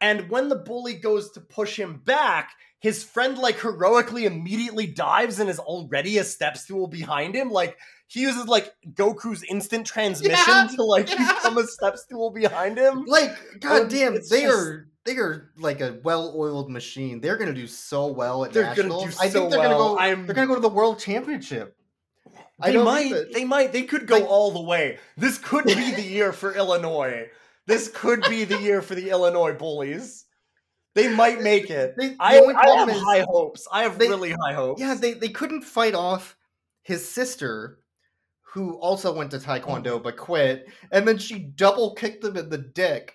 And 0.00 0.28
when 0.28 0.48
the 0.48 0.56
bully 0.56 0.94
goes 0.94 1.30
to 1.32 1.40
push 1.40 1.78
him 1.78 2.02
back, 2.04 2.50
his 2.80 3.02
friend 3.02 3.38
like 3.38 3.58
heroically 3.60 4.24
immediately 4.26 4.86
dives 4.86 5.40
and 5.40 5.48
is 5.48 5.58
already 5.58 6.18
a 6.18 6.24
step 6.24 6.56
stool 6.56 6.86
behind 6.86 7.34
him. 7.34 7.50
Like 7.50 7.76
he 8.08 8.20
uses 8.20 8.46
like 8.46 8.72
Goku's 8.92 9.42
instant 9.44 9.86
transmission 9.86 10.38
Yeah, 10.46 10.68
to 10.76 10.82
like 10.84 11.08
yeah. 11.08 11.32
become 11.34 11.58
a 11.58 11.66
step 11.66 11.96
stool 11.96 12.30
behind 12.30 12.76
him. 12.78 13.04
Like, 13.06 13.32
goddamn, 13.60 14.14
they 14.30 14.42
just- 14.42 14.46
are 14.46 14.88
they 15.06 15.16
are 15.16 15.50
like 15.56 15.80
a 15.80 15.98
well-oiled 16.02 16.70
machine. 16.70 17.20
They're 17.20 17.36
gonna 17.38 17.54
do 17.54 17.66
so 17.66 18.06
well 18.08 18.44
at 18.44 18.52
They're 18.52 18.64
nationals. 18.64 19.16
I 19.18 19.28
so 19.28 19.40
think 19.40 19.50
they're 19.52 19.60
well. 19.60 19.78
gonna 19.78 19.94
go. 19.94 19.98
I'm- 19.98 20.26
They're 20.26 20.34
gonna 20.34 20.46
go 20.48 20.54
to 20.56 20.60
the 20.60 20.68
world 20.68 20.98
championship. 20.98 21.76
I 22.60 22.68
They 22.68 22.72
don't 22.74 22.84
might, 22.84 23.10
that- 23.12 23.32
they 23.32 23.44
might, 23.44 23.72
they 23.72 23.82
could 23.84 24.06
go 24.06 24.16
Like- 24.18 24.28
all 24.28 24.50
the 24.50 24.60
way. 24.62 24.98
This 25.16 25.38
could 25.38 25.64
be 25.64 25.92
the 25.92 26.02
year 26.02 26.32
for 26.32 26.54
Illinois. 26.54 27.30
This 27.66 27.88
could 27.88 28.22
be 28.28 28.44
the 28.44 28.58
year 28.60 28.82
for 28.82 28.94
the 28.94 29.10
Illinois 29.10 29.52
bullies. 29.54 30.24
They 30.94 31.08
might 31.14 31.40
make 31.42 31.68
it. 31.70 31.94
They- 31.98 32.08
the 32.10 32.16
I, 32.20 32.40
I 32.40 32.76
have 32.78 32.88
is- 32.88 33.02
high 33.02 33.24
hopes. 33.28 33.66
I 33.70 33.82
have 33.82 33.98
they- 33.98 34.08
really 34.08 34.32
high 34.32 34.54
hopes. 34.54 34.80
Yeah, 34.80 34.94
they 34.94 35.12
they 35.14 35.28
couldn't 35.28 35.62
fight 35.62 35.94
off 35.94 36.36
his 36.82 37.06
sister, 37.08 37.78
who 38.54 38.74
also 38.78 39.12
went 39.12 39.30
to 39.32 39.36
Oh. 39.36 39.40
Taekwondo 39.40 40.02
but 40.02 40.16
quit, 40.16 40.66
and 40.90 41.06
then 41.06 41.18
she 41.18 41.38
double 41.40 41.94
kicked 41.94 42.24
him 42.24 42.36
in 42.38 42.48
the 42.48 42.56
dick. 42.58 43.14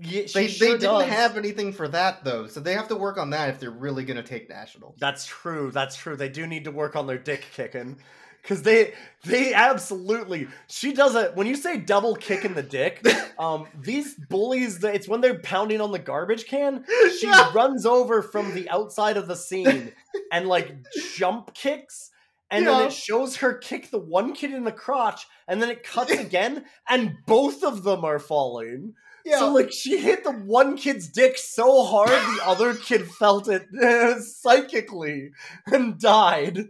Yeah, 0.00 0.26
she 0.26 0.32
They, 0.32 0.48
sure 0.48 0.68
they 0.68 0.72
didn't 0.78 0.98
does. 1.00 1.08
have 1.08 1.36
anything 1.36 1.72
for 1.72 1.86
that 1.88 2.24
though, 2.24 2.46
so 2.46 2.60
they 2.60 2.74
have 2.74 2.88
to 2.88 2.96
work 2.96 3.16
on 3.18 3.30
that 3.30 3.48
if 3.50 3.60
they're 3.60 3.70
really 3.70 4.04
gonna 4.04 4.22
take 4.22 4.48
nationals. 4.48 4.96
That's 4.98 5.26
true. 5.26 5.70
That's 5.70 5.96
true. 5.96 6.16
They 6.16 6.28
do 6.28 6.46
need 6.46 6.64
to 6.64 6.70
work 6.72 6.96
on 6.96 7.06
their 7.06 7.18
dick 7.18 7.46
kicking. 7.54 7.98
Cause 8.42 8.60
they 8.60 8.92
they 9.24 9.54
absolutely 9.54 10.48
she 10.68 10.92
does 10.92 11.14
it 11.14 11.34
when 11.34 11.46
you 11.46 11.56
say 11.56 11.78
double 11.78 12.14
kick 12.14 12.44
in 12.44 12.52
the 12.52 12.62
dick, 12.62 13.02
um 13.38 13.66
these 13.80 14.14
bullies 14.28 14.84
it's 14.84 15.08
when 15.08 15.22
they're 15.22 15.38
pounding 15.38 15.80
on 15.80 15.92
the 15.92 15.98
garbage 15.98 16.44
can, 16.44 16.84
she 17.18 17.26
Yeah. 17.26 17.52
runs 17.54 17.86
over 17.86 18.20
from 18.20 18.52
the 18.52 18.68
outside 18.68 19.16
of 19.16 19.28
the 19.28 19.34
scene 19.36 19.92
and 20.30 20.46
like 20.46 20.74
jump 21.16 21.54
kicks 21.54 22.10
and 22.50 22.66
then 22.66 22.82
it 22.86 22.92
shows 22.92 23.36
her 23.36 23.54
kick 23.54 23.90
the 23.90 23.98
one 23.98 24.34
kid 24.34 24.52
in 24.52 24.64
the 24.64 24.72
crotch 24.72 25.26
and 25.48 25.62
then 25.62 25.70
it 25.70 25.82
cuts 25.82 26.12
again 26.12 26.66
and 26.86 27.14
both 27.26 27.64
of 27.64 27.82
them 27.82 28.04
are 28.04 28.18
falling. 28.18 28.92
Yeah. 29.24 29.38
So 29.38 29.52
like 29.52 29.72
she 29.72 29.98
hit 29.98 30.22
the 30.24 30.32
one 30.32 30.76
kid's 30.76 31.08
dick 31.08 31.38
so 31.38 31.84
hard 31.84 32.10
the 32.10 32.40
other 32.44 32.74
kid 32.74 33.06
felt 33.10 33.48
it 33.48 33.66
psychically 34.22 35.30
and 35.66 35.98
died. 35.98 36.68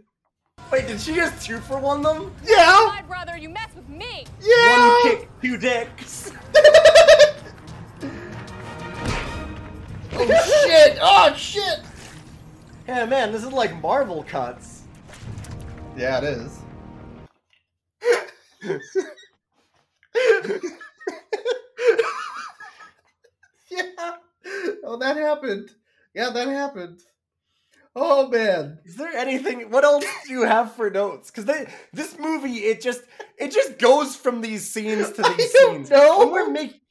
Wait, 0.71 0.87
did 0.87 0.99
she 1.01 1.13
just 1.15 1.45
two 1.45 1.59
for 1.59 1.77
one 1.79 2.01
them? 2.01 2.33
yeah, 2.45 2.85
My 2.87 3.03
brother, 3.07 3.37
you 3.37 3.49
mess 3.49 3.69
with 3.75 3.87
me. 3.89 4.25
yeah. 4.41 4.87
One 4.89 5.01
kick, 5.03 5.29
two 5.41 5.57
dicks. 5.57 6.31
Oh 10.17 10.25
shit! 10.65 10.97
Oh 11.01 11.33
shit! 11.35 11.81
Yeah, 12.87 13.05
man, 13.05 13.33
this 13.33 13.43
is 13.43 13.51
like 13.51 13.81
Marvel 13.81 14.23
cuts. 14.23 14.83
Yeah, 15.97 16.19
it 16.19 16.23
is. 16.23 16.59
Oh, 24.85 24.97
that 24.97 25.17
happened. 25.17 25.71
Yeah, 26.13 26.29
that 26.29 26.47
happened. 26.47 27.01
Oh 27.95 28.27
man. 28.29 28.79
Is 28.85 28.97
there 28.97 29.13
anything? 29.13 29.71
What 29.71 29.83
else 29.83 30.05
do 30.25 30.33
you 30.33 30.43
have 30.43 30.75
for 30.75 30.89
notes? 30.89 31.31
Because 31.31 31.45
they 31.45 31.67
this 31.93 32.19
movie 32.19 32.57
it 32.57 32.81
just 32.81 33.01
it 33.37 33.51
just 33.51 33.79
goes 33.79 34.15
from 34.15 34.41
these 34.41 34.69
scenes 34.69 35.11
to 35.13 35.21
these 35.37 35.51
scenes. 35.51 35.89
No, 35.89 36.29
we're 36.31 36.49
making 36.49 36.81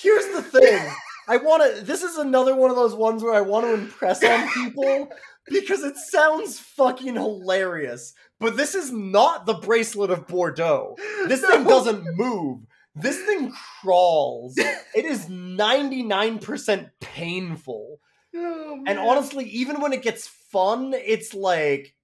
Here's 0.00 0.26
the 0.28 0.42
thing. 0.42 0.92
I 1.28 1.38
want 1.38 1.76
to. 1.76 1.82
This 1.82 2.02
is 2.02 2.16
another 2.18 2.54
one 2.54 2.70
of 2.70 2.76
those 2.76 2.94
ones 2.94 3.22
where 3.22 3.34
I 3.34 3.40
want 3.40 3.66
to 3.66 3.74
impress 3.74 4.22
on 4.22 4.48
people 4.54 5.08
because 5.48 5.82
it 5.82 5.96
sounds 5.96 6.60
fucking 6.60 7.14
hilarious. 7.14 8.14
But 8.38 8.56
this 8.56 8.74
is 8.74 8.92
not 8.92 9.46
the 9.46 9.54
bracelet 9.54 10.10
of 10.10 10.28
Bordeaux. 10.28 10.94
This 11.26 11.40
thing 11.40 11.64
doesn't 11.64 12.16
move. 12.16 12.60
This 12.96 13.20
thing 13.22 13.52
crawls. 13.82 14.56
It 14.58 15.04
is 15.04 15.26
99% 15.26 16.90
painful. 17.00 18.00
Oh, 18.38 18.82
And 18.86 18.98
honestly, 18.98 19.46
even 19.46 19.80
when 19.80 19.94
it 19.94 20.02
gets 20.02 20.26
fun, 20.26 20.92
it's 20.92 21.32
like 21.32 21.94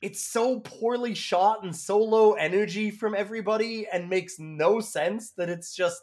it's 0.00 0.24
so 0.24 0.60
poorly 0.60 1.12
shot 1.14 1.62
and 1.64 1.76
so 1.76 1.98
low 1.98 2.32
energy 2.32 2.90
from 2.90 3.14
everybody 3.14 3.86
and 3.92 4.08
makes 4.08 4.38
no 4.38 4.80
sense 4.80 5.32
that 5.32 5.50
it's 5.50 5.74
just 5.74 6.00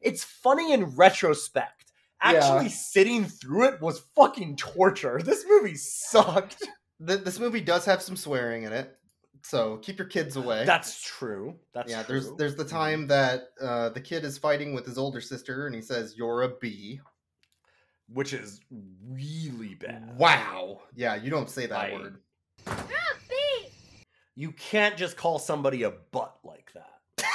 it's 0.00 0.24
funny 0.24 0.72
in 0.72 0.84
retrospect. 0.96 1.92
Actually 2.22 2.66
Yeah. 2.66 2.70
sitting 2.70 3.24
through 3.26 3.64
it 3.68 3.82
was 3.82 3.98
fucking 4.14 4.56
torture. 4.56 5.20
This 5.22 5.44
movie 5.46 5.74
sucked. 5.76 6.62
This 6.98 7.38
movie 7.38 7.60
does 7.60 7.84
have 7.84 8.00
some 8.00 8.16
swearing 8.16 8.62
in 8.62 8.72
it, 8.72 8.96
so 9.48 9.76
keep 9.78 9.98
your 9.98 10.08
kids 10.08 10.36
away. 10.36 10.64
That's 10.64 11.00
true. 11.00 11.54
That's 11.72 11.90
yeah. 11.90 12.02
true. 12.02 12.20
There's 12.20 12.36
there's 12.36 12.56
the 12.56 12.64
time 12.64 13.06
that 13.06 13.50
uh, 13.60 13.90
the 13.90 14.00
kid 14.00 14.24
is 14.24 14.38
fighting 14.38 14.74
with 14.74 14.86
his 14.86 14.98
older 14.98 15.20
sister, 15.20 15.66
and 15.66 15.74
he 15.74 15.82
says, 15.82 16.14
"You're 16.16 16.42
a 16.42 16.48
bee." 16.48 17.00
which 18.12 18.32
is 18.32 18.60
really 19.08 19.74
bad. 19.74 20.16
Wow. 20.16 20.82
Yeah, 20.94 21.16
you 21.16 21.30
don't 21.30 21.50
say 21.50 21.66
that 21.66 21.78
I- 21.78 21.92
word. 21.92 22.18
You 24.38 24.52
can't 24.52 24.98
just 24.98 25.16
call 25.16 25.38
somebody 25.38 25.84
a 25.84 25.90
butt 25.90 26.36
like 26.44 26.70
that. 26.74 27.00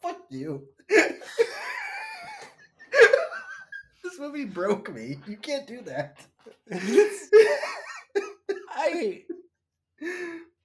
What? 0.00 0.20
you. 0.30 0.68
This 4.18 4.26
movie 4.26 4.44
broke 4.44 4.92
me. 4.92 5.18
You 5.26 5.36
can't 5.36 5.66
do 5.66 5.80
that. 5.82 6.18
I 8.70 9.22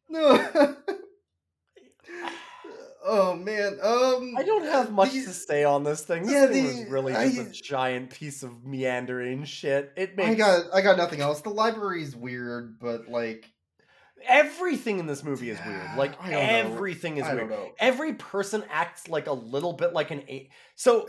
no. 0.09 0.75
oh 3.05 3.35
man. 3.35 3.79
Um 3.81 4.35
I 4.37 4.43
don't 4.43 4.63
have 4.65 4.91
much 4.91 5.11
these- 5.11 5.25
to 5.25 5.33
say 5.33 5.63
on 5.63 5.83
this 5.83 6.01
thing. 6.01 6.23
This 6.23 6.31
Yeah, 6.33 6.47
thing 6.47 6.63
the- 6.67 6.79
was 6.83 6.89
really 6.89 7.13
just 7.13 7.59
a 7.59 7.63
giant 7.63 8.09
piece 8.11 8.43
of 8.43 8.63
meandering 8.65 9.45
shit. 9.45 9.91
It 9.95 10.15
makes 10.17 10.31
I 10.31 10.35
got 10.35 10.65
I 10.73 10.81
got 10.81 10.97
nothing 10.97 11.21
else. 11.21 11.41
The 11.41 11.49
library's 11.49 12.15
weird, 12.15 12.79
but 12.79 13.07
like 13.07 13.45
everything 14.27 14.99
in 14.99 15.05
this 15.07 15.23
movie 15.23 15.49
is 15.49 15.59
weird. 15.65 15.97
Like 15.97 16.21
I 16.21 16.31
don't 16.31 16.31
know. 16.31 16.39
everything 16.39 17.17
is 17.17 17.23
I 17.25 17.33
weird. 17.35 17.53
Every 17.79 18.13
person 18.13 18.63
acts 18.69 19.07
like 19.07 19.27
a 19.27 19.33
little 19.33 19.73
bit 19.73 19.93
like 19.93 20.11
an 20.11 20.23
a. 20.29 20.49
So 20.75 21.07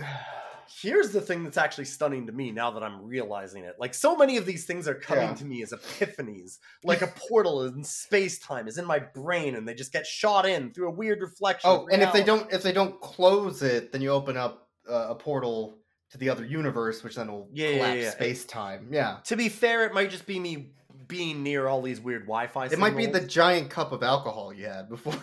here's 0.80 1.10
the 1.10 1.20
thing 1.20 1.44
that's 1.44 1.56
actually 1.56 1.84
stunning 1.86 2.26
to 2.26 2.32
me 2.32 2.50
now 2.50 2.70
that 2.72 2.82
I'm 2.82 3.04
realizing 3.04 3.64
it. 3.64 3.74
Like 3.78 3.94
so 3.94 4.16
many 4.16 4.36
of 4.36 4.46
these 4.46 4.64
things 4.66 4.86
are 4.88 4.94
coming 4.94 5.28
Yeah. 5.28 5.34
to 5.34 5.44
me 5.44 5.62
as 5.62 5.72
epiphanies. 5.72 6.58
Like 6.82 7.02
a 7.02 7.06
portal 7.08 7.64
in 7.64 7.82
space 7.84 8.38
time 8.38 8.68
is 8.68 8.78
in 8.78 8.84
my 8.84 8.98
brain, 8.98 9.54
and 9.54 9.66
they 9.66 9.74
just 9.74 9.92
get 9.92 10.06
shot 10.06 10.46
in 10.46 10.72
through 10.72 10.88
a 10.88 10.92
weird 10.92 11.20
reflection. 11.20 11.70
Oh, 11.70 11.86
and 11.90 12.02
if 12.02 12.12
they 12.12 12.22
don't 12.22 12.52
if 12.52 12.62
they 12.62 12.72
don't 12.72 13.00
close 13.00 13.62
it, 13.62 13.92
then 13.92 14.02
you 14.02 14.10
open 14.10 14.36
up 14.36 14.68
uh, 14.90 15.08
a 15.10 15.14
portal 15.14 15.78
to 16.10 16.18
the 16.18 16.28
other 16.28 16.44
universe, 16.44 17.02
which 17.02 17.16
then 17.16 17.30
will 17.32 17.48
Yeah, 17.52 17.72
collapse 17.78 18.00
yeah. 18.00 18.10
space 18.10 18.44
time. 18.44 18.88
Yeah. 18.90 19.18
To 19.24 19.36
be 19.36 19.48
fair, 19.48 19.84
it 19.86 19.94
might 19.94 20.10
just 20.10 20.26
be 20.26 20.38
me 20.38 20.70
being 21.08 21.42
near 21.42 21.66
all 21.68 21.82
these 21.82 22.00
weird 22.00 22.22
Wi-Fi. 22.22 22.66
It 22.66 22.78
might 22.78 22.96
be 22.96 23.06
the 23.06 23.20
giant 23.20 23.68
cup 23.70 23.92
of 23.92 24.02
alcohol 24.02 24.52
you 24.52 24.66
had 24.66 24.88
before. 24.88 25.14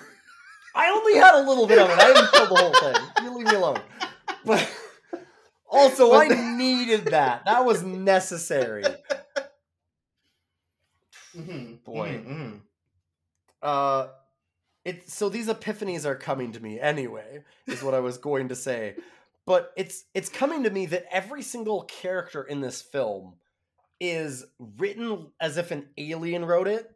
I 0.76 0.90
only 0.90 1.16
had 1.20 1.36
a 1.36 1.42
little 1.48 1.68
bit 1.68 1.80
of 1.80 1.90
it. 1.90 1.98
I 2.00 2.14
didn't 2.14 2.32
kill 2.32 2.48
the 2.48 2.56
whole 2.56 2.74
thing. 2.74 3.04
You 3.24 3.38
leave 3.38 3.48
me 3.48 3.56
alone. 3.56 3.80
But 4.46 4.70
also, 5.72 6.14
I 6.14 6.28
needed 6.58 7.06
that. 7.06 7.46
That 7.46 7.66
was 7.66 7.82
necessary. 7.84 8.84
Boy. 11.34 12.22
Mhm. 12.26 12.62
Uh, 13.62 14.08
it. 14.84 15.10
So 15.10 15.30
these 15.30 15.48
epiphanies 15.48 16.06
are 16.06 16.16
coming 16.16 16.52
to 16.54 16.60
me 16.60 16.80
anyway. 16.80 17.44
Is 17.68 17.84
what 17.84 17.94
I 17.94 18.00
was 18.00 18.18
going 18.18 18.50
to 18.50 18.56
say. 18.56 18.96
But 19.46 19.72
it's 19.78 20.04
it's 20.14 20.30
coming 20.30 20.64
to 20.64 20.70
me 20.70 20.86
that 20.88 21.06
every 21.12 21.42
single 21.42 21.84
character 21.84 22.44
in 22.44 22.62
this 22.62 22.82
film 22.82 23.36
is 24.00 24.46
written 24.78 25.32
as 25.40 25.58
if 25.58 25.72
an 25.72 25.88
alien 25.98 26.44
wrote 26.46 26.68
it. 26.68 26.90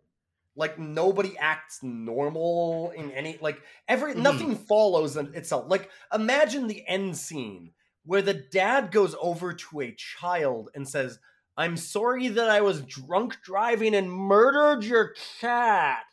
Like 0.58 0.80
nobody 0.80 1.38
acts 1.38 1.80
normal 1.84 2.92
in 2.96 3.12
any 3.12 3.38
like 3.42 3.62
every 3.88 4.14
Mhm. 4.14 4.18
nothing 4.18 4.56
follows 4.56 5.16
itself. 5.18 5.66
Like 5.70 5.90
imagine 6.14 6.68
the 6.68 6.84
end 6.88 7.18
scene 7.18 7.72
where 8.06 8.22
the 8.22 8.34
dad 8.34 8.92
goes 8.92 9.16
over 9.20 9.54
to 9.54 9.82
a 9.82 9.94
child 9.94 10.70
and 10.76 10.88
says, 10.88 11.20
"I'm 11.58 11.78
sorry 11.78 12.28
that 12.30 12.50
I 12.50 12.62
was 12.62 12.82
drunk 12.82 13.38
driving 13.44 13.96
and 13.96 14.12
murdered 14.12 14.84
your 14.84 15.14
cat." 15.40 16.06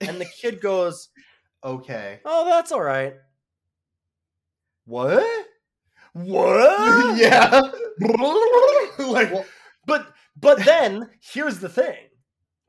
And 0.00 0.20
the 0.20 0.26
kid 0.40 0.60
goes, 0.62 1.08
Okay. 1.64 2.20
"Oh, 2.24 2.44
that's 2.44 2.72
all 2.72 2.82
right." 2.82 3.14
What? 4.84 5.46
What? 6.12 7.16
yeah. 7.18 7.60
like, 8.98 9.46
but 9.86 10.12
but 10.36 10.64
then 10.64 11.10
here's 11.20 11.58
the 11.58 11.68
thing: 11.68 12.08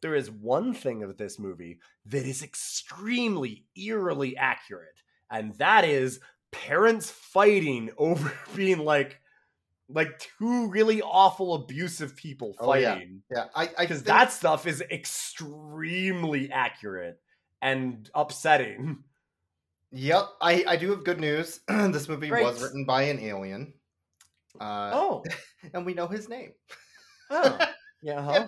there 0.02 0.16
is 0.16 0.30
one 0.30 0.74
thing 0.74 1.04
of 1.04 1.18
this 1.18 1.40
movie 1.40 1.80
that 2.06 2.26
is 2.26 2.44
extremely 2.44 3.66
eerily 3.76 4.38
accurate, 4.38 5.02
and 5.32 5.54
that 5.56 5.86
is 5.86 6.20
parents 6.54 7.10
fighting 7.12 7.90
over 7.98 8.32
being 8.56 8.80
like 8.80 9.20
like 9.90 10.18
two 10.40 10.70
really 10.70 11.02
awful 11.02 11.56
abusive 11.56 12.16
people 12.16 12.56
Oh, 12.60 12.74
yeah. 12.74 12.94
fighting 12.96 13.22
Yeah. 13.30 13.46
I 13.54 13.64
I 13.64 13.68
because 13.82 13.98
think- 13.98 14.08
that 14.08 14.32
stuff 14.32 14.66
is 14.66 14.82
extremely 14.82 16.52
accurate 16.52 17.20
and 17.62 18.10
upsetting. 18.16 19.04
Yep, 19.92 20.26
I, 20.42 20.66
I 20.68 20.76
do 20.78 20.90
have 20.90 21.04
good 21.04 21.20
news. 21.20 21.60
this 21.68 22.10
movie 22.10 22.28
Great. 22.30 22.44
was 22.44 22.62
written 22.64 22.84
by 22.86 23.04
an 23.04 23.20
alien. 23.20 23.74
Uh, 24.60 24.92
Oh, 24.94 25.24
and 25.74 25.86
we 25.86 25.94
know 25.94 26.08
his 26.08 26.28
name. 26.30 26.54
oh, 27.30 27.60
yeah, 28.02 28.22
huh? 28.22 28.48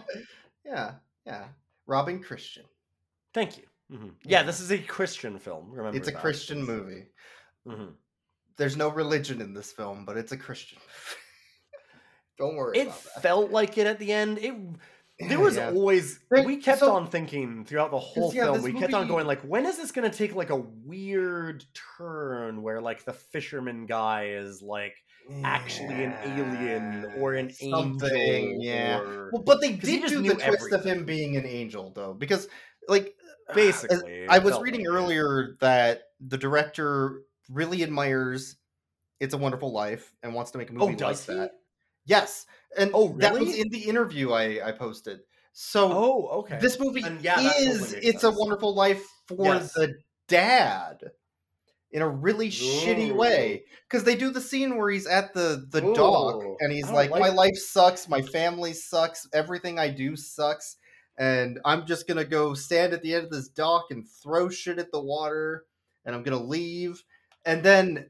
Yeah, 0.66 0.94
yeah. 1.26 1.46
Robin 1.86 2.20
Christian. 2.22 2.64
Thank 3.34 3.58
you. 3.58 3.64
Mhm. 3.94 4.12
Yeah, 4.24 4.42
this 4.42 4.60
is 4.60 4.72
a 4.72 4.80
Christian 4.80 5.38
film. 5.38 5.70
Remember, 5.72 5.96
It's 5.98 6.08
a 6.08 6.12
that. 6.12 6.20
Christian 6.22 6.64
movie. 6.64 7.06
Mhm. 7.68 7.94
There's 8.58 8.78
no 8.78 8.90
religion 8.90 9.42
in 9.42 9.54
this 9.54 9.72
film, 9.72 10.06
but 10.06 10.18
it's 10.18 10.32
a 10.32 10.38
Christian. 10.38 10.80
Don't 12.38 12.56
worry 12.56 12.78
It 12.80 12.94
felt 12.94 13.52
like 13.52 13.78
it 13.78 13.88
at 13.88 14.00
the 14.00 14.12
end. 14.12 14.40
It 14.40 14.54
there 15.30 15.40
was 15.40 15.56
yeah. 15.56 15.70
always 15.70 16.20
we 16.30 16.58
kept 16.58 16.80
so- 16.82 16.94
on 16.94 17.08
thinking 17.08 17.64
throughout 17.64 17.92
the 17.92 18.00
whole 18.00 18.34
yeah, 18.34 18.46
film. 18.46 18.62
We 18.62 18.74
kept 18.74 18.94
on 18.94 19.08
going 19.08 19.26
like, 19.26 19.42
when 19.44 19.66
is 19.66 19.78
this 19.78 19.92
going 19.94 20.10
to 20.10 20.16
take 20.16 20.36
like 20.36 20.50
a 20.50 20.58
weird 20.58 21.64
turn 21.98 22.62
where 22.62 22.82
like 22.82 23.06
the 23.06 23.14
fisherman 23.14 23.86
guy 23.86 24.32
is 24.32 24.62
like 24.62 24.94
actually 25.44 26.04
an 26.04 26.14
alien 26.26 27.14
or 27.18 27.34
an 27.34 27.50
Something, 27.50 28.14
angel? 28.14 28.64
yeah. 28.64 29.00
or- 29.00 29.30
Well, 29.32 29.44
but 29.44 29.62
they 29.62 29.72
did 29.72 30.08
do 30.08 30.22
the 30.22 30.36
twist 30.36 30.74
of 30.74 30.84
him 30.84 31.06
being 31.06 31.38
an 31.38 31.46
angel, 31.46 31.92
though, 31.96 32.14
because 32.14 32.50
like 32.90 33.16
Basically, 33.56 34.28
I 34.28 34.40
was 34.40 34.60
reading 34.60 34.82
like 34.82 34.90
it. 34.90 34.98
earlier 34.98 35.56
that 35.62 36.02
the 36.20 36.38
director 36.38 37.22
really 37.50 37.84
admires 37.84 38.58
"It's 39.20 39.34
a 39.34 39.38
Wonderful 39.38 39.72
Life" 39.74 40.14
and 40.24 40.34
wants 40.34 40.52
to 40.52 40.58
make 40.60 40.70
a 40.70 40.74
oh, 40.80 40.88
movie 40.88 40.96
Oh, 40.96 41.06
like 41.06 41.26
he? 41.28 41.36
that. 41.38 41.52
Yes, 42.06 42.46
and 42.78 42.92
Oh, 42.94 43.10
that 43.20 43.38
was 43.40 43.50
really? 43.50 43.62
in 43.62 43.70
the 43.70 43.84
interview 43.90 44.32
I 44.32 44.68
I 44.70 44.72
posted. 44.74 45.22
So 45.54 45.90
Oh, 45.92 46.28
okay. 46.40 46.60
this 46.60 46.80
movie 46.80 47.02
Then, 47.02 47.20
yeah, 47.22 47.42
that 47.42 47.56
totally 47.64 47.90
is 47.90 47.94
"It's 48.02 48.24
sense. 48.24 48.24
a 48.24 48.32
Wonderful 48.32 48.76
Life" 48.76 49.06
for 49.28 49.56
Yes. 49.56 49.72
the 49.76 49.96
dad 50.28 51.12
in 51.92 52.02
a 52.02 52.08
really 52.10 52.50
shitty 52.50 53.12
way 53.16 53.66
because 53.88 54.04
they 54.04 54.16
do 54.16 54.30
the 54.32 54.42
scene 54.42 54.78
where 54.78 54.90
he's 54.90 55.08
at 55.08 55.34
the 55.34 55.66
the 55.72 55.82
dock 55.82 56.42
and 56.60 56.72
he's 56.72 56.92
like, 56.92 57.12
like 57.12 57.22
my 57.22 57.30
that." 57.30 57.36
life 57.36 57.56
sucks 57.58 58.10
my 58.10 58.22
family 58.22 58.74
sucks 58.74 59.28
everything 59.34 59.80
i 59.80 59.88
do 59.90 60.16
sucks 60.16 60.78
and 61.18 61.60
i'm 61.66 61.86
just 61.86 62.08
gonna 62.08 62.26
go 62.26 62.54
stand 62.54 62.94
at 62.94 63.02
the 63.02 63.14
end 63.14 63.24
of 63.26 63.32
this 63.32 63.48
dock 63.50 63.86
and 63.92 64.08
throw 64.10 64.50
shit 64.50 64.80
at 64.80 64.92
the 64.92 65.00
water 65.02 65.66
and 66.06 66.16
i'm 66.16 66.24
gonna 66.24 66.38
leave 66.42 67.04
and 67.46 67.64
then 67.64 68.10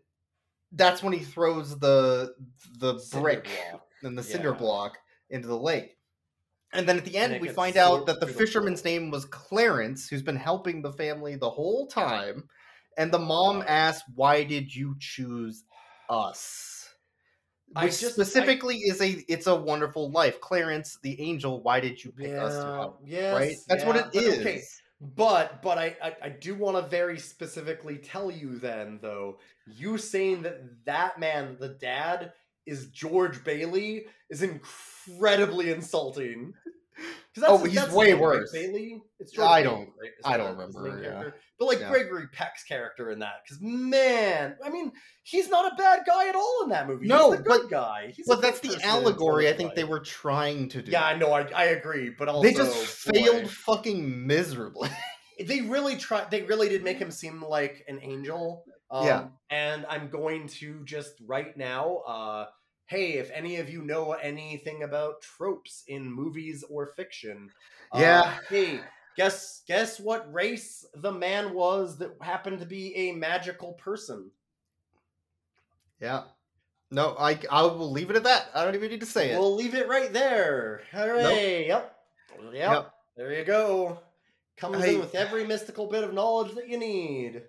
that's 0.72 1.04
when 1.04 1.14
he 1.14 1.20
throws 1.24 1.78
the 1.80 2.34
the 2.80 3.00
Cinder 3.00 3.22
brick 3.24 3.44
block. 3.72 3.82
and 4.04 4.18
the 4.18 4.24
cinder 4.24 4.50
Yeah. 4.52 4.58
block 4.58 4.98
into 5.30 5.48
the 5.48 5.58
lake 5.58 5.98
and 6.74 6.88
then 6.88 6.98
at 6.98 7.06
the 7.06 7.18
end 7.18 7.42
we 7.42 7.48
find 7.50 7.78
out 7.78 8.06
that 8.08 8.20
the 8.20 8.28
fisherman's 8.28 8.84
name 8.84 9.10
was 9.12 9.26
clarence 9.26 10.10
who's 10.10 10.22
been 10.24 10.36
helping 10.36 10.82
the 10.82 10.92
family 10.94 11.36
the 11.36 11.50
whole 11.50 11.88
time 11.88 12.48
and 12.98 13.12
the 13.12 13.20
mom 13.20 13.62
asks, 13.68 14.04
"Why 14.16 14.44
did 14.46 14.74
you 14.74 14.96
choose 15.00 15.66
us?" 16.10 16.88
I 17.76 17.86
Which 17.86 18.00
just- 18.00 18.06
I- 18.06 18.24
specifically 18.24 18.78
is 18.78 19.02
a 19.02 19.10
"It's 19.28 19.48
a 19.48 19.56
Wonderful 19.56 20.12
Life." 20.12 20.40
Clarence, 20.40 20.98
the 21.04 21.20
angel, 21.20 21.62
why 21.62 21.82
did 21.82 22.02
you 22.04 22.12
pick 22.14 22.32
us? 22.36 22.54
to 22.54 22.60
Yeah, 22.60 22.74
help? 22.76 23.02
yes, 23.04 23.34
right. 23.34 23.56
That's 23.68 23.84
what 23.84 23.96
yeah, 23.98 24.02
it 24.04 24.14
but 24.14 24.24
is. 24.24 24.40
okay. 24.40 24.62
Mm-hmm. 25.04 25.12
But 25.16 25.62
but 25.62 25.78
I 25.78 25.96
I, 26.02 26.16
I 26.24 26.30
do 26.30 26.56
want 26.56 26.78
to 26.78 26.90
very 26.90 27.20
specifically 27.20 27.98
tell 27.98 28.32
you 28.32 28.58
then 28.58 29.00
though 29.02 29.40
you 29.68 29.98
saying 29.98 30.44
that 30.44 30.86
that 30.86 31.20
man 31.20 31.58
the 31.60 31.70
dad 31.70 32.34
is 32.66 32.88
George 32.88 33.44
Bailey 33.44 34.06
is 34.30 34.42
incredibly 34.42 35.70
insulting. 35.70 36.54
Oh, 37.44 37.64
he's 37.64 37.80
his 37.80 37.94
way 37.94 38.14
worse. 38.14 38.52
Bailey. 38.52 39.02
It's 39.20 39.38
I 39.38 39.62
Bailey, 39.62 39.64
don't- 39.64 39.90
right? 40.02 40.12
I 40.24 40.38
don't 40.38 40.58
remember, 40.58 41.02
yeah. 41.04 41.30
But 41.60 41.66
like 41.66 41.80
Yeah. 41.80 41.90
Gregory 41.90 42.28
Peck's 42.34 42.64
character 42.64 43.12
in 43.12 43.20
that, 43.20 43.42
because 43.44 43.62
man, 43.62 44.56
I 44.64 44.70
mean, 44.70 44.92
he's 45.24 45.50
not 45.50 45.72
a 45.72 45.76
bad 45.76 46.02
guy 46.08 46.28
at 46.30 46.36
all 46.36 46.62
in 46.64 46.70
that 46.70 46.88
movie. 46.88 47.08
No, 47.08 47.32
he's 47.32 47.40
the 47.40 47.44
good 47.44 47.62
but- 47.64 47.70
guy. 47.70 48.14
He's 48.16 48.28
But 48.28 48.42
that's 48.42 48.60
the 48.62 48.80
allegory 48.84 49.50
I 49.50 49.54
think 49.54 49.76
they 49.76 49.84
were 49.84 50.00
trying 50.00 50.70
to 50.70 50.82
do. 50.82 50.92
Yeah, 50.92 51.06
I 51.06 51.16
know. 51.18 51.32
I, 51.32 51.42
I 51.56 51.64
agree, 51.66 52.10
but 52.18 52.28
also 52.30 52.44
they 52.44 52.54
just 52.54 53.06
boy, 53.06 53.14
failed 53.20 53.50
fucking 53.50 54.26
miserably. 54.28 54.90
They 55.38 55.60
really 55.60 55.98
tried. 55.98 56.32
They 56.32 56.44
really 56.44 56.70
did 56.70 56.82
make 56.86 56.98
him 56.98 57.12
seem 57.12 57.44
like 57.44 57.84
an 57.90 58.00
angel. 58.02 58.64
Um, 58.90 59.06
Yeah. 59.06 59.28
And 59.50 59.86
I'm 59.90 60.08
going 60.10 60.48
to 60.60 60.82
just 60.86 61.12
right 61.28 61.58
now. 61.58 61.98
Uh, 62.08 62.46
hey, 62.88 63.14
if 63.14 63.32
any 63.32 63.58
of 63.58 63.70
you 63.70 63.82
know 63.82 64.14
anything 64.14 64.84
about 64.84 65.22
tropes 65.22 65.84
in 65.88 66.12
movies 66.12 66.64
or 66.70 66.88
fiction, 66.88 67.50
uh, 67.92 68.00
Yeah. 68.00 68.38
Hey, 68.50 68.82
guess 69.18 69.64
guess 69.68 70.00
what 70.00 70.32
race 70.34 70.86
the 70.96 71.12
man 71.12 71.54
was 71.54 71.98
that 71.98 72.12
happened 72.22 72.60
to 72.60 72.66
be 72.66 72.96
a 72.96 73.12
magical 73.14 73.74
person. 73.74 74.32
yeah. 76.00 76.24
No, 76.92 77.16
I 77.18 77.40
I 77.50 77.64
will 77.64 77.92
leave 77.92 78.10
it 78.12 78.16
at 78.16 78.24
that. 78.24 78.50
I 78.54 78.64
don't 78.64 78.76
even 78.76 78.92
need 78.92 79.00
to 79.00 79.06
say 79.08 79.32
it. 79.32 79.40
We'll 79.40 79.56
leave 79.56 79.74
it 79.74 79.88
right 79.88 80.14
there. 80.14 80.84
Hooray! 80.92 81.68
Yep. 81.68 81.98
Yep. 82.44 82.54
Yep. 82.54 82.94
There 83.18 83.34
you 83.34 83.44
go. 83.44 84.00
Comes 84.58 84.84
I- 84.84 84.88
in 84.90 85.00
with 85.00 85.16
every 85.16 85.46
mystical 85.46 85.88
bit 85.88 86.04
of 86.04 86.14
knowledge 86.14 86.54
that 86.56 86.70
you 86.70 86.78
need 86.78 87.42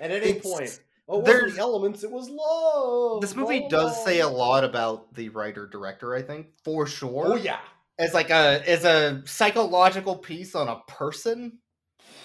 at 0.00 0.10
any 0.10 0.40
point. 0.40 0.80
Oh, 1.10 1.22
There's- 1.22 1.54
the 1.54 1.60
elements, 1.60 2.04
it 2.04 2.10
was 2.10 2.28
love. 2.28 3.20
This 3.22 3.34
movie 3.34 3.62
Oh, 3.64 3.68
does 3.70 4.04
say 4.04 4.20
a 4.20 4.28
lot 4.28 4.62
about 4.64 5.14
the 5.14 5.30
writer 5.30 5.66
director, 5.66 6.14
I 6.14 6.22
think, 6.22 6.48
for 6.64 6.86
sure. 6.86 7.24
Oh 7.26 7.34
yeah. 7.36 7.60
As 7.98 8.12
like 8.14 8.30
a 8.30 8.62
as 8.68 8.84
a 8.84 9.22
psychological 9.26 10.16
piece 10.16 10.54
on 10.54 10.68
a 10.68 10.80
person. 10.86 11.58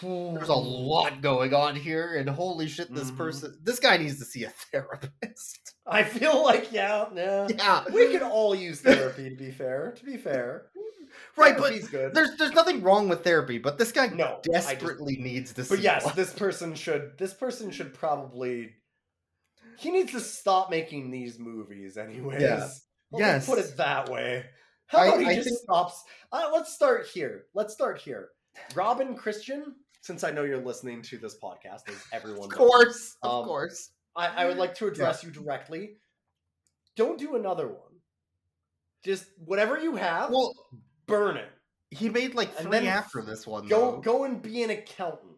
There's 0.02 0.50
a 0.50 0.54
lot 0.54 1.22
going 1.22 1.54
on 1.54 1.78
here, 1.78 2.16
and 2.16 2.30
holy 2.30 2.68
shit, 2.68 2.94
this 2.94 3.10
Mhm. 3.10 3.18
person 3.18 3.58
this 3.64 3.80
guy 3.80 3.96
needs 3.98 4.20
to 4.20 4.26
see 4.26 4.44
a 4.44 4.50
therapist. 4.72 5.73
I 5.86 6.04
feel 6.04 6.44
like 6.44 6.72
yeah, 6.72 7.06
yeah. 7.16 7.48
Yeah. 7.50 7.84
We 7.94 8.08
could 8.12 8.22
all 8.22 8.56
use 8.56 8.82
therapy 8.82 9.30
to 9.30 9.36
be 9.36 9.52
fair. 9.52 9.94
To 9.98 10.06
be 10.06 10.18
fair. 10.18 10.68
Right, 11.36 11.56
but 11.58 11.64
Therapy's 11.68 11.90
good. 11.90 12.14
there's 12.14 12.36
there's 12.38 12.54
nothing 12.54 12.82
wrong 12.82 13.08
with 13.10 13.24
therapy, 13.24 13.58
but 13.60 13.78
this 13.78 13.92
guy 13.92 14.08
No, 14.08 14.26
I 14.26 14.40
just- 14.52 14.70
desperately 14.70 15.18
needs 15.18 15.54
this. 15.54 15.70
But 15.70 15.80
yes, 15.80 16.06
one. 16.06 16.16
this 16.16 16.34
person 16.34 16.74
should 16.76 17.18
this 17.18 17.34
person 17.34 17.70
should 17.72 17.94
probably 17.94 18.72
he 19.78 19.92
needs 19.92 20.12
to 20.14 20.20
stop 20.20 20.70
making 20.70 21.12
these 21.12 21.38
movies 21.40 21.98
anyways. 21.98 22.42
Yeah. 22.42 22.68
Yes. 23.16 23.46
put 23.48 23.60
it 23.60 23.78
that 23.78 24.10
way. 24.10 24.46
How 24.88 25.00
I- 25.00 25.06
about 25.08 25.20
he 25.22 25.26
I 25.28 25.36
just 25.36 25.50
think- 25.50 25.60
stops? 25.60 26.04
Uh, 26.32 26.50
let's 26.54 26.74
start 26.74 27.08
here. 27.08 27.46
Let's 27.54 27.74
start 27.74 28.00
here. 28.00 28.30
Robin 28.76 29.16
Christian, 29.16 29.76
since 30.02 30.24
I 30.24 30.32
know 30.32 30.44
you're 30.44 30.64
listening 30.64 31.02
to 31.04 31.18
this 31.18 31.36
podcast, 31.44 31.90
as 31.90 32.04
everyone 32.12 32.52
Of 32.52 32.58
knows, 32.58 32.58
course, 32.70 33.18
of 33.24 33.32
Um, 33.42 33.46
course. 33.46 33.90
I, 34.16 34.28
I 34.28 34.46
would 34.46 34.58
like 34.58 34.76
to 34.76 34.88
address 34.88 35.24
you 35.24 35.32
directly. 35.32 35.98
Don't 36.96 37.18
do 37.18 37.36
another 37.36 37.68
one. 37.68 37.78
Just 39.04 39.26
whatever 39.44 39.78
you 39.80 39.96
have, 39.96 40.30
Well, 40.30 40.54
burn 41.08 41.38
it. 41.38 41.50
he 41.92 42.08
made 42.10 42.36
like 42.36 42.50
And 42.60 42.68
three 42.70 42.88
after 42.88 43.22
this 43.22 43.46
one. 43.48 43.68
Go 43.68 43.92
though. 43.94 43.98
go 44.02 44.24
and 44.26 44.42
be 44.42 44.64
an 44.64 44.70
accountant. 44.70 45.32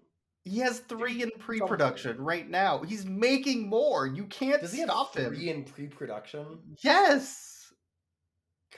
He 0.43 0.59
has 0.59 0.79
three 0.81 1.23
in 1.23 1.31
pre-production 1.39 2.21
right 2.21 2.47
now. 2.47 2.83
He's 2.83 3.03
making 3.05 3.67
more. 3.67 4.05
You 4.05 4.25
can't 4.25 4.61
Does 4.61 4.79
stop 4.79 5.15
him. 5.15 5.33
three 5.33 5.49
in 5.49 5.63
pre-production? 5.63 6.59
Yes. 6.83 7.73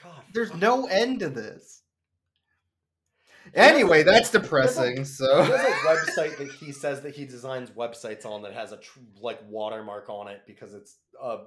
God, 0.02 0.22
There's 0.34 0.54
no 0.54 0.86
end 0.88 1.20
to 1.20 1.30
this. 1.30 1.82
Anyway, 3.54 4.04
that's 4.04 4.30
a- 4.34 4.40
depressing. 4.40 4.98
He 4.98 5.04
So 5.04 5.44
has 5.44 5.52
a 5.52 5.72
website 5.88 6.38
that 6.38 6.52
he 6.52 6.72
says 6.72 7.02
that 7.02 7.16
he 7.16 7.26
designs 7.26 7.70
websites 7.72 8.26
on 8.26 8.42
that 8.44 8.54
has 8.54 8.72
a 8.72 8.78
tr- 8.78 9.00
like 9.22 9.40
watermark 9.50 10.10
on 10.10 10.28
it 10.28 10.42
because 10.46 10.74
it's 10.74 10.98
a 11.22 11.40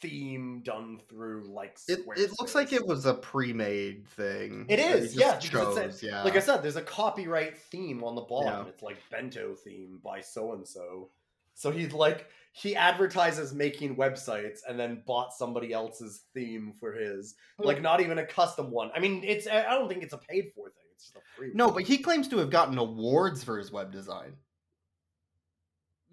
theme 0.00 0.62
done 0.64 0.98
through 1.10 1.44
like 1.52 1.76
it, 1.86 2.00
it 2.16 2.30
looks 2.40 2.54
like 2.54 2.72
it 2.72 2.86
was 2.86 3.04
a 3.06 3.14
pre-made 3.14 4.06
thing. 4.08 4.64
It 4.68 4.78
is, 4.78 5.14
yeah. 5.14 5.36
Chose, 5.38 5.74
said- 5.74 5.94
yeah. 6.02 6.22
Like 6.22 6.36
I 6.36 6.40
said, 6.40 6.62
there's 6.62 6.76
a 6.76 6.82
copyright 6.82 7.58
theme 7.58 8.02
on 8.02 8.14
the 8.14 8.22
bottom. 8.22 8.64
Yeah. 8.66 8.70
It's 8.72 8.82
like 8.82 8.96
bento 9.10 9.54
theme 9.54 10.00
by 10.02 10.20
so 10.20 10.52
and 10.54 10.66
so. 10.66 11.10
So 11.54 11.70
he's 11.70 11.92
like 11.92 12.26
he 12.52 12.74
advertises 12.74 13.52
making 13.54 13.94
websites 13.96 14.60
and 14.68 14.80
then 14.80 15.02
bought 15.06 15.32
somebody 15.34 15.72
else's 15.72 16.22
theme 16.34 16.72
for 16.80 16.92
his. 16.94 17.34
Hmm. 17.58 17.66
Like 17.66 17.82
not 17.82 18.00
even 18.00 18.18
a 18.18 18.24
custom 18.24 18.70
one. 18.70 18.90
I 18.94 19.00
mean, 19.00 19.22
it's 19.24 19.46
I 19.46 19.62
don't 19.74 19.88
think 19.88 20.02
it's 20.02 20.14
a 20.14 20.18
paid 20.18 20.52
for 20.54 20.68
thing. 20.70 20.79
It's 21.00 21.12
just 21.12 21.16
a 21.16 21.20
free. 21.36 21.50
No, 21.54 21.70
but 21.70 21.84
he 21.84 21.98
claims 21.98 22.28
to 22.28 22.38
have 22.38 22.50
gotten 22.50 22.76
awards 22.76 23.42
for 23.42 23.56
his 23.56 23.72
web 23.72 23.90
design. 23.90 24.34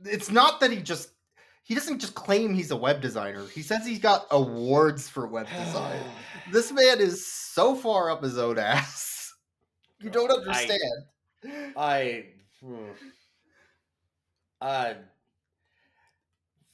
It's 0.06 0.32
not 0.32 0.60
that 0.62 0.72
he 0.72 0.82
just 0.82 1.10
he 1.64 1.76
doesn't 1.76 2.00
just 2.00 2.16
claim 2.16 2.54
he's 2.54 2.72
a 2.72 2.78
web 2.78 3.02
designer. 3.02 3.46
He 3.48 3.62
says 3.62 3.86
he's 3.86 4.00
got 4.00 4.28
awards 4.32 5.10
for 5.10 5.28
web 5.28 5.48
design. 5.50 6.00
this 6.52 6.72
man 6.72 7.02
is 7.02 7.28
so 7.28 7.76
far 7.76 8.10
up 8.10 8.24
his 8.24 8.38
own 8.38 8.58
ass. 8.58 9.14
You 10.00 10.12
don't 10.12 10.30
understand. 10.30 10.80
I. 11.76 12.26
hmm. 12.64 12.90
Uh. 14.62 14.94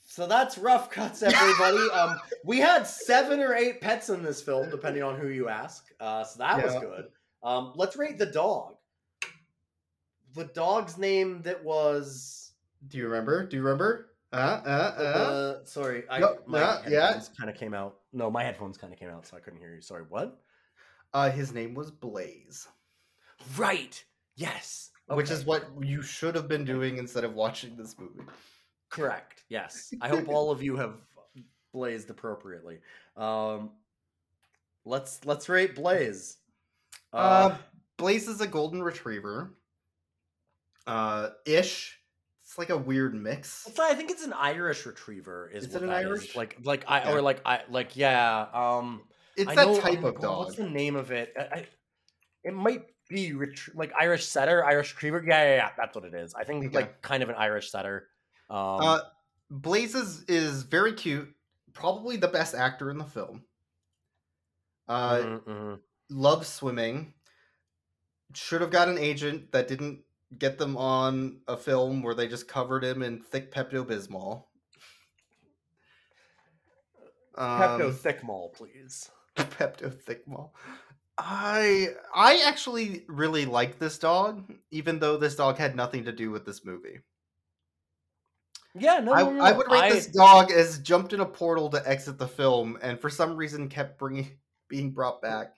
So 0.01 0.27
that's 0.27 0.57
rough 0.57 0.89
cuts, 0.89 1.23
everybody. 1.23 1.89
um, 1.93 2.19
we 2.43 2.59
had 2.59 2.85
seven 2.85 3.39
or 3.39 3.55
eight 3.55 3.79
pets 3.79 4.09
in 4.09 4.23
this 4.23 4.41
film, 4.41 4.69
depending 4.69 5.03
on 5.03 5.17
who 5.17 5.29
you 5.29 5.47
ask. 5.47 5.85
Uh, 6.01 6.25
so 6.25 6.37
that 6.39 6.61
was 6.61 6.73
good. 6.81 7.05
Um, 7.43 7.73
let's 7.75 7.95
rate 7.97 8.17
the 8.17 8.25
dog. 8.25 8.75
The 10.33 10.45
dog's 10.45 10.97
name 10.97 11.41
that 11.43 11.63
was. 11.63 12.53
Do 12.87 12.97
you 12.97 13.05
remember? 13.05 13.45
Do 13.45 13.55
you 13.57 13.63
remember? 13.63 14.09
Uh, 14.31 14.35
uh, 14.65 14.95
uh. 14.97 15.01
Uh, 15.01 15.65
sorry, 15.65 16.03
I 16.09 16.19
No, 16.19 16.37
my 16.47 16.59
no, 16.59 16.81
yeah. 16.87 17.05
headphones 17.07 17.29
kind 17.37 17.49
of 17.49 17.55
came 17.55 17.73
out. 17.73 17.97
No, 18.13 18.31
my 18.31 18.43
headphones 18.43 18.77
kind 18.77 18.91
of 18.91 18.97
came 18.97 19.09
out, 19.09 19.27
so 19.27 19.37
I 19.37 19.39
couldn't 19.39 19.59
hear 19.59 19.75
you. 19.75 19.81
Sorry, 19.81 20.03
what? 20.09 20.39
Uh, 21.13 21.29
his 21.29 21.53
name 21.53 21.75
was 21.75 21.91
Blaze, 21.91 22.67
Right. 23.57 24.03
Yes. 24.35 24.89
which 25.07 25.29
is 25.29 25.45
what 25.45 25.65
you 25.81 26.01
should 26.01 26.33
have 26.33 26.47
been 26.47 26.65
doing 26.65 26.97
instead 26.97 27.23
of 27.23 27.35
watching 27.35 27.75
this 27.77 27.95
movie. 27.99 28.23
Correct. 28.89 29.43
Yes. 29.49 29.93
I 30.01 30.07
hope 30.07 30.27
all 30.27 30.49
of 30.49 30.63
you 30.63 30.75
have 30.77 30.95
blazed 31.71 32.09
appropriately. 32.09 32.79
Um, 33.15 33.69
let's 34.85 35.23
let's 35.25 35.47
rate 35.49 35.75
Blaze. 35.75 36.37
Uh, 37.13 37.55
Blaze 37.97 38.27
is 38.27 38.41
a 38.41 38.47
golden 38.47 38.81
retriever. 38.83 39.53
Uh, 40.87 41.29
ish. 41.45 41.99
It's 42.43 42.57
like 42.57 42.69
a 42.69 42.77
weird 42.77 43.15
mix. 43.15 43.65
It's- 43.67 43.79
I 43.79 43.93
think 43.95 44.11
it's 44.11 44.23
an 44.23 44.33
Irish 44.33 44.85
retriever. 44.85 45.49
Is, 45.53 45.65
Is 45.67 45.73
what 45.73 45.83
it 45.83 45.85
an 45.85 45.89
that 45.91 46.01
is. 46.01 46.07
Irish? 46.07 46.35
Like 46.35 46.57
like 46.63 46.83
I 46.87 47.03
Yeah. 47.03 47.13
or 47.13 47.21
like 47.21 47.41
I 47.45 47.61
like 47.69 47.95
yeah. 47.95 48.47
Um, 48.53 49.03
It's 49.37 49.49
I 49.49 49.55
that 49.55 49.67
know- 49.67 49.79
type 49.79 49.99
oh 50.03 50.07
of 50.07 50.19
dog. 50.19 50.45
What's 50.45 50.57
the 50.57 50.69
name 50.69 50.95
of 50.95 51.11
it? 51.11 51.33
I, 51.37 51.41
I, 51.41 51.67
it 52.43 52.53
might 52.53 52.83
be 53.09 53.33
like 53.75 53.93
Irish 53.97 54.25
setter, 54.25 54.65
Irish 54.65 54.93
retriever. 54.93 55.23
Yeah, 55.25 55.43
yeah, 55.43 55.55
yeah. 55.55 55.69
That's 55.77 55.95
what 55.95 56.03
it 56.05 56.13
is. 56.13 56.33
I 56.33 56.43
think 56.43 56.65
Okay. 56.65 56.75
like 56.75 57.01
kind 57.01 57.23
of 57.23 57.29
an 57.29 57.35
Irish 57.35 57.71
setter. 57.71 58.09
Um, 58.49 58.81
Uh, 58.81 58.99
Blaze 59.49 59.93
is, 59.95 60.23
is 60.27 60.63
very 60.63 60.93
cute. 60.93 61.29
Probably 61.73 62.17
the 62.17 62.27
best 62.27 62.55
actor 62.55 62.89
in 62.91 62.97
the 62.97 63.05
film. 63.05 63.43
Uh, 64.87 65.17
mhm, 65.17 65.43
mhm. 65.43 65.79
Loves 66.09 66.47
swimming. 66.47 67.13
Should 68.33 68.61
have 68.61 68.71
got 68.71 68.89
an 68.89 68.97
agent 68.97 69.51
that 69.51 69.67
didn't 69.67 69.99
get 70.39 70.57
them 70.57 70.75
on 70.77 71.41
a 71.47 71.55
film 71.55 72.01
where 72.01 72.15
they 72.15 72.27
just 72.27 72.47
covered 72.47 72.83
him 72.83 73.03
in 73.03 73.21
thick 73.21 73.51
Pepto 73.53 73.85
Bismol. 73.85 74.45
Pepto 77.37 77.87
Um, 77.87 77.93
Thickmall, 77.93 78.53
please. 78.53 79.09
Pepto 79.35 79.91
Thickmol. 80.03 80.51
I 81.17 81.89
I 82.13 82.43
actually 82.47 83.05
really 83.07 83.45
like 83.45 83.77
this 83.77 83.97
dog, 83.99 84.51
even 84.71 84.99
though 84.99 85.17
this 85.17 85.35
dog 85.35 85.57
had 85.57 85.75
nothing 85.75 86.05
to 86.05 86.11
do 86.11 86.31
with 86.31 86.45
this 86.45 86.65
movie. 86.65 86.99
Yeah, 88.75 88.99
no, 88.99 89.13
I, 89.13 89.21
no, 89.21 89.31
no, 89.33 89.43
I 89.43 89.51
would 89.51 89.71
rate 89.71 89.83
I- 89.83 89.91
this 89.91 90.07
dog 90.07 90.51
as 90.51 90.79
jumped 90.79 91.13
in 91.13 91.19
a 91.19 91.25
portal 91.25 91.69
to 91.69 91.87
exit 91.87 92.17
the 92.17 92.27
film, 92.27 92.79
and 92.81 92.99
for 92.99 93.09
some 93.11 93.35
reason 93.35 93.69
kept 93.69 93.99
bringing 93.99 94.27
being 94.69 94.91
brought 94.91 95.21
back 95.21 95.53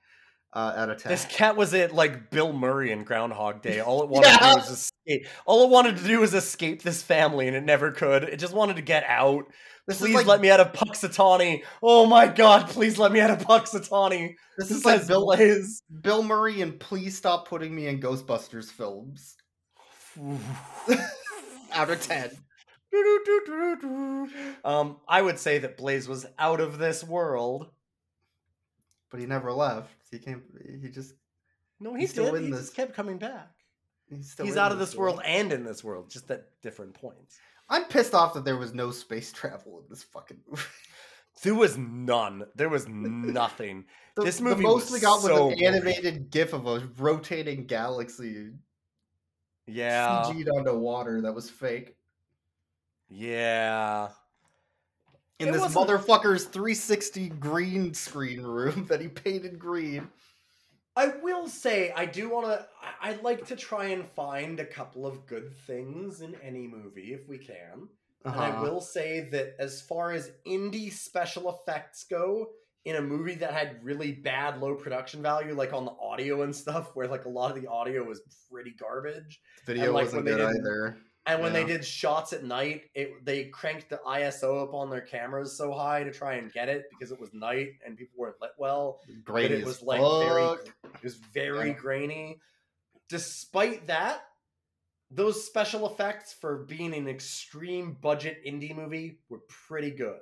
uh, 0.56 0.74
out 0.76 0.90
of 0.90 1.02
ten. 1.02 1.12
This 1.12 1.26
cat 1.26 1.56
was 1.58 1.74
it 1.74 1.94
like 1.94 2.32
Bill 2.32 2.54
Murray 2.54 2.92
in 2.92 3.04
Groundhog 3.04 3.62
Day. 3.62 3.82
All 3.82 4.02
it 4.04 4.10
wanted 4.10 4.32
to 4.32 4.40
do 4.40 4.56
was 4.56 4.70
escape. 4.70 5.28
All 5.46 5.66
it 5.66 5.70
wanted 5.70 5.98
to 5.98 6.04
do 6.04 6.20
was 6.22 6.34
escape 6.34 6.82
this 6.82 7.04
family, 7.04 7.48
and 7.48 7.56
it 7.56 7.64
never 7.64 7.92
could. 7.92 8.24
It 8.24 8.38
just 8.38 8.54
wanted 8.54 8.78
to 8.78 8.82
get 8.82 9.04
out. 9.08 9.46
This 9.88 9.98
is 9.98 10.02
please 10.02 10.16
like- 10.16 10.26
let 10.26 10.42
me 10.42 10.50
out 10.50 10.60
of 10.60 10.72
Punxsutawney. 10.74 11.64
Oh 11.84 12.06
my 12.08 12.28
god, 12.28 12.70
please 12.70 12.98
let 12.98 13.12
me 13.12 13.20
out 13.20 13.30
of 13.30 13.40
Punxsutawney. 13.40 14.34
This 14.58 14.70
This 14.70 14.78
is 14.80 14.86
like 14.86 15.06
Bill 15.06 15.26
Blaze. 15.26 15.84
Bill 16.02 16.24
Murray, 16.24 16.62
and 16.62 16.80
please 16.80 17.16
stop 17.18 17.48
putting 17.48 17.76
me 17.76 17.88
in 17.88 18.00
Ghostbusters 18.00 18.72
films. 18.72 19.36
out 21.74 21.90
of 21.90 22.02
ten. 22.02 22.32
Um, 24.64 24.98
I 25.06 25.22
would 25.22 25.38
say 25.38 25.58
that 25.58 25.76
Blaze 25.76 26.08
was 26.08 26.26
out 26.40 26.62
of 26.62 26.78
this 26.78 27.04
world. 27.04 27.68
But 29.12 29.20
he 29.20 29.26
never 29.26 29.52
left. 29.52 29.94
He 30.16 30.20
came. 30.20 30.42
He 30.82 30.90
just. 30.90 31.14
No, 31.80 31.94
he 31.94 32.02
He's 32.02 32.12
still 32.12 32.26
did. 32.32 32.36
in 32.36 32.44
He 32.46 32.52
this- 32.52 32.62
just 32.62 32.76
kept 32.76 32.94
coming 32.94 33.18
back. 33.18 33.52
He's, 34.10 34.32
still 34.32 34.46
He's 34.46 34.56
out 34.58 34.72
of 34.72 34.80
this 34.80 34.96
world 34.96 35.20
and 35.26 35.52
in 35.52 35.64
this 35.64 35.84
world, 35.84 36.10
just 36.12 36.30
at 36.32 36.46
different 36.62 36.94
points. 36.94 37.40
I'm 37.70 37.86
pissed 37.86 38.14
off 38.14 38.34
that 38.36 38.46
there 38.46 38.56
was 38.58 38.74
no 38.74 38.92
space 38.92 39.32
travel 39.32 39.80
in 39.80 39.86
this 39.90 40.04
fucking 40.04 40.38
movie. 40.50 40.62
There 41.42 41.56
was 41.56 41.78
none. 41.78 42.46
There 42.56 42.70
was 42.70 42.88
nothing. 42.88 43.86
The, 44.16 44.24
this 44.24 44.40
movie 44.40 44.64
most 44.64 44.86
was 44.86 44.94
we 44.94 45.00
got 45.02 45.22
was 45.24 45.54
an 45.54 45.64
animated 45.64 46.30
GIF 46.30 46.54
of 46.54 46.66
a 46.68 46.88
rotating 46.98 47.66
galaxy 47.66 48.52
Yeah. 49.68 50.24
CG'd 50.28 50.48
onto 50.50 50.78
water 50.78 51.20
that 51.22 51.34
was 51.34 51.50
fake. 51.50 51.98
Yeah. 53.10 54.10
In 55.40 55.50
It 55.50 55.52
this 55.52 55.62
wasn't- 55.62 55.90
motherfucker's 55.90 56.46
360 56.46 57.30
green 57.30 57.94
screen 57.94 58.42
room 58.42 58.86
that 58.88 59.02
he 59.02 59.08
painted 59.10 59.60
green. 59.60 60.10
I 60.96 61.08
will 61.08 61.50
say 61.50 61.92
I 61.92 62.06
do 62.06 62.30
want 62.30 62.46
to. 62.48 62.66
I'd 63.02 63.22
like 63.22 63.46
to 63.48 63.56
try 63.58 63.88
and 63.88 64.08
find 64.08 64.62
a 64.62 64.66
couple 64.66 65.06
of 65.06 65.26
good 65.26 65.54
things 65.68 66.22
in 66.22 66.36
any 66.36 66.68
movie 66.68 67.14
if 67.14 67.28
we 67.28 67.38
can. 67.38 67.90
And 68.24 68.34
I 68.34 68.50
Uh-huh. 68.50 68.62
will 68.64 68.82
say 68.82 69.28
that 69.32 69.56
as 69.60 69.82
far 69.82 70.12
as 70.14 70.32
indie 70.48 70.92
special 70.92 71.50
effects 71.54 72.06
go, 72.06 72.54
in 72.86 72.96
a 72.96 73.02
movie 73.02 73.36
that 73.36 73.52
had 73.52 73.84
really 73.84 74.12
bad 74.14 74.62
low 74.62 74.76
production 74.76 75.22
value, 75.22 75.54
like 75.54 75.74
on 75.74 75.86
the 75.86 75.92
audio 76.00 76.44
and 76.44 76.56
stuff, 76.56 76.96
where 76.96 77.08
like 77.08 77.26
a 77.26 77.30
lot 77.30 77.54
of 77.54 77.62
the 77.62 77.68
audio 77.68 78.04
was 78.04 78.22
pretty 78.50 78.72
garbage. 78.80 79.42
Video 79.66 79.86
and, 79.86 79.94
like, 79.96 80.06
wasn't 80.06 80.26
good 80.26 80.40
either. 80.40 80.96
And 81.28 81.42
when 81.42 81.54
they 81.54 81.64
did 81.64 81.84
shots 81.84 82.34
at 82.34 82.44
night, 82.44 82.84
it 82.94 83.26
they 83.26 83.46
cranked 83.46 83.90
the 83.90 84.00
ISO 84.06 84.62
up 84.62 84.74
on 84.76 84.90
their 84.92 85.02
cameras 85.02 85.58
so 85.58 85.72
high 85.74 86.04
to 86.04 86.12
try 86.12 86.36
and 86.36 86.54
get 86.54 86.70
it 86.70 86.86
because 86.92 87.12
it 87.12 87.20
was 87.20 87.34
night 87.34 87.70
and 87.86 87.98
people 87.98 88.14
weren't 88.18 88.40
lit 88.42 88.52
well. 88.60 89.00
Grainy 89.24 89.56
it 89.56 89.66
was 89.66 89.82
like 89.82 90.00
very 90.00 90.44
it 90.44 91.04
was 91.04 91.16
very 91.16 91.70
Yeah. 91.70 91.74
grainy. 91.74 92.40
Despite 93.10 93.88
that, 93.88 94.24
those 95.12 95.46
special 95.46 95.88
effects 95.88 96.34
for 96.34 96.66
being 96.66 96.94
an 96.94 97.08
extreme 97.08 97.94
budget 98.02 98.44
indie 98.46 98.76
movie 98.76 99.20
were 99.30 99.42
pretty 99.48 99.92
good. 99.92 100.22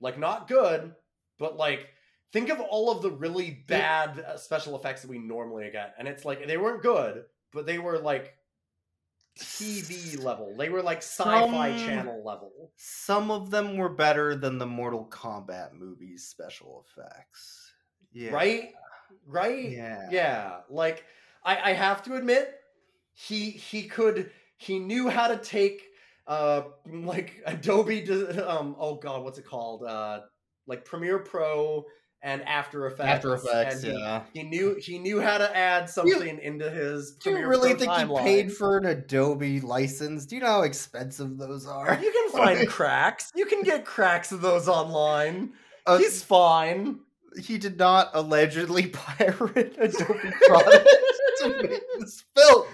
Like 0.00 0.18
not 0.18 0.48
good, 0.48 0.94
but 1.38 1.56
like 1.56 1.86
think 2.32 2.48
of 2.48 2.60
all 2.60 2.90
of 2.90 3.02
the 3.02 3.10
really 3.10 3.64
bad 3.68 4.18
uh, 4.20 4.36
special 4.36 4.74
effects 4.76 5.02
that 5.02 5.10
we 5.10 5.18
normally 5.18 5.70
get 5.70 5.94
and 5.98 6.08
it's 6.08 6.24
like 6.24 6.46
they 6.46 6.56
weren't 6.56 6.82
good, 6.82 7.24
but 7.52 7.66
they 7.66 7.78
were 7.78 7.98
like 7.98 8.34
TV 9.38 10.22
level. 10.22 10.54
They 10.56 10.68
were 10.68 10.82
like 10.82 10.98
sci-fi 10.98 11.76
Some- 11.76 11.86
channel 11.86 12.22
level. 12.24 12.72
Some 12.76 13.30
of 13.30 13.50
them 13.50 13.76
were 13.76 13.88
better 13.88 14.34
than 14.34 14.58
the 14.58 14.66
Mortal 14.66 15.06
Kombat 15.10 15.72
movies 15.74 16.24
special 16.28 16.84
effects. 16.86 17.72
Yeah. 18.12 18.32
Right? 18.32 18.72
Right? 19.26 19.70
Yeah. 19.70 20.08
Yeah. 20.10 20.56
Like 20.68 21.04
I, 21.44 21.70
I 21.70 21.72
have 21.72 22.02
to 22.04 22.14
admit, 22.14 22.54
he 23.14 23.50
he 23.50 23.84
could 23.84 24.30
he 24.56 24.78
knew 24.78 25.08
how 25.08 25.28
to 25.28 25.36
take 25.36 25.82
uh 26.26 26.62
like 26.86 27.42
Adobe 27.46 28.08
um 28.42 28.76
oh 28.78 28.96
god, 28.96 29.22
what's 29.24 29.38
it 29.38 29.46
called? 29.46 29.84
Uh 29.84 30.20
like 30.66 30.84
Premiere 30.84 31.18
Pro 31.18 31.84
and 32.24 32.42
After 32.48 32.86
Effects. 32.86 33.08
After 33.08 33.34
Effects, 33.34 33.82
and 33.82 33.98
yeah. 33.98 34.22
He 34.32 34.42
knew 34.44 34.76
he 34.80 34.98
knew 34.98 35.20
how 35.20 35.38
to 35.38 35.56
add 35.56 35.90
something 35.90 36.38
into 36.38 36.70
his 36.70 37.12
Do 37.12 37.30
you 37.30 37.46
really 37.48 37.74
think 37.74 37.92
he 37.92 38.04
paid 38.18 38.52
for 38.52 38.76
an 38.78 38.86
Adobe 38.86 39.60
license? 39.60 40.24
Do 40.26 40.36
you 40.36 40.40
know 40.42 40.46
how 40.48 40.62
expensive 40.62 41.36
those 41.38 41.66
are? 41.66 41.98
You 42.00 42.12
can 42.12 42.30
find 42.40 42.68
cracks. 42.68 43.30
You 43.34 43.46
can 43.46 43.62
get 43.62 43.84
cracks 43.84 44.30
of 44.32 44.40
those 44.40 44.68
online. 44.68 45.52
Uh, 45.86 45.98
He's 45.98 46.22
fine. 46.22 47.00
He 47.40 47.58
did 47.58 47.78
not 47.78 48.10
allegedly 48.14 48.86
pirate 48.92 49.74
Adobe 49.78 50.30
products 50.46 50.92
to 51.40 51.48
make 51.62 51.82
this 51.98 52.24
film. 52.36 52.66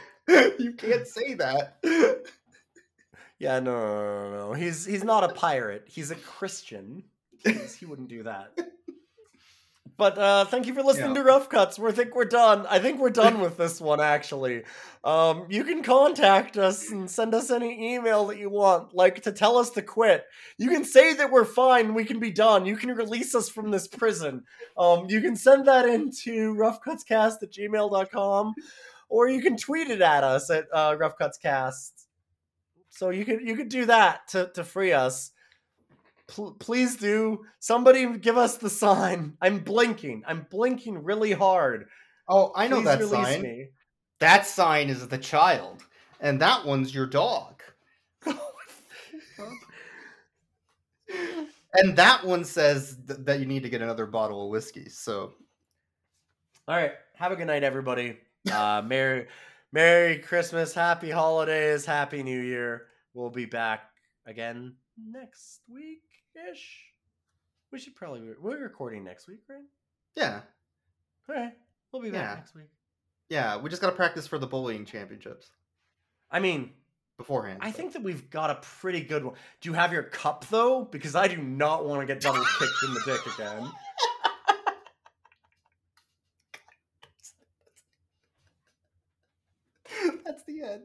You 0.59 0.73
can't 0.77 1.07
say 1.07 1.35
that. 1.35 1.79
Yeah, 3.39 3.61
no, 3.61 3.73
no, 3.73 4.31
no, 4.31 4.49
no. 4.49 4.53
He's 4.53 4.85
he's 4.85 5.05
not 5.05 5.25
a 5.25 5.29
pirate. 5.33 5.85
He's 5.87 6.11
a 6.11 6.17
Christian. 6.17 7.05
He's- 7.45 7.75
he 7.77 7.87
wouldn't 7.87 8.09
do 8.09 8.25
that. 8.25 8.53
But 9.99 10.17
uh, 10.17 10.45
thank 10.45 10.67
you 10.69 10.75
for 10.75 10.83
listening 10.85 11.17
Yeah. 11.17 11.23
to 11.23 11.25
Rough 11.25 11.49
Cuts. 11.49 11.77
We 11.77 11.91
think 11.91 12.15
we're 12.15 12.25
done. 12.25 12.67
I 12.71 12.79
think 12.79 13.01
we're 13.01 13.11
done 13.11 13.41
with 13.41 13.57
this 13.57 13.81
one. 13.81 14.01
Actually, 14.01 14.63
um, 15.03 15.47
you 15.51 15.65
can 15.65 15.83
contact 15.83 16.57
us 16.57 16.89
and 16.93 17.11
send 17.11 17.35
us 17.35 17.51
any 17.51 17.95
email 17.97 18.27
that 18.27 18.39
you 18.39 18.49
want, 18.49 18.95
like 18.95 19.23
to 19.25 19.33
tell 19.33 19.59
us 19.59 19.71
to 19.71 19.83
quit. 19.83 20.25
You 20.57 20.71
can 20.71 20.85
say 20.85 21.15
that 21.15 21.33
we're 21.33 21.45
fine. 21.45 21.95
We 21.95 22.05
can 22.05 22.21
be 22.21 22.31
done. 22.31 22.65
You 22.65 22.77
can 22.77 22.91
release 22.91 23.35
us 23.35 23.49
from 23.49 23.73
this 23.73 23.89
prison. 23.89 24.45
Um, 24.77 25.07
you 25.09 25.21
can 25.21 25.35
send 25.35 25.67
that 25.67 25.85
into 25.87 26.55
roughcutscast 26.55 27.43
at 27.43 27.53
gmail.com 27.53 28.55
or 29.09 29.29
you 29.29 29.43
can 29.43 29.57
tweet 29.57 29.91
it 29.91 30.01
at 30.01 30.23
us 30.23 30.49
at 30.49 30.67
uh, 30.73 30.95
roughcutscast. 30.97 31.91
So 32.91 33.11
you 33.11 33.25
could 33.25 33.41
you 33.43 33.57
could 33.57 33.69
do 33.69 33.87
that 33.87 34.29
to, 34.29 34.51
to 34.55 34.63
free 34.63 34.93
us. 34.93 35.33
Pl- 36.29 36.57
please 36.61 36.97
do. 36.97 37.45
Somebody 37.59 38.19
give 38.19 38.37
us 38.37 38.59
the 38.59 38.71
sign. 38.71 39.37
I'm 39.41 39.59
blinking. 39.61 40.23
I'm 40.27 40.47
blinking 40.51 41.03
really 41.03 41.33
hard. 41.33 41.89
Oh, 42.29 42.53
I 42.55 42.69
know 42.69 42.83
Please 42.83 42.85
that 42.85 43.09
sign. 43.09 43.43
me. 43.43 43.69
That 44.21 44.47
sign 44.47 44.91
is 44.91 45.09
the 45.09 45.19
child, 45.19 45.83
and 46.21 46.41
that 46.41 46.67
one's 46.67 46.95
your 46.95 47.07
dog. 47.07 47.63
and 48.27 48.37
that 51.97 52.25
one 52.25 52.45
says 52.45 52.99
th- 53.07 53.21
that 53.23 53.41
you 53.41 53.47
need 53.47 53.63
to 53.63 53.71
get 53.71 53.81
another 53.81 54.07
bottle 54.07 54.45
of 54.45 54.51
whiskey. 54.51 54.89
So, 54.91 55.33
All 56.67 56.77
right. 56.77 56.93
Have 57.15 57.33
a 57.33 57.37
good 57.37 57.47
night, 57.47 57.63
everybody. 57.65 58.19
Uh, 58.53 58.83
Merry 58.85 59.27
Merry 59.73 60.19
Christmas, 60.19 60.75
Happy 60.75 61.11
Holidays, 61.11 61.87
Happy 61.87 62.23
New 62.23 62.41
Year. 62.41 62.87
We'll 63.15 63.31
be 63.31 63.47
back 63.47 63.91
again 64.27 64.75
next 64.97 65.61
week 65.73 66.08
ish. 66.51 66.85
We 67.71 67.79
should 67.79 67.95
probably 67.95 68.23
we're 68.41 68.59
recording 68.63 69.05
next 69.05 69.29
week, 69.29 69.41
right? 69.49 69.65
yeah, 70.17 70.41
All 71.29 71.35
right. 71.35 71.53
We'll 71.93 72.03
be 72.03 72.11
back 72.11 72.23
Yeah. 72.31 72.35
next 72.37 72.55
week. 72.55 72.71
yeah, 73.29 73.57
we 73.59 73.69
just 73.71 73.83
got 73.83 73.91
to 73.91 73.97
practice 73.97 74.27
for 74.27 74.39
the 74.39 74.47
bullying 74.47 74.85
championships 74.85 75.51
I 76.31 76.41
mean, 76.41 76.73
beforehand. 77.17 77.59
I 77.63 77.71
think 77.71 77.93
that 77.95 78.03
we've 78.03 78.29
got 78.31 78.51
a 78.51 78.57
pretty 78.57 79.01
good 79.01 79.25
one. 79.25 79.35
Do 79.61 79.69
you 79.71 79.75
have 79.75 79.93
your 79.93 80.03
cup 80.05 80.47
though? 80.49 80.85
Because 80.85 81.15
I 81.15 81.29
do 81.29 81.37
not 81.39 81.85
want 81.87 82.01
to 82.01 82.07
get 82.07 82.23
double 82.23 82.45
kicked 82.59 82.83
in 82.87 82.95
the 82.95 83.01
dick 83.05 83.35
again. 83.35 83.71
That's 90.25 90.43
the 90.45 90.63
end. 90.63 90.83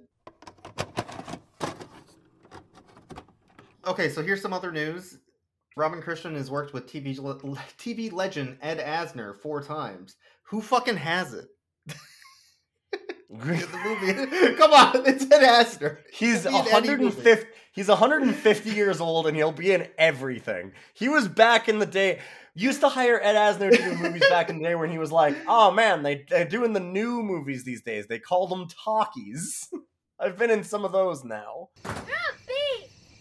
Okay, 3.86 4.10
so 4.10 4.24
here's 4.24 4.42
some 4.42 4.54
other 4.54 4.72
news. 4.72 5.18
Robin 5.76 6.02
Christian 6.02 6.36
has 6.36 6.52
worked 6.52 6.74
with 6.74 6.88
TV 6.88 7.18
le- 7.20 7.40
TV 7.78 8.12
legend 8.12 8.58
Ed 8.62 8.80
Asner 8.80 9.40
four 9.40 9.64
times. 9.64 10.16
Who 10.50 10.62
fucking 10.62 10.98
has 10.98 11.34
it? 11.34 11.48
the 13.30 13.80
movie. 13.84 14.56
Come 14.58 14.74
on, 14.74 15.08
it's 15.08 15.26
Ed 15.26 15.44
Asner. 15.44 15.98
He's 16.12 16.44
He'll 16.44 16.64
be 16.64 16.70
in 16.70 16.76
any 16.76 16.88
movie. 16.90 17.06
150 17.06 17.48
he's 17.74 17.88
150 17.88 18.70
years 18.70 19.02
old 19.02 19.28
and 19.28 19.36
he'll 19.36 19.52
be 19.52 19.72
in 19.72 19.88
everything. 19.98 20.74
He 20.94 21.10
was 21.10 21.28
back 21.28 21.68
in 21.68 21.80
the 21.80 21.86
day 21.86 22.20
used 22.56 22.82
to 22.82 22.90
hire 22.90 23.20
Ed 23.22 23.36
Asner 23.36 23.72
to 23.72 23.78
do 23.78 23.96
movies 23.96 24.24
back 24.30 24.50
in 24.50 24.60
the 24.60 24.64
day 24.64 24.76
when 24.76 24.92
he 24.92 24.98
was 24.98 25.12
like, 25.12 25.36
"Oh 25.48 25.72
man, 25.72 26.04
they 26.04 26.26
they're 26.30 26.46
doing 26.46 26.74
the 26.74 26.80
new 26.80 27.24
movies 27.24 27.64
these 27.64 27.82
days. 27.82 28.08
They 28.08 28.20
call 28.20 28.48
them 28.48 28.68
talkies." 28.68 29.70
I've 30.20 30.38
been 30.38 30.52
in 30.52 30.64
some 30.64 30.86
of 30.86 30.92
those 30.92 31.24
now. 31.24 31.70